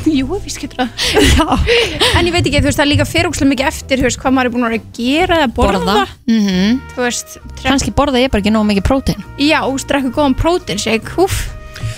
[0.19, 1.71] Jú, við skilur það.
[2.17, 4.35] En ég veit ekki, þú veist, það er líka fyrirúkslega mikið eftir Þú veist, hvað
[4.37, 6.05] maður er búin að vera að gera eða borða, Borða.
[6.31, 6.79] Mhm.
[6.95, 9.27] Þú veist, Kannski borða ég bara ekki nógu mikið prótein.
[9.43, 11.41] Já, þú veist, drekku góðan prótein Seg, húf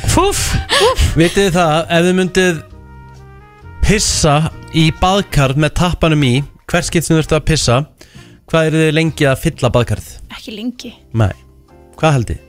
[0.09, 0.41] Fúf
[1.19, 2.63] Vitið þið það, ef þið myndið
[3.89, 4.35] pissa
[4.77, 6.35] í baðkar með tappanum í
[6.69, 7.79] hver skipt sem þú ert að pissa
[8.49, 10.11] hvað eru þið lengi að fylla baðkarð?
[10.35, 10.93] Ekki lengi.
[11.17, 11.33] Nei,
[12.01, 12.45] hvað held þið?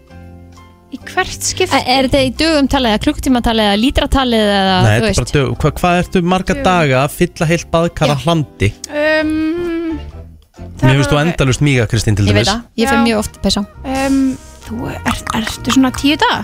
[0.90, 4.78] Í hvert skipt Er þetta í dögum talið eða klukktíma talið eða lítra talið eða
[4.82, 6.64] Nei, þú þetta er veist bara dög, hvað, hvað ertu marga Dögum.
[6.66, 8.70] daga að fylla heilt baðkar að hlandi?
[8.90, 9.99] um,
[10.80, 13.38] Mér finnst þú endalust míga, Kristín, til Ég dæmis veit það, ég fyrir mjög oft
[13.44, 14.20] pissa um,
[14.66, 16.41] Þú er, ertu svona tíu daga?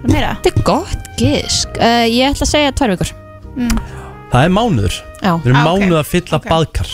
[0.00, 0.32] Það meira?
[0.40, 3.16] Þetta er gott gisk uh, Ég ætla að segja tvær vikur
[3.50, 3.72] Mm.
[4.30, 5.32] Það er mánuður Já.
[5.42, 6.44] Við erum Ah, ok, mánuð að fylla ok.
[6.52, 6.90] baðkar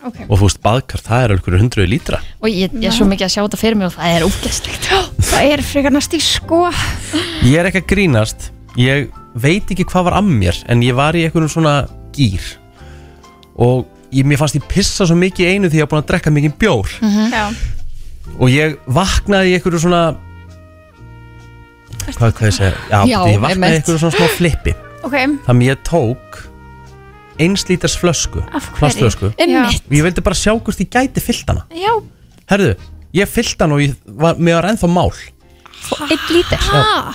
[0.00, 0.22] Ok.
[0.30, 2.20] Og þú veist, baðkar, það er einhverju hundruði lítra.
[2.40, 4.86] Og ég, ég er svo mikið að sjá þetta fyrir mig og það er ógæstlegt
[5.30, 6.60] Það er frekar næst í sko.
[7.44, 8.46] Ég er ekki að grínast.
[8.80, 11.72] Ég veit ekki hvað var að mér En ég var í einhverjum svona
[12.14, 12.44] gýr
[13.58, 13.82] Og
[14.14, 16.54] ég, mér fannst ég pissa svo mikið einu Því ég var búin að drekka mikið
[16.62, 16.92] bjór.
[17.34, 17.44] Já.
[18.38, 20.02] Og ég vaknaði í einhverju svona
[22.14, 24.76] Hvað, hvað ég segja Já, Já, ég vaknaði í einhverju svona smá flippi.
[25.06, 26.40] Ok, Þannig ég tók
[27.40, 28.42] Eins lítars flösku.
[28.52, 28.78] Af hverju?
[28.82, 29.30] Plastflösku.
[29.40, 29.82] Einmitt.
[29.88, 31.64] Og ég vildi bara sjá hvort ég gæti fyllt hana.
[31.72, 31.94] Já.
[32.52, 32.74] Herðu,
[33.16, 35.12] ég fyllt hana og ég var, mér var ennþá mál.
[36.04, 37.14] Einn lítir Ha?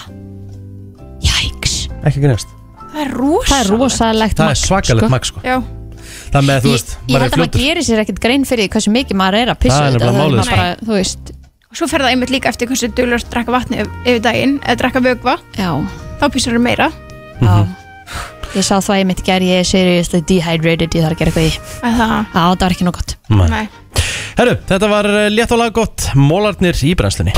[2.05, 2.49] ekki greinast
[2.91, 3.49] Það er rosalegt.
[3.49, 5.41] Það er rosalegt Það er svakalegt magn sko.
[5.45, 5.55] Já,
[6.35, 8.93] Það með þú veist, Ég held að maður gerir sér ekkert grein fyrir því hversu
[8.93, 11.31] mikið maður er að pissa Það er nefnilega málið, maður bara, þú veist.
[11.71, 14.77] Og svo fer það einmitt líka eftir hversu duglur drakka vatni yf- yfir daginn eða
[14.83, 15.71] drakka vögva Já.
[16.21, 16.87] þá pissar það meira.
[17.41, 17.55] Já.
[18.55, 21.47] Ég sá það ég mitt gerði, ég er seriously dehydrated, ég þarf að gera eitthvað
[21.49, 21.57] í.
[21.83, 22.13] Að það?
[22.15, 23.15] Já, það var ekki nokkuð gott.
[23.51, 23.65] Nei.
[24.35, 27.33] Herru, þetta var eh, létt og laggott Mólarnir í brennslunni.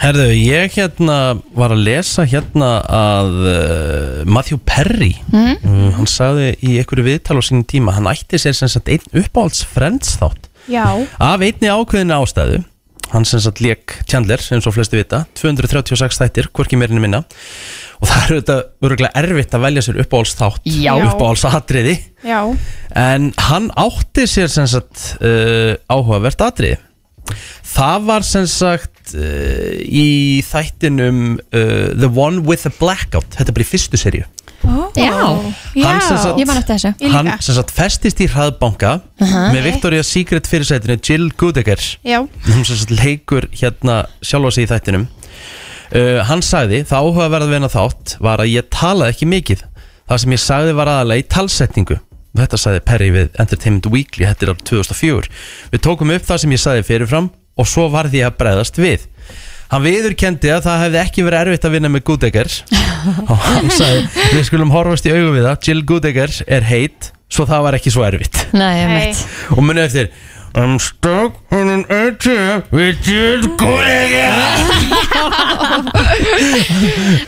[0.00, 1.16] Herru, ég hérna
[1.56, 5.56] var að lesa hérna að uh, Matthew Perry Mhm.
[5.64, 9.04] uh, Hann sagði í einhverju viðtal á sínum tíma Hann ætti sér sem sagt einn
[9.22, 10.48] uppáhalds friends þátt.
[10.68, 10.84] Já,
[11.20, 12.62] Af einni ákveðinu ástæðu
[13.08, 17.22] Hann sem sagt leik Chandler, eins og flesti vita 236 þættir, hvorki meirinu minna.
[17.98, 18.56] Og það er þetta
[18.88, 20.92] örgulega erfitt að velja sér uppáhalds þátt Já.
[21.08, 22.40] Uppáhalds atriði já,
[22.98, 26.78] En hann átti sér sem sagt uh, áhugavert atriði
[27.68, 33.28] Það var sem sagt uh, í þættinum uh, The One with the Blackout.
[33.36, 34.26] Þetta er bara í fyrstu serju
[34.98, 35.12] Já,
[35.84, 37.10] Hann sem sagt- ég man eftir þessu.
[37.12, 38.96] Hann sem sagt festist í hraðbanka
[39.54, 41.78] með Victoria's Secret fyrirsætinu Jill Goodegger.
[42.04, 42.18] Já.
[42.48, 45.06] Hún sem sagt leikur hérna sjálfa sig í þættinum.
[45.88, 49.62] Uh, hann sagði, það áhugaverð við hennar þátt var að ég talaði ekki mikið.
[50.08, 51.96] Það sem ég sagði var aðalega í talsetningu
[52.36, 55.32] þetta sagði Perry við Entertainment Weekly þetta er á 2004
[55.72, 59.06] við tókum upp það sem ég sagði fyrirfram og svo varði ég að bregðast við.
[59.68, 62.52] Hann viðurkendi að það hefði ekki verið erfitt að vinna með Goodegger
[63.30, 67.44] og hann sagði, við skulum horfast í augu við það Jill Goodegger er heit svo
[67.48, 68.40] það var ekki svo erfitt.
[68.56, 70.08] Nei, ég veit og muni eftir
[70.54, 73.44] I'm stuck on an ATM with Jill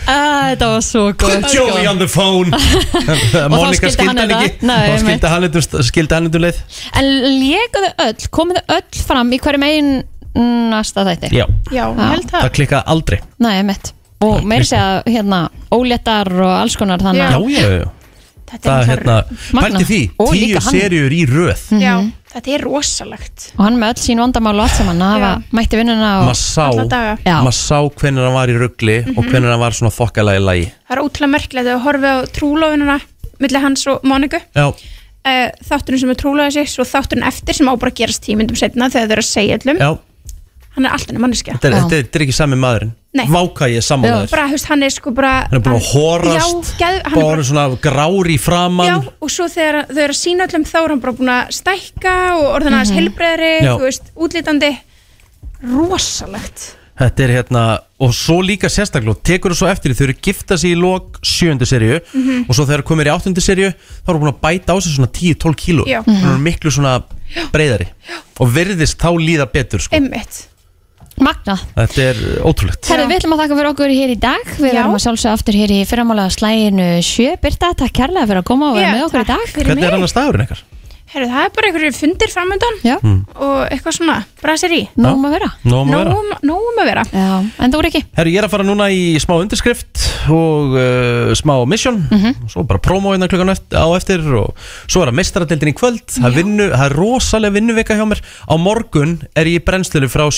[0.06, 2.50] Ah, Þetta var svo gott Put Joey on the phone.
[3.52, 4.40] Monika skildi hann þetta.
[4.46, 4.66] ekki.
[4.66, 5.04] Nei, einmitt.
[5.06, 6.60] skildi hann þetta skildi hann þetta leið.
[7.00, 7.10] En
[7.42, 9.92] lékuðu öll, komuðu öll fram í hverju megin
[10.72, 11.32] næsta þætti?
[11.36, 12.36] Já, Já, ég held það.
[12.44, 13.20] Það klikkaði aldrei.
[13.42, 17.24] Nei, mitt Og meiri segja hérna óléttar og alls konar þannig.
[17.24, 17.88] Já, já, já
[18.50, 19.14] Það er hérna,
[19.54, 19.62] Magnað.
[19.62, 20.74] pælti því Og Tíu líka hann.
[20.74, 21.60] serjur í röð.
[21.78, 21.92] Já,
[22.30, 23.46] þetta er rosalegt.
[23.58, 26.84] Og hann með öll sín vandamál og allt saman að hafa mætti vinnuna sá, Alla
[26.86, 27.16] daga.
[27.26, 27.36] Já.
[27.42, 29.30] maður sá hvernig hann var í ruggli og Mhm.
[29.30, 30.66] hvernig hann var svona þokkalega í lagi.
[30.88, 33.00] Það er ótrúlega merkilegt að horfa á trúlofinuna
[33.40, 34.40] millir hans og Móniku.
[34.54, 38.22] Já, uh, þátturinn sem er trúlofaði sig svo þátturinn eftir sem á bara að gerast
[38.24, 39.78] tímyndum setna þegar þau eru að segja öllum.
[39.78, 39.98] Já
[40.80, 41.54] hann er alltaf manneskja.
[41.60, 42.92] Þetta er, þetta er, þetta er ekki sami maðurinn.
[43.20, 43.24] Nei.
[43.26, 45.86] Váka ég er sammálaður bara, þú veist, hann er sko bara Hann er búin að
[45.90, 49.78] horast já, geð, hann er Bara bara, svona grár í framann já, og svo þegar
[49.90, 52.92] þau eru að sína öllum þá er hann bara búin að stækka og orðin aðeins
[52.94, 53.00] Mhm.
[53.00, 53.72] heilbreyðri, Já.
[53.74, 54.70] þú veist, útlítandi
[55.64, 56.76] rosalegt.
[57.00, 57.60] Þetta er hérna,
[58.04, 61.18] og svo líka sérstaklega tekur þú svo eftir því, þau eru gifta sig í lok
[61.24, 62.44] sjöndu serju Mhm.
[62.48, 65.08] og svo þegar komir í áttundu serju þá eru búin að bæta á sig svona
[65.10, 65.84] 10-12 kíló.
[65.88, 66.02] Já.
[66.04, 67.02] það eru miklu svona
[67.52, 67.88] breyðari
[68.38, 69.96] og virðist þá líða betur sko.
[69.96, 70.46] Einmitt
[71.20, 72.88] Magnað þetta er ótrúlegt.
[72.90, 74.50] Herðu, við ætlum að þakka fyrir okkur hér í dag.
[74.56, 74.76] Við Já.
[74.80, 77.30] verðum að sjálfsögja aftur hér í fyrramálega slæginu sjö.
[77.44, 79.48] Birta, takk kærlega fyrir að koma og vera Já, með okkur í dag.
[79.60, 80.62] hvernig er annars dagurinn ykkar?
[81.10, 82.92] Herru, það er bara einhverju fundir framöndan Já.
[83.02, 83.24] Mm.
[83.34, 84.84] og eitthvað svona brasir í.
[84.94, 85.48] Nóum að vera.
[85.66, 86.36] Nóum að vera.
[86.46, 87.02] Nóum að vera.
[87.10, 87.24] Já,
[87.66, 91.32] en þú er ekki Herru, ég er að fara núna í smá undirskrift og uh,
[91.34, 91.98] smá mission.
[92.14, 92.46] Mhm.
[92.54, 94.54] svo bara promo hérna klukkan eft- á eftir og
[94.86, 96.06] svo er að mestaradeildin í kvöld.
[96.14, 98.22] Það vinnu, það er rosalega vinnuvika hjá mér.
[98.46, 100.30] Á morgun er ég í brennslunni frá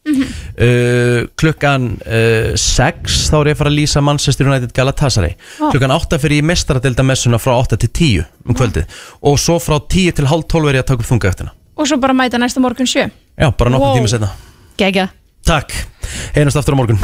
[0.00, 0.22] 7-10 Mhm.
[0.56, 5.34] uh, klukkan uh, 6 þá er ég að fara að lýsa Manchester United Galatasaray.
[5.60, 5.70] Ó.
[5.70, 8.84] klukkan 8 fyrir ég mestaradeilda messuna frá 8 til 10 um kvöldið.
[9.22, 11.86] Og svo frá 10 til halv 12 er ég að taka upp þunga eftirna og
[11.88, 13.06] svo bara mæta næsta morgun sjö.
[13.40, 13.96] Já, bara nokkuð Wow.
[13.96, 14.28] tíma setna
[14.76, 15.08] Gegja
[15.46, 15.72] Takk,
[16.36, 17.00] einast aftur á morgun